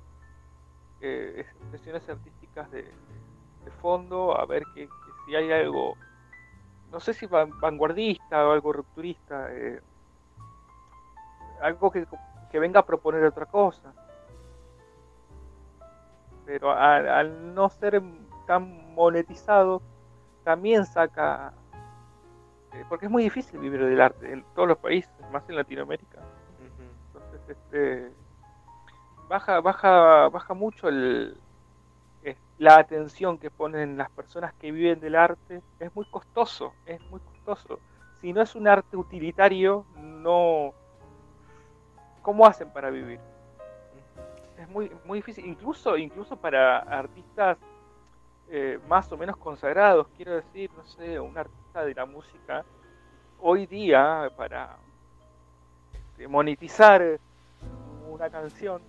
[1.01, 2.85] eh, expresiones artísticas de,
[3.81, 4.87] fondo, a ver que,
[5.25, 5.95] si hay algo,
[6.91, 9.81] no sé si vanguardista o algo rupturista, eh,
[11.61, 12.05] algo que,
[12.59, 13.93] venga a proponer otra cosa.
[16.45, 18.01] Pero al, no ser
[18.45, 19.81] tan monetizado,
[20.43, 21.53] también saca,
[22.73, 26.19] eh, porque es muy difícil vivir del arte en todos los países, más en Latinoamérica.
[27.07, 28.11] Entonces, este,
[29.29, 31.37] baja, baja, baja mucho el,
[32.63, 35.61] la atención que ponen las personas que viven del arte.
[35.79, 37.79] Es muy costoso, es muy costoso.
[38.21, 40.73] Si no es un arte utilitario, no,
[42.21, 43.19] ¿cómo hacen para vivir?
[44.57, 47.57] Es muy, muy difícil, incluso, incluso para artistas
[48.49, 52.63] eh, más o menos consagrados, quiero decir, no sé, un artista de la música,
[53.39, 54.77] hoy día para
[56.29, 57.19] monetizar
[58.09, 58.81] una canción,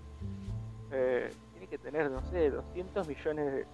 [0.92, 1.32] eh,
[1.78, 3.66] tener, no sé, 200 millones de,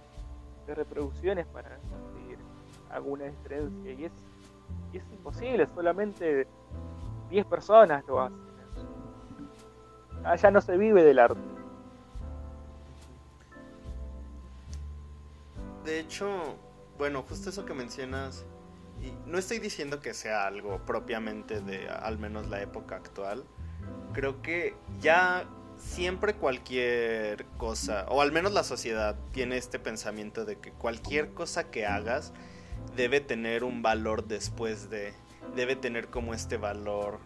[0.73, 2.37] reproducciones para conseguir
[2.89, 4.11] alguna diferencia, y es,
[4.93, 6.47] y es imposible, solamente
[7.29, 8.39] 10 personas lo hacen.
[10.23, 11.41] Allá no se vive del arte.
[15.83, 16.55] De hecho,
[16.97, 18.45] bueno, justo eso que mencionas,
[19.01, 23.43] y no estoy diciendo que sea algo propiamente de al menos la época actual.
[24.13, 25.45] Creo que ya
[25.81, 31.69] siempre cualquier cosa, o al menos la sociedad, tiene este pensamiento de que cualquier cosa
[31.69, 32.33] que hagas
[32.95, 35.13] debe tener un valor después de,
[35.55, 37.19] debe tener como este valor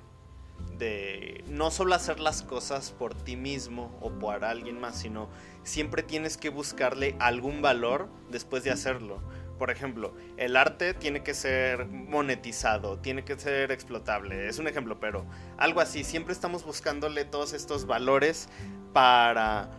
[0.78, 5.30] de no solo hacer las cosas por ti mismo o por alguien más, sino
[5.64, 9.22] siempre tienes que buscarle algún valor después de hacerlo.
[9.58, 14.48] Por ejemplo, el arte tiene que ser monetizado, tiene que ser explotable.
[14.48, 15.26] Es un ejemplo, pero
[15.58, 16.04] algo así.
[16.04, 18.50] Siempre estamos buscándole todos estos valores
[18.94, 19.70] para...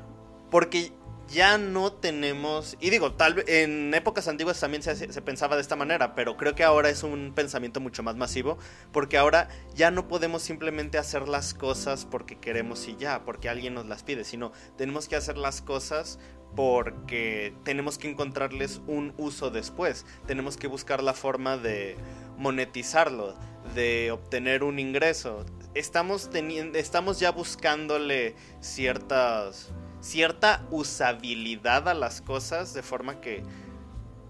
[0.51, 0.93] Porque
[1.29, 6.15] ya no tenemos, y digo, tal en épocas antiguas también se, pensaba de esta manera,
[6.15, 8.59] pero creo que ahora es un pensamiento mucho más masivo,
[8.93, 13.75] porque ahora ya no podemos simplemente hacer las cosas porque queremos y ya, porque alguien
[13.75, 16.19] nos las pide, sino tenemos que hacer las cosas
[16.55, 21.97] porque tenemos que encontrarles un uso después, tenemos que buscar la forma de
[22.39, 23.35] monetizarlo,
[23.75, 25.45] de obtener un ingreso.
[25.75, 33.43] Estamos, estamos ya buscándole ciertas cierta usabilidad a las cosas de forma que,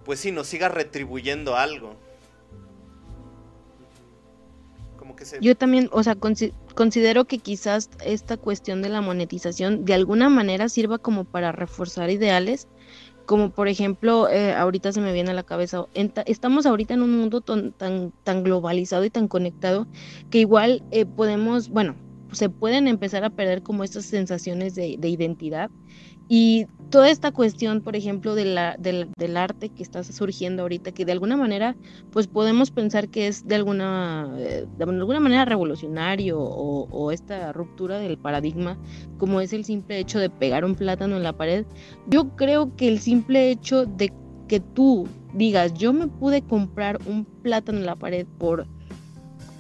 [0.04, 1.96] pues sí, nos siga retribuyendo algo.
[5.40, 6.16] Yo también, o sea,
[6.74, 12.10] considero que quizás esta cuestión de la monetización de alguna manera sirva como para reforzar
[12.10, 12.68] ideales,
[13.24, 15.86] como por ejemplo, eh, ahorita se me viene a la cabeza,
[16.26, 19.86] estamos ahorita en un mundo tan, tan, globalizado y tan conectado
[20.30, 21.96] que igual eh, podemos, bueno,
[22.36, 25.70] se pueden empezar a perder como estas sensaciones de, identidad.
[26.28, 31.36] Y toda esta cuestión, por ejemplo, del, arte que está surgiendo ahorita, que de alguna
[31.36, 31.76] manera,
[32.10, 37.52] pues podemos pensar que es de alguna, eh, de alguna manera revolucionario o, o, esta
[37.52, 38.76] ruptura del paradigma,
[39.18, 41.64] como es el simple hecho de pegar un plátano en la pared.
[42.08, 44.12] Yo creo que el simple hecho de
[44.48, 48.66] que tú digas, yo me pude comprar un plátano en la pared por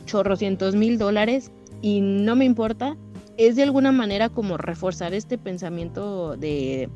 [0.04, 1.52] chorrocientos mil dólares,
[1.86, 2.96] y no me importa,
[3.36, 6.88] es de alguna manera como reforzar este pensamiento de,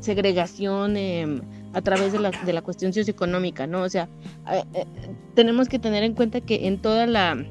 [0.00, 1.42] segregación em,
[1.74, 3.82] a través de la, de la, cuestión socioeconómica, ¿no?
[3.82, 4.08] O sea,
[4.50, 4.86] eh, eh,
[5.34, 7.44] tenemos que tener en cuenta que en todas la,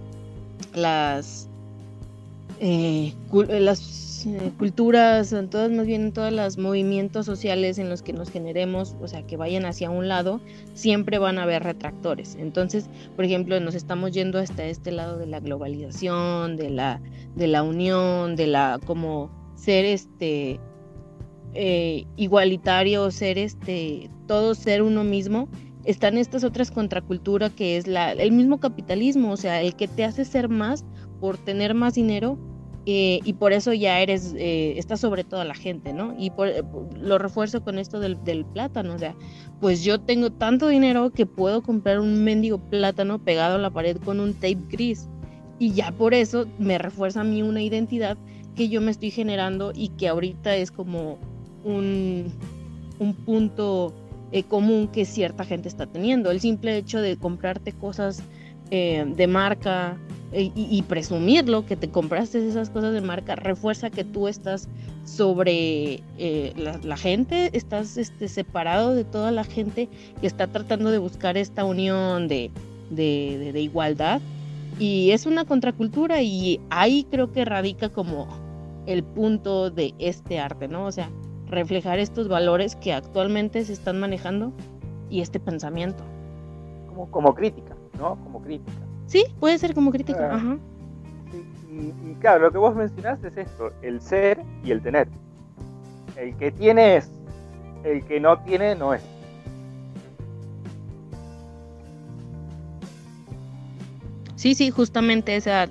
[0.74, 1.50] las,
[2.60, 3.14] eh,
[4.26, 8.30] eh, culturas, en todas, más bien en todos los movimientos sociales en los que nos
[8.30, 10.42] generemos, o sea, que vayan hacia un lado,
[10.74, 12.36] siempre van a haber retractores.
[12.36, 17.02] Entonces, por ejemplo, nos estamos yendo hasta este lado de la globalización, de la,
[17.36, 20.60] de la unión, de la como ser este
[21.54, 25.48] eh, igualitario, ser este, todo ser uno mismo.
[25.84, 30.04] Están estas otras contraculturas que es la, el mismo capitalismo, o sea, el que te
[30.04, 30.84] hace ser más
[31.20, 32.38] por tener más dinero
[32.88, 36.14] eh, y por eso ya eres, eh, estás sobre toda la gente, ¿no?
[36.20, 36.64] Y por, eh,
[37.00, 39.16] lo refuerzo con esto del, plátano, o sea,
[39.60, 43.98] pues yo tengo tanto dinero que puedo comprar un mendigo plátano pegado a la pared
[43.98, 45.08] con un tape gris.
[45.58, 48.18] Y ya por eso me refuerza a mí una identidad
[48.56, 51.18] que yo me estoy generando y que ahorita es como
[51.64, 52.32] un,
[53.00, 53.94] un punto
[54.50, 56.30] común que cierta gente está teniendo.
[56.30, 58.22] El simple hecho de comprarte cosas
[58.70, 59.98] de marca,
[60.38, 64.68] y, presumirlo, que te compraste esas cosas de marca, refuerza que tú estás
[65.06, 66.54] sobre eh,
[66.84, 69.88] la, gente, estás este, separado de toda la gente
[70.20, 72.52] que está tratando de buscar esta unión de,
[72.90, 74.22] de, igualdad.
[74.78, 78.28] Y es una contracultura y ahí creo que radica como
[78.88, 80.86] el punto de este arte, ¿no?
[80.86, 81.10] O sea,
[81.50, 84.52] reflejar estos valores que actualmente se están manejando
[85.10, 86.04] y este pensamiento.
[86.88, 88.18] Como, como crítica, ¿no?
[88.22, 88.86] Como crítica.
[89.16, 90.36] Sí, puede ser como crítica, Ah.
[90.36, 90.58] ajá.
[91.72, 95.08] Y, y claro, lo que vos mencionaste es esto, el ser y el tener.
[96.18, 97.10] El que tiene es,
[97.86, 99.02] el que no tiene no es.
[104.36, 105.70] Sí, sí, justamente, o sea,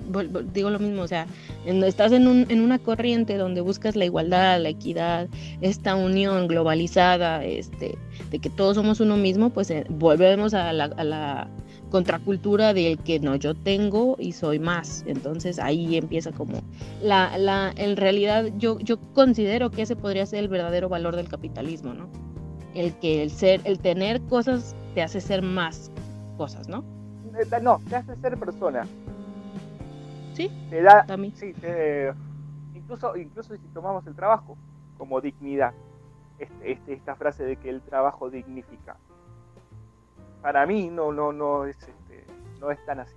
[0.51, 1.27] digo lo mismo, o sea,
[1.65, 5.27] estás en, un, en una corriente donde buscas la igualdad, la equidad,
[5.61, 7.95] esta unión globalizada, este,
[8.31, 11.47] de que todos somos uno mismo, pues eh, volvemos a la, a la
[11.95, 15.05] contracultura del que no, yo tengo y soy más.
[15.07, 16.59] Entonces ahí empieza como
[17.01, 21.29] la, la, en realidad yo, yo considero que ese podría ser el verdadero valor del
[21.29, 22.09] capitalismo, ¿no?
[22.73, 25.89] El que el ser, el tener cosas te hace ser más
[26.35, 26.83] cosas, ¿no?
[27.39, 28.85] Eh, No, te hace ser persona.
[30.33, 31.33] Sí, Te da, también.
[31.33, 32.11] sí, te-
[32.75, 34.57] incluso, incluso si tomamos el trabajo
[34.97, 35.71] como dignidad,
[36.39, 38.97] este, este- esta frase de que el trabajo dignifica.
[40.45, 42.23] Para mí no, no, no es, este,
[42.59, 43.15] no es tan así.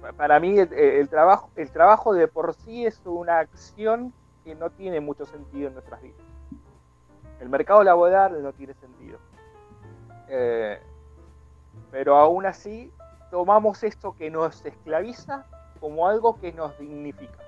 [0.00, 4.12] Pa- Para mí el, el trabajo, el trabajo de por sí es una acción
[4.44, 6.20] que no tiene mucho sentido en nuestras vidas.
[7.40, 9.18] El mercado laboral no tiene sentido.
[10.28, 10.80] Eh,
[11.90, 12.92] pero aún así
[13.32, 15.44] tomamos esto que nos esclaviza
[15.80, 17.38] como algo que nos dignifica.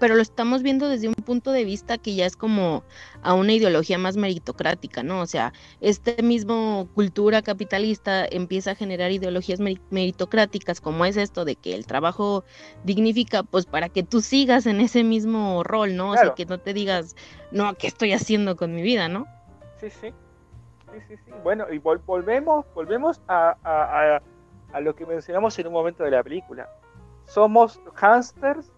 [0.00, 2.82] Pero lo estamos viendo desde un punto de vista que ya es como
[3.22, 5.20] a una ideología más meritocrática, ¿no?
[5.20, 11.44] O sea, este mismo cultura capitalista empieza a generar ideologías meri- meritocráticas, como es esto
[11.44, 12.44] de que el trabajo
[12.84, 16.10] dignifica, pues para que tú sigas en ese mismo rol, ¿no?
[16.10, 17.14] O sea, que no te digas,
[17.52, 19.26] no, ¿qué estoy haciendo con mi vida, no?
[19.80, 20.08] Sí, sí.
[20.92, 21.30] Sí, sí, sí.
[21.44, 24.22] Bueno, y vol- volvemos, volvemos a, a- a-
[24.72, 26.68] a lo que mencionamos en un momento de la película.
[27.26, 28.72] Somos hámsters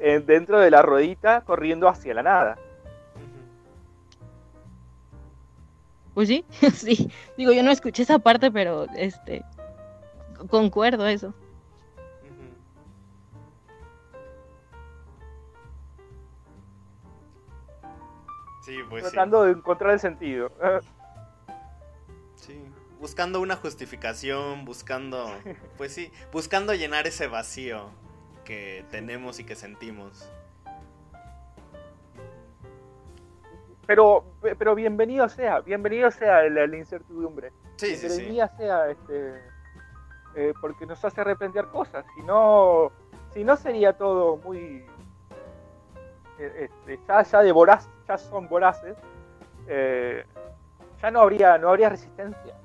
[0.00, 2.58] eh, dentro de la ruedita corriendo hacia la nada.
[6.14, 6.44] Pues sí,
[6.74, 7.10] sí.
[7.36, 9.44] Digo, yo no escuché esa parte, pero este,
[10.48, 11.34] concuerdo eso.
[18.64, 19.10] Sí, pues sí.
[19.10, 20.52] tratando de encontrar el sentido.
[22.34, 22.62] Sí,
[23.00, 25.26] buscando una justificación, buscando,
[25.78, 27.90] pues sí, buscando llenar ese vacío
[28.48, 30.26] que tenemos y que sentimos.
[33.86, 34.24] Pero,
[34.58, 37.52] pero bienvenido sea, bienvenido sea la, la incertidumbre.
[37.76, 38.06] Sí, sí, sí.
[38.06, 39.42] bienvenida sea este
[40.34, 42.90] eh, porque nos hace replantear cosas si no
[43.32, 44.84] si no sería todo muy
[46.38, 48.96] eh, este, ya ya de voraz ya son voraces
[49.68, 50.24] eh,
[51.00, 52.56] ya no habría no habría resistencia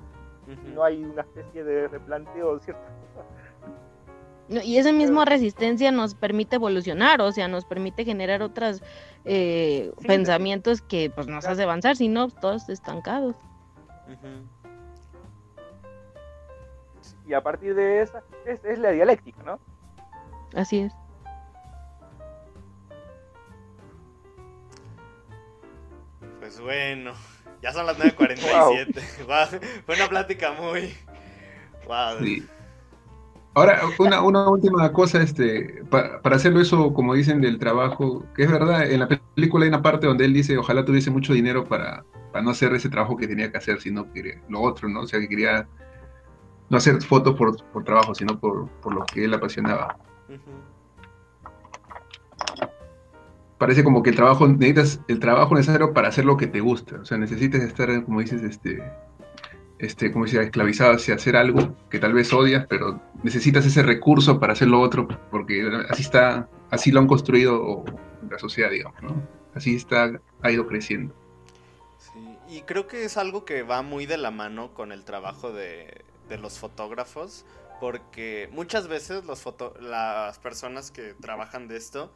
[0.46, 0.68] si Ujú.
[0.74, 3.33] no hay una especie de replanteo de ciertas cosas
[4.48, 8.82] Y esa misma resistencia nos permite evolucionar, o sea, nos permite generar otros
[9.24, 13.36] Sí, pensamientos que pues nos hace avanzar, si no, todos estancados.
[17.26, 19.58] Y a partir de esa es, es la dialéctica no
[20.54, 20.92] Así es.
[26.38, 27.14] Pues bueno,
[27.62, 29.02] ya son las 9.47.
[29.26, 29.48] Guau,
[29.86, 30.94] Fue una plática muy...
[31.86, 32.18] Wow.
[32.20, 32.46] Sí.
[33.56, 38.42] Ahora, una, una última cosa, este, pa- para hacerlo eso, como dicen, del trabajo, que
[38.44, 41.68] es verdad, en la película hay una parte donde él dice, ojalá tuviese mucho dinero
[41.68, 45.02] para, para no hacer ese trabajo que tenía que hacer, sino que lo otro, ¿no?
[45.02, 45.68] O sea, que quería
[46.68, 49.96] no hacer fotos por, por trabajo, sino por, por lo que él apasionaba.
[53.58, 56.96] Parece como que el trabajo, necesitas el trabajo necesario para hacer lo que te gusta,
[57.00, 58.82] o sea, necesitas estar, como dices, este,
[59.78, 64.38] este, como decía, esclavizado hacia hacer algo que tal vez odias, pero necesitas ese recurso
[64.38, 67.84] para hacer lo otro, porque así está, así lo han construido
[68.30, 69.22] la sociedad, digamos, ¿no?
[69.54, 71.14] Así está, ha ido creciendo.
[71.98, 75.52] Sí, y creo que es algo que va muy de la mano con el trabajo
[75.52, 77.44] de, de los fotógrafos,
[77.80, 82.12] porque muchas veces los foto las personas que trabajan de esto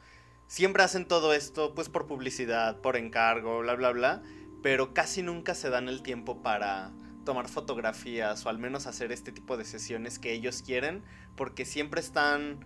[0.47, 4.23] siempre hacen todo esto pues por publicidad, por encargo, bla, bla, bla,
[4.63, 6.93] pero casi nunca se dan el tiempo para
[7.29, 11.05] tomar fotografías o al menos hacer este tipo de sesiones que ellos quieren,
[11.37, 12.65] porque siempre están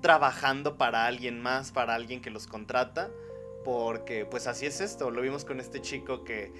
[0.00, 3.12] trabajando para alguien más, para alguien que los contrata,
[3.64, 6.52] porque pues así es esto, lo vimos con este chico que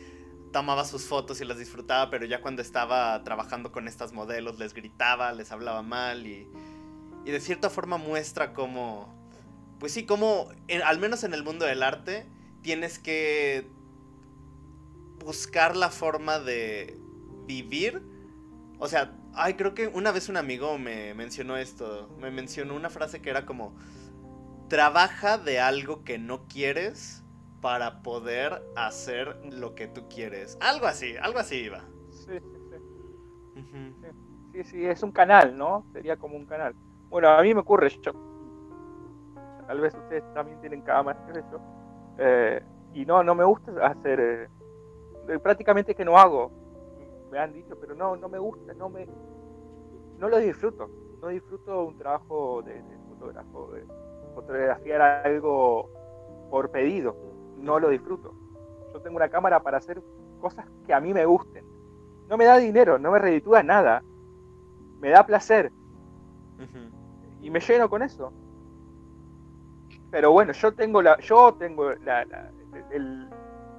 [0.53, 4.73] tomaba sus fotos y las disfrutaba, pero ya cuando estaba trabajando con estas modelos les
[4.73, 6.49] gritaba, les hablaba mal y,
[7.25, 9.13] de cierta forma muestra cómo,
[9.81, 12.29] pues sí, cómo, en- al menos en el mundo del arte,
[12.63, 13.67] tienes que
[15.25, 17.02] buscar la forma de
[17.47, 18.03] vivir,
[18.79, 22.09] o sea, Ay, creo que una vez un amigo me mencionó esto.
[22.19, 23.75] Me mencionó una frase que era como.
[24.69, 27.25] Trabaja de algo que no quieres
[27.61, 30.59] para poder hacer lo que tú quieres.
[30.61, 31.81] Algo así, algo así iba.
[32.11, 33.63] Sí, sí,
[34.55, 34.65] sí.
[34.65, 35.85] Sí, es un canal, ¿no?
[35.93, 36.75] Sería como un canal.
[37.09, 38.13] Bueno, a mí me ocurre, yo,
[39.67, 41.23] tal vez ustedes también tienen cámaras,
[42.19, 42.63] eh,
[42.95, 44.49] y no, no me gusta hacer,
[45.29, 46.51] eh, prácticamente que no hago,
[47.33, 49.07] me han dicho, pero no, no me gusta, no me,
[50.19, 50.89] no lo disfruto,
[51.23, 53.87] no disfruto un trabajo de, de fotógrafo, de
[54.35, 55.91] fotografiar algo
[56.51, 57.17] por pedido,
[57.59, 58.35] no lo disfruto.
[58.93, 60.03] Yo tengo una cámara para hacer
[60.41, 61.65] cosas que a mí me gusten.
[62.29, 64.03] No me da dinero, no me reditúa nada,
[65.01, 65.73] me da placer
[67.41, 68.33] y me lleno con eso.
[70.11, 72.53] Pero bueno, yo tengo la, yo tengo la, la-
[72.91, 73.29] el,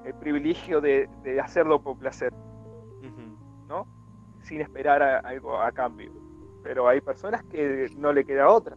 [0.05, 2.34] el privilegio de, de hacerlo por placer.
[3.68, 3.88] ¿No?
[4.41, 6.11] Sin esperar a- algo a cambio.
[6.64, 8.76] Pero hay personas que no le queda otra.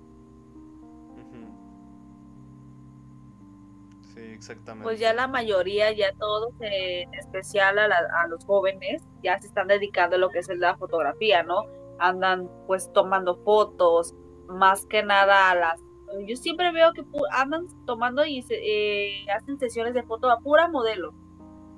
[4.15, 4.85] Sí, exactamente.
[4.85, 9.47] Pues ya la mayoría, ya todos, en especial a, la- a los jóvenes, ya se
[9.49, 11.65] están dedicando a lo que es la fotografía, ¿no?
[11.99, 14.15] Andan pues tomando fotos,
[14.49, 15.81] más que nada a las...
[16.27, 20.39] Yo siempre veo que pu- andan tomando y se- eh, hacen sesiones de foto a
[20.41, 21.13] pura modelo.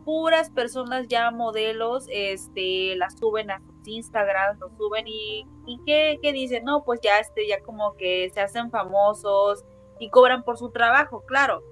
[0.08, 6.18] Puras personas ya modelos, este, las suben a sus Instagram, lo suben y, y ¿qué,
[6.22, 6.64] qué dicen?
[6.64, 9.64] No, pues ya, este, ya como que se hacen famosos
[9.98, 11.62] y cobran por su trabajo, claro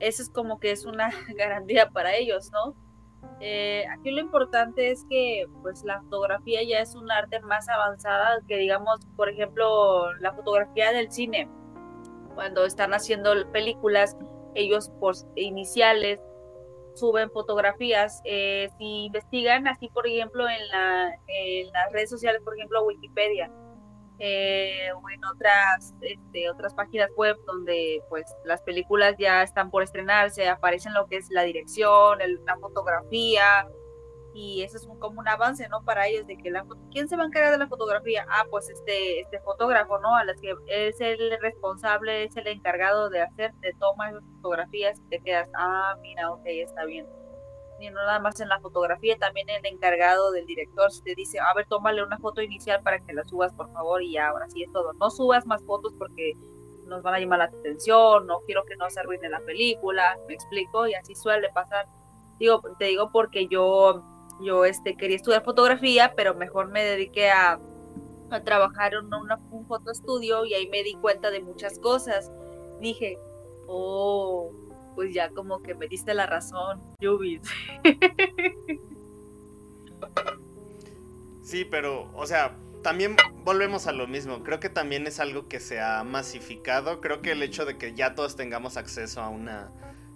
[0.00, 2.74] eso es como que es una garantía para ellos, ¿no?
[3.40, 8.40] Eh, aquí lo importante es que pues la fotografía ya es un arte más avanzada
[8.46, 11.48] que digamos, por ejemplo, la fotografía del cine.
[12.34, 14.16] Cuando están haciendo películas,
[14.54, 16.20] ellos por iniciales
[16.94, 18.20] suben fotografías.
[18.24, 21.10] Eh, si investigan así, por ejemplo, en, la,
[21.72, 23.50] las redes sociales, por ejemplo, Wikipedia,
[24.20, 29.82] eh, o en otras este, otras páginas web donde pues las películas ya están por
[29.82, 33.66] estrenarse, aparecen lo que es la dirección, el- la fotografía
[34.34, 35.82] y eso es un- como un avance, ¿no?
[35.84, 38.68] Para ellos de que la quién se va a encargar de la fotografía, ah, pues
[38.70, 40.14] este este fotógrafo, ¿no?
[40.16, 44.98] A las que es el responsable, es el encargado de hacer, te toma esas fotografías
[45.00, 47.06] y te quedas, ah, mira, ok, está bien
[47.78, 51.38] y no nada más en la fotografía, también el encargado del director si te dice,
[51.40, 54.48] a ver, tómale una foto inicial para que la subas, por favor, y ya, ahora
[54.48, 54.92] sí es todo.
[54.94, 56.34] No subas más fotos porque
[56.86, 60.34] nos van a llamar la atención, no quiero que no se arruine la película, me
[60.34, 61.86] explico, y así suele pasar.
[62.38, 64.02] Digo, te digo porque yo,
[64.40, 67.60] yo este, quería estudiar fotografía, pero mejor me dediqué a,
[68.30, 72.32] a trabajar en una, un fotoestudio y ahí me di cuenta de muchas cosas.
[72.80, 73.18] Dije,
[73.66, 74.52] oh,
[74.94, 77.40] pues ya como que me diste la razón, Yubis.
[81.42, 84.42] Sí, pero, o sea, también volvemos a lo mismo.
[84.42, 87.02] Creo que también es algo que se ha masificado.
[87.02, 89.70] Creo que el hecho de que ya todos tengamos acceso a una,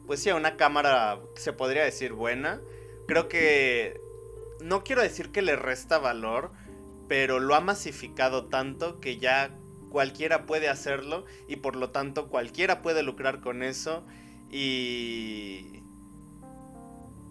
[0.07, 2.62] pues sí, a una cámara, se podría decir buena.
[3.07, 4.01] Creo que,
[4.63, 6.53] no quiero decir que le resta valor,
[7.09, 9.57] pero lo ha masificado tanto que ya
[9.91, 14.05] cualquiera puede hacerlo y por lo tanto cualquiera puede lucrar con eso
[14.51, 15.83] y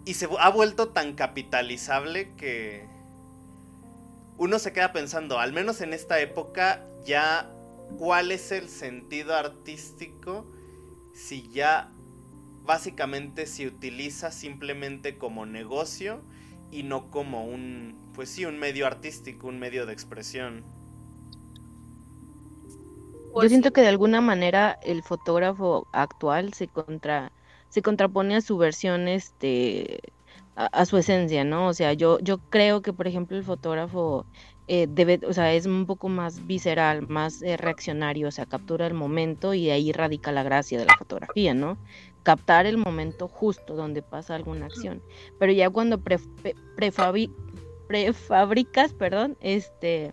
[0.08, 2.88] y se ha vuelto tan capitalizable que
[4.38, 7.52] uno se queda pensando, al menos en esta época, ya
[7.98, 10.50] cuál es el sentido artístico
[11.12, 11.92] si ya
[12.62, 16.22] básicamente se utiliza simplemente como negocio
[16.70, 20.64] y no como un, pues sí, un medio artístico, un medio de expresión.
[23.40, 27.32] Yo Pues siento que de alguna manera el fotógrafo actual se contra
[27.68, 30.00] se contrapone a su versión este
[30.56, 31.68] a, a su esencia, ¿no?
[31.68, 34.26] O sea, yo yo creo que por ejemplo el fotógrafo
[34.68, 38.86] eh, debe, o sea, es un poco más visceral, más eh, reaccionario, o sea, captura
[38.86, 41.78] el momento y ahí radica la gracia de la fotografía, ¿no?
[42.22, 45.02] Captar el momento justo donde pasa alguna acción.
[45.38, 46.18] Pero ya cuando pre-
[46.76, 47.34] prefabi-
[47.86, 50.12] prefabricas, perdón, este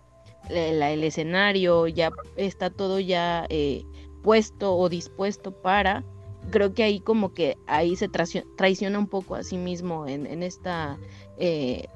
[0.49, 3.83] el escenario, ya está todo ya eh,
[4.21, 6.03] puesto o dispuesto para,
[6.51, 10.43] creo que ahí como que ahí se traiciona un poco a sí mismo en, en
[10.43, 10.99] esta
[11.37, 11.87] eh,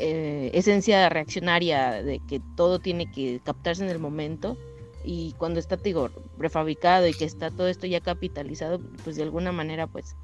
[0.00, 4.56] eh, esencia reaccionaria de que todo tiene que captarse en el momento
[5.04, 9.22] y cuando está, te digo, prefabricado y que está todo esto ya capitalizado, pues de
[9.22, 10.16] alguna manera pues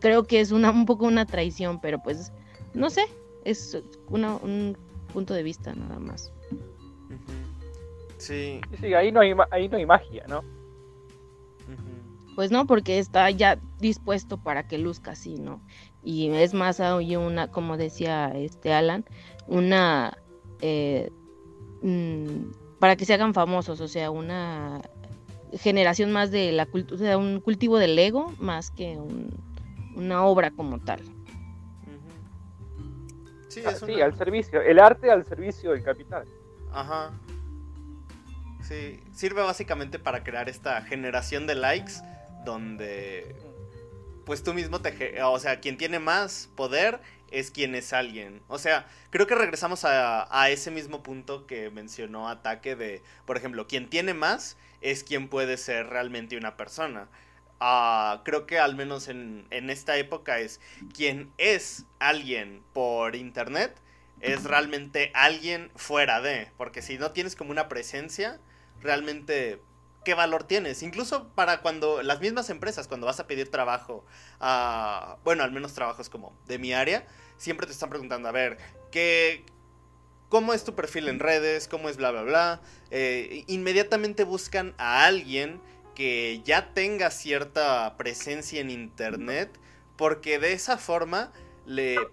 [0.00, 2.32] creo que es una, un poco una traición, pero pues
[2.74, 3.02] no sé,
[3.44, 3.76] es
[4.08, 4.76] una, un
[5.12, 6.32] punto de vista nada más.
[8.18, 8.60] Sí.
[8.80, 10.42] Sí, ahí no hay, ma- ahí no hay magia, ¿no?
[12.36, 15.60] Pues no, porque está ya dispuesto para que luzca así, ¿no?
[16.02, 19.04] Y es más hay una, como decía este Alan,
[19.46, 20.16] una
[20.62, 21.10] eh,
[21.82, 24.80] mm, para que se hagan famosos, o sea, una
[25.52, 29.30] generación más de la cultura, o sea, un cultivo del ego más que un-
[29.96, 31.00] una obra como tal.
[33.48, 36.24] Sí, Ah, sí, al servicio, el arte al servicio del capital.
[36.72, 37.10] Ajá.
[38.62, 41.94] Sí, sirve básicamente para crear esta generación de likes
[42.44, 43.34] donde
[44.30, 45.20] pues tú mismo te...
[45.24, 47.00] O sea, quien tiene más poder
[47.32, 48.42] es quien es alguien.
[48.46, 53.36] O sea, creo que regresamos a, a ese mismo punto que mencionó Ataque de, por
[53.36, 57.08] ejemplo, quien tiene más es quien puede ser realmente una persona.
[57.58, 60.60] Ah, creo que al menos en, en esta época es
[60.94, 63.74] quien es alguien por internet
[64.20, 66.52] es realmente alguien fuera de.
[66.56, 68.38] Porque si no tienes como una presencia,
[68.80, 69.60] realmente,
[70.04, 70.82] ¿qué valor tienes?
[70.82, 74.04] Incluso para cuando las mismas empresas, cuando vas a pedir trabajo,
[74.40, 77.06] a, bueno, al menos trabajos como de mi área,
[77.36, 78.58] siempre te están preguntando, a ver,
[78.90, 79.44] ¿qué...
[80.28, 81.66] ¿Cómo es tu perfil en redes?
[81.66, 82.60] ¿Cómo es bla, bla, bla?
[82.92, 85.60] Eh, inmediatamente buscan a alguien
[85.96, 89.50] que ya tenga cierta presencia en internet,
[89.96, 91.32] porque de esa forma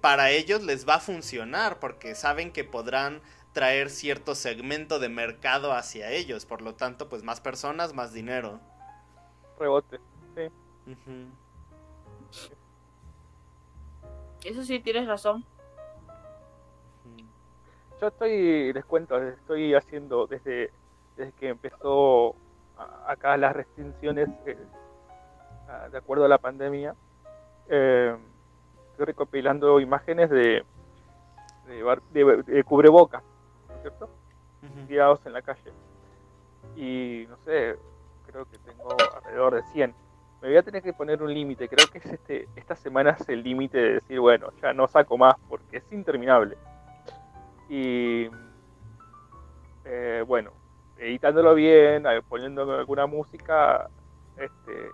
[0.02, 3.22] para ellos les va a funcionar, porque saben que podrán
[3.58, 8.60] traer cierto segmento de mercado hacia ellos, por lo tanto, pues más personas, más dinero.
[9.60, 10.00] Rebote.
[10.86, 11.32] Ujú.
[14.46, 15.44] Eso sí, tienes razón.
[18.00, 20.72] Yo estoy, les cuento, estoy haciendo desde,
[21.16, 22.36] desde que empezó
[23.08, 24.56] acá las restricciones eh,
[25.92, 26.94] de acuerdo a la pandemia.
[27.70, 28.16] eh,
[28.92, 30.64] estoy recopilando imágenes de,
[31.66, 33.24] de, bar- de- de cubrebocas,
[33.88, 34.10] ¿no es ¿cierto?
[34.64, 34.88] Ujú.
[34.88, 35.72] Tirados en la calle.
[36.76, 37.78] Y no sé,
[38.26, 39.96] creo que tengo alrededor de 100.
[40.42, 41.68] Me voy a tener que poner un límite.
[41.68, 45.18] Creo que es este, esta semana es el límite de decir, bueno, ya no saco
[45.18, 46.58] más porque es interminable.
[47.70, 48.30] Y
[49.86, 50.52] eh, bueno,
[50.98, 53.90] editándolo bien, poniendo alguna música,
[54.36, 54.92] este,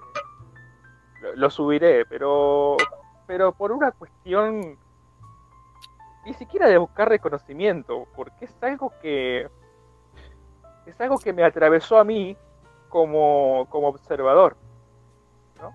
[1.22, 2.78] lo, lo subiré, pero,
[3.28, 4.78] pero por una cuestión
[6.25, 9.47] ni siquiera de buscar reconocimiento, porque es algo que
[10.85, 12.35] es algo que me atravesó a mí
[12.89, 14.55] como, como observador.
[15.61, 15.71] ¿no?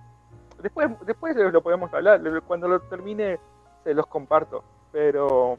[0.62, 3.38] Después, después lo podemos hablar, cuando lo termine
[3.84, 4.62] se los comparto,
[4.92, 5.58] pero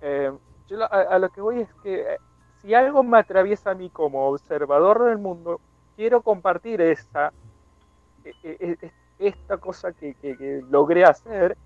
[0.00, 0.32] eh,
[0.68, 2.18] yo a, a lo que voy es que eh,
[2.62, 5.60] si algo me atraviesa a mí como observador del mundo,
[5.96, 7.32] quiero compartir esa,
[8.24, 11.56] e- e- e- esta cosa que- que logré hacer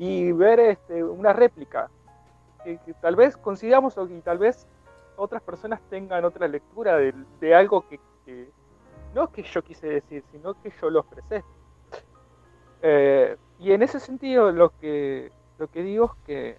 [0.00, 1.90] y ver este, una réplica.
[2.64, 4.66] Que, tal vez consigamos y tal vez
[5.16, 8.48] otras personas tengan otra lectura de, algo que, que
[9.14, 11.44] no que yo quise decir, sino que yo lo expresé.
[12.80, 16.58] Eh, y en ese sentido lo que, lo que digo es que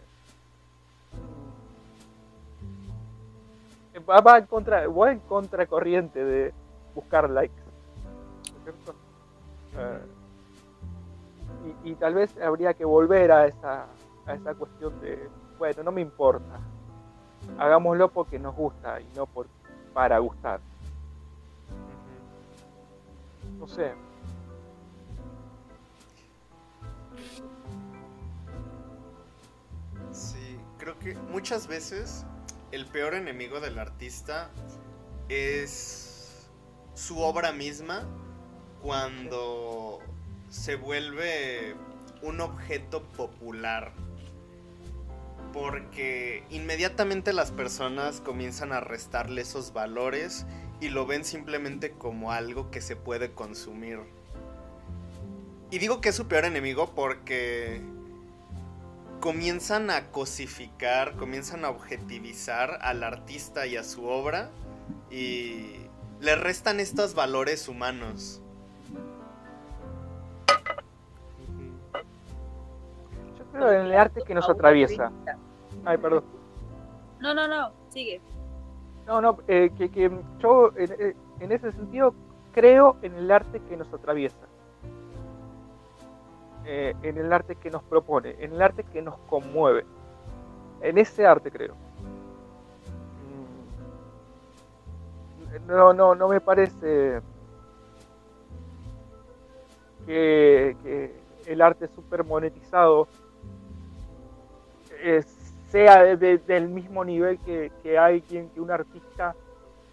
[4.07, 6.53] va, va en contra, va en contracorriente de
[6.93, 7.55] buscar likes.
[7.55, 8.93] ¿no es cierto?
[9.77, 10.20] Eh,
[11.83, 13.87] y, tal vez habría que volver a esa,
[14.25, 16.59] a esa cuestión de, bueno, no me importa,
[17.57, 19.47] hagámoslo porque nos gusta y no por,
[19.93, 20.59] para gustar.
[23.59, 23.93] No sé,
[30.11, 32.25] Sí, creo que muchas veces
[32.71, 34.49] el peor enemigo del artista
[35.29, 36.49] es
[36.93, 38.03] su obra misma
[38.81, 39.99] cuando
[40.51, 41.75] se vuelve
[42.21, 43.93] un objeto popular.
[45.53, 50.45] Porque inmediatamente las personas comienzan a restarle esos valores
[50.79, 53.99] y lo ven simplemente como algo que se puede consumir.
[55.71, 57.81] Y digo que es su peor enemigo porque
[59.21, 64.51] comienzan a cosificar, comienzan a objetivizar al artista y a su obra
[65.09, 65.75] y
[66.19, 68.41] le restan estos valores humanos.
[73.69, 75.11] En el arte que nos atraviesa.
[75.85, 76.23] Ay, perdón.
[77.19, 78.21] No, no, no, sigue.
[79.05, 82.13] No, no, eh, que, que yo en, eh, en ese sentido
[82.53, 84.47] creo en el arte que nos atraviesa.
[86.65, 89.85] Eh, en el arte que nos propone, en el arte que nos conmueve.
[90.81, 91.73] En ese arte creo.
[95.57, 95.67] Mm.
[95.67, 97.21] No, no, no me parece
[100.05, 103.07] que, que el arte super monetizado
[105.01, 105.23] eh,
[105.69, 109.35] sea de- de- del mismo nivel que, que alguien, que un artista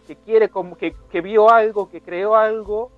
[0.07, 2.91] que quiere, como que, que vio algo, que creó algo,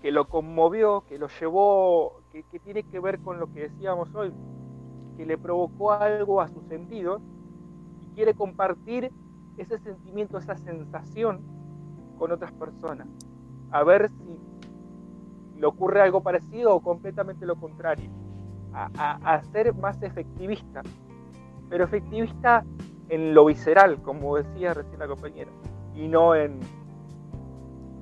[0.00, 4.12] que lo conmovió, que lo llevó, que, que tiene que ver con lo que decíamos
[4.14, 4.32] hoy,
[5.16, 7.22] que le provocó algo a sus sentidos
[8.02, 9.10] y quiere compartir
[9.56, 11.40] ese sentimiento, esa sensación
[12.18, 13.06] con otras personas.
[13.70, 14.38] A ver si
[15.60, 18.10] le ocurre algo parecido o completamente lo contrario.
[18.74, 20.82] A, ser más efectivista.
[21.68, 22.64] Pero efectivista
[23.08, 25.50] en lo visceral, como decía recién la compañera,
[25.94, 26.60] y no en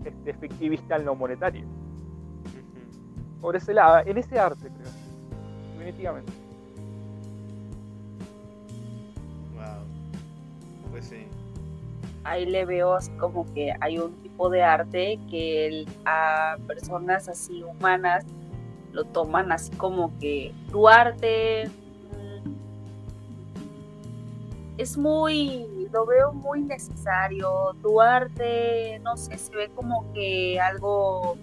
[0.04, 1.66] este, efectivista en lo monetario.
[3.40, 4.92] Por ese lado, en ese arte, creo.
[5.72, 6.32] Definitivamente.
[9.54, 10.90] Wow.
[10.90, 11.26] Pues sí.
[12.22, 17.62] Ahí le veo así como que hay un tipo de arte que a personas así
[17.62, 18.26] humanas
[18.92, 21.70] lo toman así como que tu arte
[24.80, 31.36] es muy, lo veo muy necesario, tu arte, no sé, se ve como que algo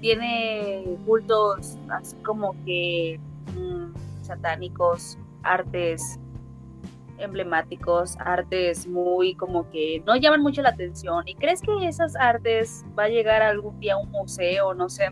[0.00, 3.20] tiene cultos así como que
[3.54, 6.18] mm, satánicos, artes
[7.18, 11.28] emblemáticos, artes muy como que no llaman mucho la atención.
[11.28, 14.72] ¿Y crees que esas artes va a llegar algún día a un museo?
[14.72, 15.10] No sé.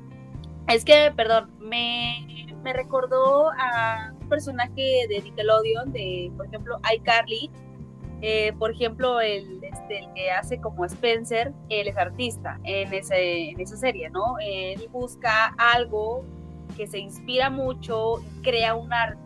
[0.69, 7.51] Es que, perdón, me, me recordó a un personaje de Nickelodeon, de, por ejemplo, iCarly,
[8.23, 13.51] eh, por ejemplo, el, este, el, que hace como Spencer, él es artista en, ese,
[13.51, 14.37] en esa serie, ¿no?
[14.41, 16.23] Él busca algo
[16.77, 19.19] que se inspira mucho y crea un arte.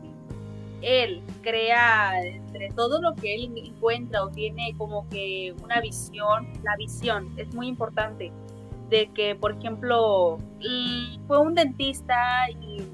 [0.81, 6.77] Él crea entre todo lo que él encuentra o tiene como que una visión, la
[6.77, 8.31] visión es muy importante
[8.95, 10.39] de que, por ejemplo,
[11.27, 12.85] fue un dentista y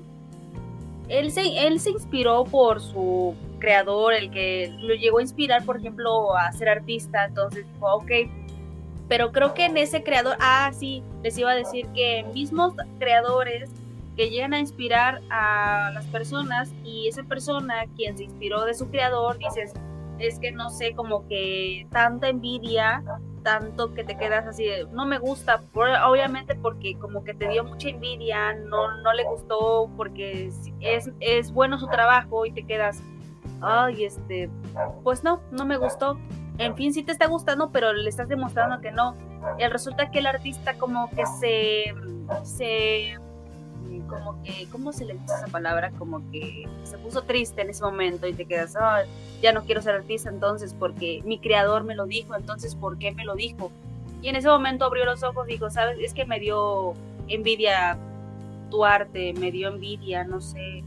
[1.08, 5.76] él se, él se inspiró por su creador, el que lo llegó a inspirar, por
[5.76, 7.26] ejemplo, a ser artista.
[7.26, 8.10] Entonces dijo, ok,
[9.08, 13.68] pero creo que en ese creador, ah, sí, les iba a decir que mismos creadores
[14.16, 18.88] que llegan a inspirar a las personas y esa persona, quien se inspiró de su
[18.88, 19.74] creador, dices,
[20.18, 23.02] es que no sé, como que tanta envidia,
[23.42, 27.88] tanto que te quedas así, no me gusta, obviamente porque como que te dio mucha
[27.88, 30.50] envidia, no, no le gustó porque
[30.80, 33.02] es, es bueno su trabajo y te quedas,
[33.60, 34.50] ay, este,
[35.02, 36.18] pues no, no me gustó.
[36.58, 39.16] En fin, sí te está gustando, pero le estás demostrando que no.
[39.58, 41.94] Y resulta que el artista como que se,
[42.44, 43.18] se,
[44.10, 45.90] como que, ¿cómo se le dice esa palabra?
[45.98, 49.06] Como que se puso triste en ese momento y te quedas, ay,
[49.40, 53.12] ya no quiero ser artista entonces porque mi creador me lo dijo, entonces ¿por qué
[53.12, 53.70] me lo dijo?
[54.22, 55.98] Y en ese momento abrió los ojos y dijo, ¿sabes?
[56.00, 56.94] Es que me dio
[57.28, 57.96] envidia
[58.70, 60.84] tu arte, me dio envidia, no sé,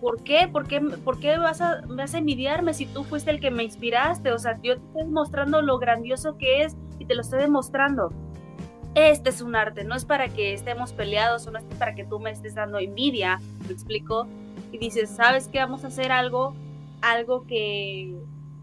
[0.00, 0.48] ¿por qué?
[0.50, 3.62] ¿Por qué, por qué vas, a, vas a envidiarme si tú fuiste el que me
[3.62, 4.32] inspiraste?
[4.32, 8.10] O sea, yo te estoy mostrando lo grandioso que es y te lo estoy demostrando.
[8.94, 12.04] Este es un arte, no es para que estemos peleados o no es para que
[12.04, 14.26] tú me estés dando envidia, ¿me explico?
[14.72, 15.60] Y dices, ¿sabes qué?
[15.60, 16.54] Vamos a hacer algo,
[17.00, 18.16] algo que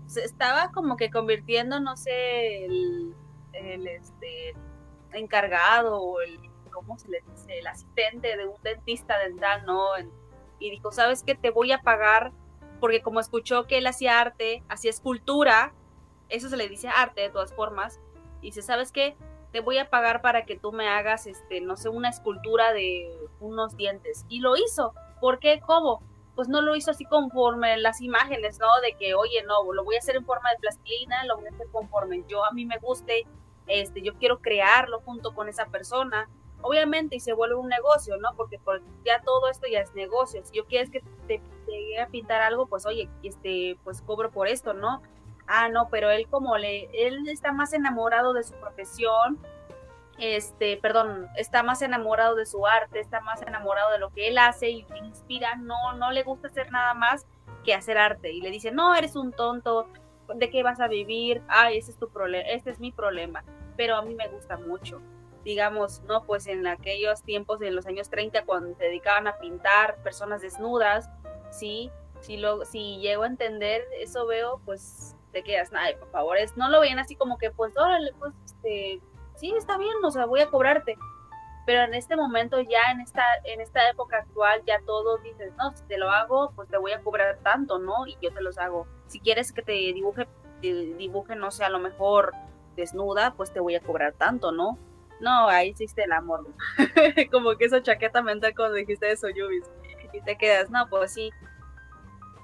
[0.07, 3.15] se estaba como que convirtiendo, no sé, el,
[3.53, 4.53] este,
[5.13, 6.37] encargado o el,
[6.71, 7.59] ¿cómo se le dice?
[7.59, 9.81] El asistente de un dentista dental, ¿no?
[10.59, 11.35] Y dijo, ¿sabes qué?
[11.35, 12.33] Te voy a pagar
[12.81, 15.73] porque como escuchó que él hacía arte, hacía escultura,
[16.27, 17.99] eso se le dice arte de todas formas,
[18.41, 19.15] y dice, ¿sabes qué?
[19.51, 23.09] Te voy a pagar para que tú me hagas, este, no sé, una escultura de
[23.39, 24.25] unos dientes.
[24.29, 24.93] Y lo hizo.
[25.19, 25.59] ¿Por qué?
[25.65, 26.01] ¿Cómo?
[26.35, 28.67] Pues no lo hizo así conforme las imágenes, ¿no?
[28.83, 31.49] De que, oye, no, lo voy a hacer en forma de plastilina, lo voy a
[31.49, 33.25] hacer conforme yo a mí me guste,
[33.65, 36.29] este, yo quiero crearlo junto con esa persona
[36.61, 38.29] obviamente y se vuelve un negocio, ¿no?
[38.35, 38.59] Porque
[39.05, 40.41] ya todo esto ya es negocio.
[40.43, 44.47] Si yo quieres que te, llegue a pintar algo, pues oye, este, pues cobro por
[44.47, 45.01] esto, ¿no?
[45.47, 49.39] Ah, no, pero él como le, él está más enamorado de su profesión,
[50.17, 54.37] este, perdón, está más enamorado de su arte, está más enamorado de lo que él
[54.37, 57.25] hace y le inspira, no, no le gusta hacer nada más
[57.63, 58.31] que hacer arte.
[58.31, 59.87] Y le dice, no, eres un tonto,
[60.33, 61.41] ¿de qué vas a vivir?
[61.47, 63.43] Ah, ese es tu problema, este es mi problema,
[63.75, 65.01] pero a mí me gusta mucho
[65.47, 66.25] digamos, ¿no?
[66.25, 71.09] Pues en aquellos tiempos, en los años 30, cuando se dedicaban a pintar personas desnudas,
[71.51, 71.89] ¿sí?
[72.19, 76.55] Si, lo, si llego a entender, eso veo, pues te quedas, ay, por favor, es,
[76.57, 79.01] no lo veían así como que, pues, órale, pues, este,
[79.35, 80.97] sí, está bien, o sea, voy a cobrarte.
[81.65, 85.75] Pero en este momento, ya en esta, en esta época actual, ya todos dices, no,
[85.75, 88.07] si te lo hago, pues te voy a cobrar tanto, ¿no?
[88.07, 88.87] Y yo te los hago.
[89.07, 90.27] Si quieres que te dibuje,
[90.61, 92.33] te dibuje, no sé, a lo mejor
[92.77, 94.77] desnuda, pues te voy a cobrar tanto, ¿no?
[95.19, 96.47] No, ahí hiciste el amor.
[97.31, 99.69] como que esa chaqueta mental cuando dijiste eso, Yubis.
[100.13, 101.31] Y te quedas, no, pues sí.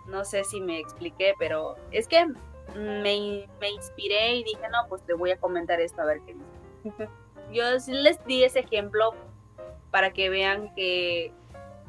[0.07, 2.27] No sé si me expliqué, pero es que
[2.75, 6.33] me, me inspiré y dije, no, pues te voy a comentar esto a ver qué
[6.33, 7.09] dice.
[7.51, 9.13] Yo les di ese ejemplo
[9.91, 11.31] para que vean que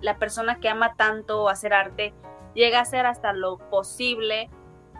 [0.00, 2.12] la persona que ama tanto hacer arte
[2.54, 4.50] llega a hacer hasta lo posible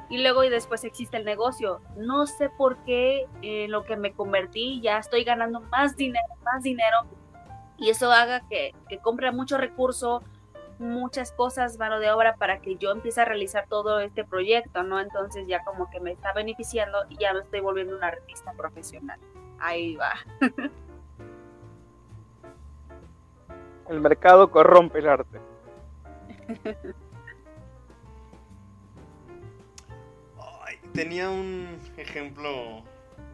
[0.09, 1.81] y luego y después existe el negocio.
[1.97, 6.63] No sé por qué en lo que me convertí ya estoy ganando más dinero, más
[6.63, 6.99] dinero
[7.77, 10.23] y eso haga que, que compre mucho recurso,
[10.79, 15.01] muchas cosas, mano de obra para que yo empiece a realizar todo este proyecto, ¿no?
[15.01, 19.19] Entonces ya como que me está beneficiando y ya me estoy volviendo una artista profesional.
[19.59, 20.13] Ahí va.
[23.89, 25.39] El mercado corrompe el arte.
[30.63, 32.83] Ay, tenía un ejemplo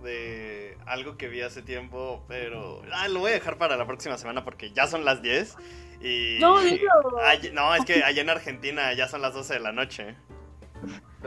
[0.03, 4.19] de algo que vi hace tiempo, pero ah, lo voy a dejar para la próxima
[4.19, 5.57] semana porque ya son las 10
[6.01, 6.39] y...
[6.41, 6.57] No.
[7.23, 10.17] Ay- no, es que allá en Argentina ya son las 12 de la noche.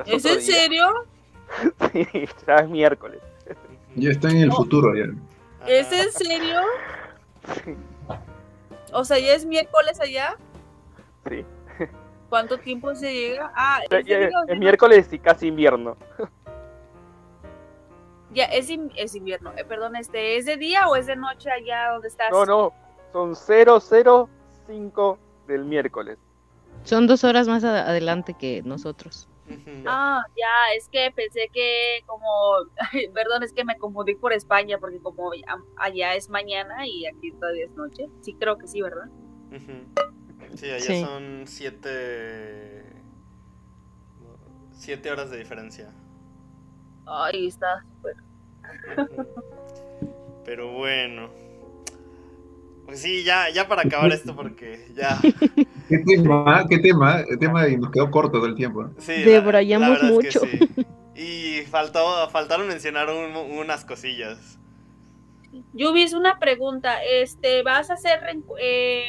[0.05, 0.87] ¿Es en serio?
[1.91, 2.07] Sí,
[2.47, 3.19] ya es miércoles.
[3.95, 4.55] Ya está en el No.
[4.55, 5.05] futuro ya.
[5.67, 6.61] ¿Es en serio?
[8.91, 10.35] O sea, ya es miércoles allá.
[11.29, 11.45] Sí.
[12.29, 13.51] ¿Cuánto tiempo se llega?
[13.55, 13.81] Ah,
[14.47, 15.95] es miércoles y casi invierno.
[18.31, 19.53] Ya, es, in- es invierno.
[19.55, 22.31] Eh, perdón, este, ¿es de día o es de noche allá donde estás?
[22.31, 22.73] No, no,
[23.11, 23.35] son
[24.67, 25.17] 005
[25.47, 26.17] del miércoles.
[26.83, 29.27] Son dos horas más adelante que nosotros.
[29.85, 32.23] Ah, ya, es que pensé que como,
[33.13, 35.31] perdón, es que me confundí por España, porque como
[35.77, 38.09] allá es mañana y aquí todavía es noche.
[38.21, 39.09] Sí, creo que sí, ¿verdad?
[40.55, 41.01] Sí, allá Sí.
[41.03, 42.85] son 7...
[44.71, 45.93] 7 horas de diferencia.
[47.05, 48.15] Ay, está súper.
[50.45, 51.29] Pero bueno.
[52.85, 55.17] Pues sí, ya, ya para acabar esto porque ya...
[55.89, 56.65] ¿Qué tema?
[56.69, 57.21] ¿Qué tema?
[57.21, 58.89] El tema y nos quedó corto todo el tiempo.
[58.97, 60.39] Sí, Debrayamos la verdad es que mucho.
[60.41, 60.69] sí.
[61.15, 64.59] Y faltó, faltaron mencionar un- unas cosillas.
[65.73, 68.19] Yubis, una pregunta, este, ¿vas a hacer
[68.59, 69.05] eh,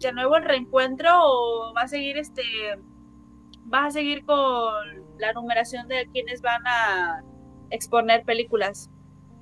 [0.00, 2.42] de nuevo el reencuentro o vas a seguir este,
[3.64, 4.74] vas a seguir con
[5.18, 7.22] la numeración de quienes van a
[7.70, 8.90] exponer películas?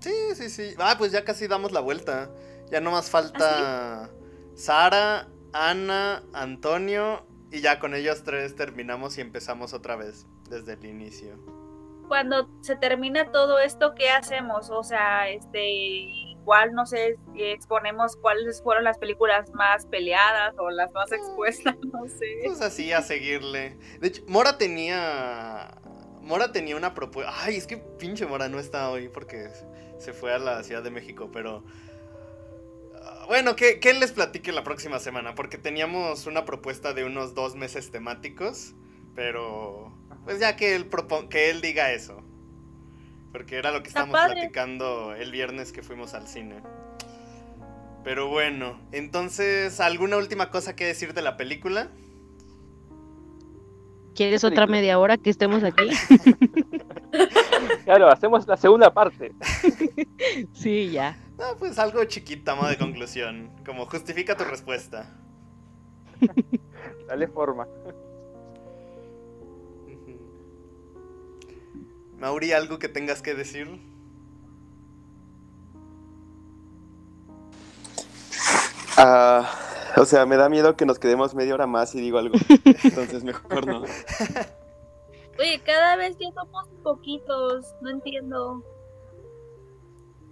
[0.01, 0.75] Sí, sí, sí.
[0.79, 2.31] Ah, pues ya casi damos la vuelta.
[2.73, 4.11] Ya nomás falta
[4.55, 10.87] Sara, Ana, Antonio y ya con ellos tres terminamos y empezamos otra vez desde el
[10.87, 11.37] inicio.
[12.09, 14.71] Cuando se termina todo esto, ¿qué hacemos?
[14.71, 20.91] O sea, este, igual no sé, exponemos cuáles fueron las películas más peleadas o las
[20.93, 22.41] más expuestas, no sé.
[22.47, 23.77] Pues así a seguirle.
[24.01, 25.79] De hecho, Mora tenía.
[26.23, 27.31] Mora tenía una propuesta.
[27.37, 29.51] Ay, es que pinche Mora no está hoy porque
[29.99, 31.65] se fue a la Ciudad de México, pero.
[33.27, 37.35] Bueno, que, que él les platique la próxima semana, porque teníamos una propuesta de unos
[37.35, 38.75] dos meses temáticos,
[39.15, 39.93] pero
[40.25, 40.89] pues ya que él,
[41.31, 42.23] que él diga eso,
[43.33, 46.63] porque era lo que Está estábamos platicando el viernes que fuimos al cine.
[48.05, 51.91] Pero bueno, entonces, ¿alguna última cosa que decir de la película?
[54.15, 55.89] ¿Quieres otra media hora que estemos aquí?
[57.85, 59.33] Claro, hacemos la segunda parte.
[60.53, 61.17] sí, ya.
[61.43, 63.51] Ah, pues algo chiquita, modo de conclusión.
[63.67, 65.11] Como justifica tu respuesta.
[67.09, 67.67] Dale forma.
[72.17, 73.67] Mauri, ¿algo que tengas que decir?
[78.97, 79.51] Ah,
[79.97, 82.37] o sea, me da miedo que nos quedemos media hora más y digo algo.
[82.85, 83.83] Entonces mejor no.
[85.41, 88.65] Oye, cada vez ya somos poquitos, no entiendo.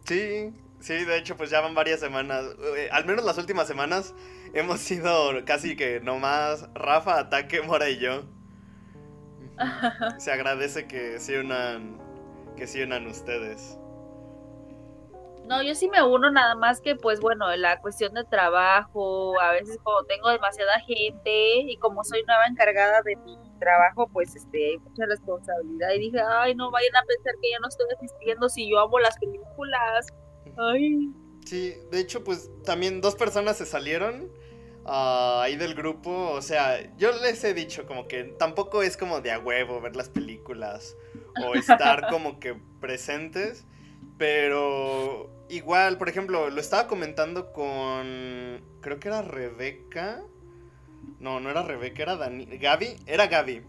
[0.05, 2.45] Sí, sí, de hecho, pues ya van varias semanas.
[2.77, 4.15] Eh, al menos las últimas semanas
[4.53, 8.25] hemos sido casi que nomás Rafa, Ataque, Mora y yo.
[10.19, 11.99] Se agradece que se unan,
[12.57, 13.79] que se unan ustedes.
[15.51, 19.51] No, yo sí me uno nada más que pues bueno, la cuestión de trabajo, a
[19.51, 24.69] veces como tengo demasiada gente y como soy nueva encargada de mi trabajo, pues este,
[24.69, 28.49] hay mucha responsabilidad y dije, ay, no vayan a pensar que ya no estoy asistiendo
[28.49, 30.07] si yo amo las películas.
[31.45, 34.31] Sí, de hecho, pues también dos personas se salieron
[34.85, 36.31] ah, ahí del grupo.
[36.31, 39.97] O sea, yo les he dicho como que tampoco es como de a huevo ver
[39.97, 40.97] las películas
[41.45, 43.65] o estar como que presentes.
[44.19, 48.61] Pero igual, por ejemplo, lo estaba comentando con.
[48.83, 50.23] Creo que era Rebeca.
[51.19, 52.45] No, no era Rebeca, era Dani.
[52.45, 52.97] Gaby.
[53.07, 53.63] Era Gaby.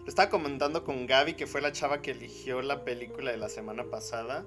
[0.00, 3.50] Lo estaba comentando con Gaby, que fue la chava que eligió la película de la
[3.50, 4.46] semana pasada.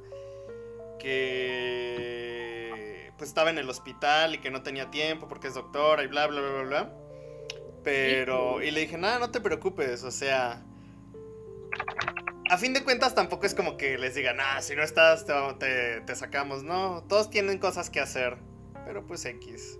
[1.81, 3.11] Que.
[3.17, 6.27] Pues estaba en el hospital y que no tenía tiempo porque es doctora y bla,
[6.27, 6.93] bla, bla, bla, bla.
[7.83, 8.61] Pero.
[8.61, 10.63] Y le dije, nada, no te preocupes, o sea.
[12.49, 15.33] A fin de cuentas tampoco es como que les digan, ah, si no estás te,
[15.59, 16.63] te- te sacamos.
[16.63, 18.37] No, todos tienen cosas que hacer.
[18.85, 19.77] Pero pues X.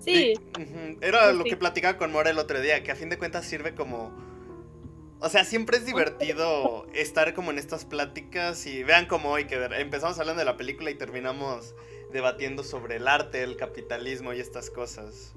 [0.00, 1.50] sí, Y- Era lo sí.
[1.50, 4.10] que platicaba con Mora el otro día, que a fin de cuentas sirve como...
[5.24, 9.56] O sea, siempre es divertido estar como en estas pláticas y vean como hoy que
[9.78, 11.74] empezamos hablando de la película y terminamos
[12.12, 15.34] debatiendo sobre el arte, el capitalismo y estas cosas.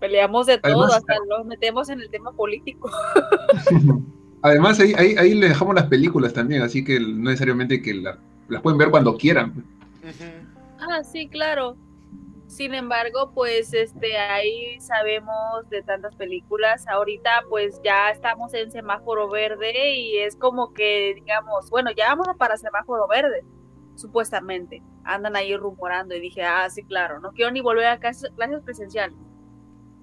[0.00, 2.90] Peleamos de todo, Además- hasta nos metemos en el tema político.
[4.42, 8.18] Además, ahí, ahí, ahí le dejamos las películas también, así que no necesariamente que la-
[8.48, 9.62] las pueden ver cuando quieran.
[10.80, 11.76] Ah, sí, claro.
[12.52, 16.86] Sin embargo, pues este ahí sabemos de tantas películas.
[16.86, 22.28] Ahorita pues ya estamos en semáforo verde y es como que digamos, bueno, ya vamos
[22.36, 23.42] para semáforo verde,
[23.94, 24.82] supuestamente.
[25.02, 28.30] Andan ahí rumorando y dije, ah, sí, claro, no quiero ni volver a clases
[28.62, 29.16] presenciales.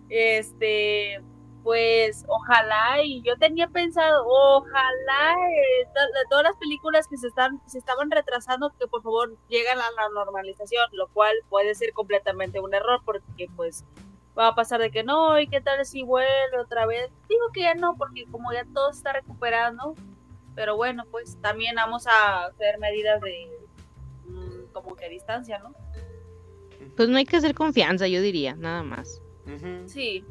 [0.09, 1.21] Este,
[1.69, 5.87] pues ojalá y yo tenía pensado, ojalá eh,
[6.27, 10.09] todas las películas que se están se estaban retrasando que por favor lleguen a la
[10.11, 13.85] normalización, lo cual puede ser completamente un error porque pues
[14.35, 17.11] va a pasar de que no y qué tal si vuelve otra vez.
[17.29, 19.93] Digo que ya no porque como ya todo se está recuperando,
[20.55, 23.47] pero bueno, pues también vamos a hacer medidas de
[24.25, 25.75] mm, como que distancia, ¿no?
[26.97, 29.21] Pues no hay que hacer confianza, yo diría, nada más.
[29.85, 30.25] Sí,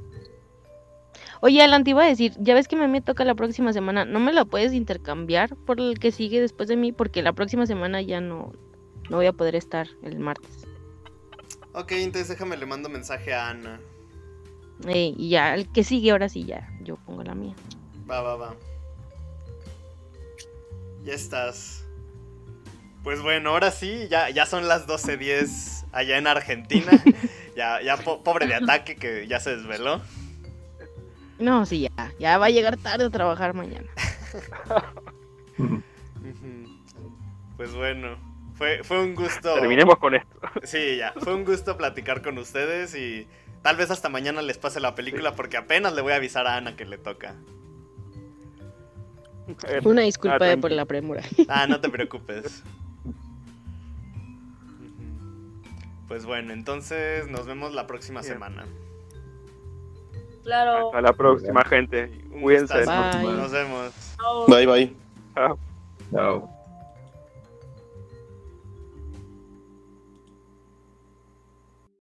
[1.40, 4.05] Oye, Alan, te iba a decir, ya ves que me me toca la próxima semana,
[4.05, 6.93] ¿no me la puedes intercambiar por el que sigue después de mí?
[6.93, 8.52] Porque la próxima semana ya no,
[9.09, 10.66] no voy a poder estar el martes.
[11.74, 13.81] Ok, entonces déjame le mando mensaje a Ana.
[14.86, 17.55] Eh, y ya, el que sigue ahora sí ya, yo pongo la mía.
[18.10, 18.55] Va, va, va.
[21.05, 21.85] Ya estás.
[23.05, 26.90] Pues bueno, ahora sí, ya, ya son las 12.10 allá en Argentina.
[27.56, 30.01] ya, ya po- pobre de ataque que ya se desveló.
[31.39, 33.86] No, sí, ya, ya va a llegar tarde a trabajar mañana.
[37.56, 38.16] Pues bueno,
[38.55, 39.55] fue, fue un gusto.
[39.55, 40.40] Terminemos con esto.
[40.65, 43.27] Sí, ya, fue un gusto platicar con ustedes y
[43.62, 46.56] tal vez hasta mañana les pase la película porque apenas le voy a avisar a
[46.56, 47.35] Ana que le toca.
[49.85, 51.23] Una disculpa Ah, eh, por la premura.
[51.48, 52.62] Ah, no te preocupes.
[56.06, 58.66] Pues bueno, entonces nos vemos la próxima semana.
[60.49, 60.87] Claro.
[60.87, 62.11] Hasta la próxima, gente.
[62.33, 62.85] Un Cuídense.
[62.87, 63.93] Nos vemos.
[64.49, 64.97] Bye, bye.
[65.35, 65.59] Chao.
[66.11, 66.58] Chao.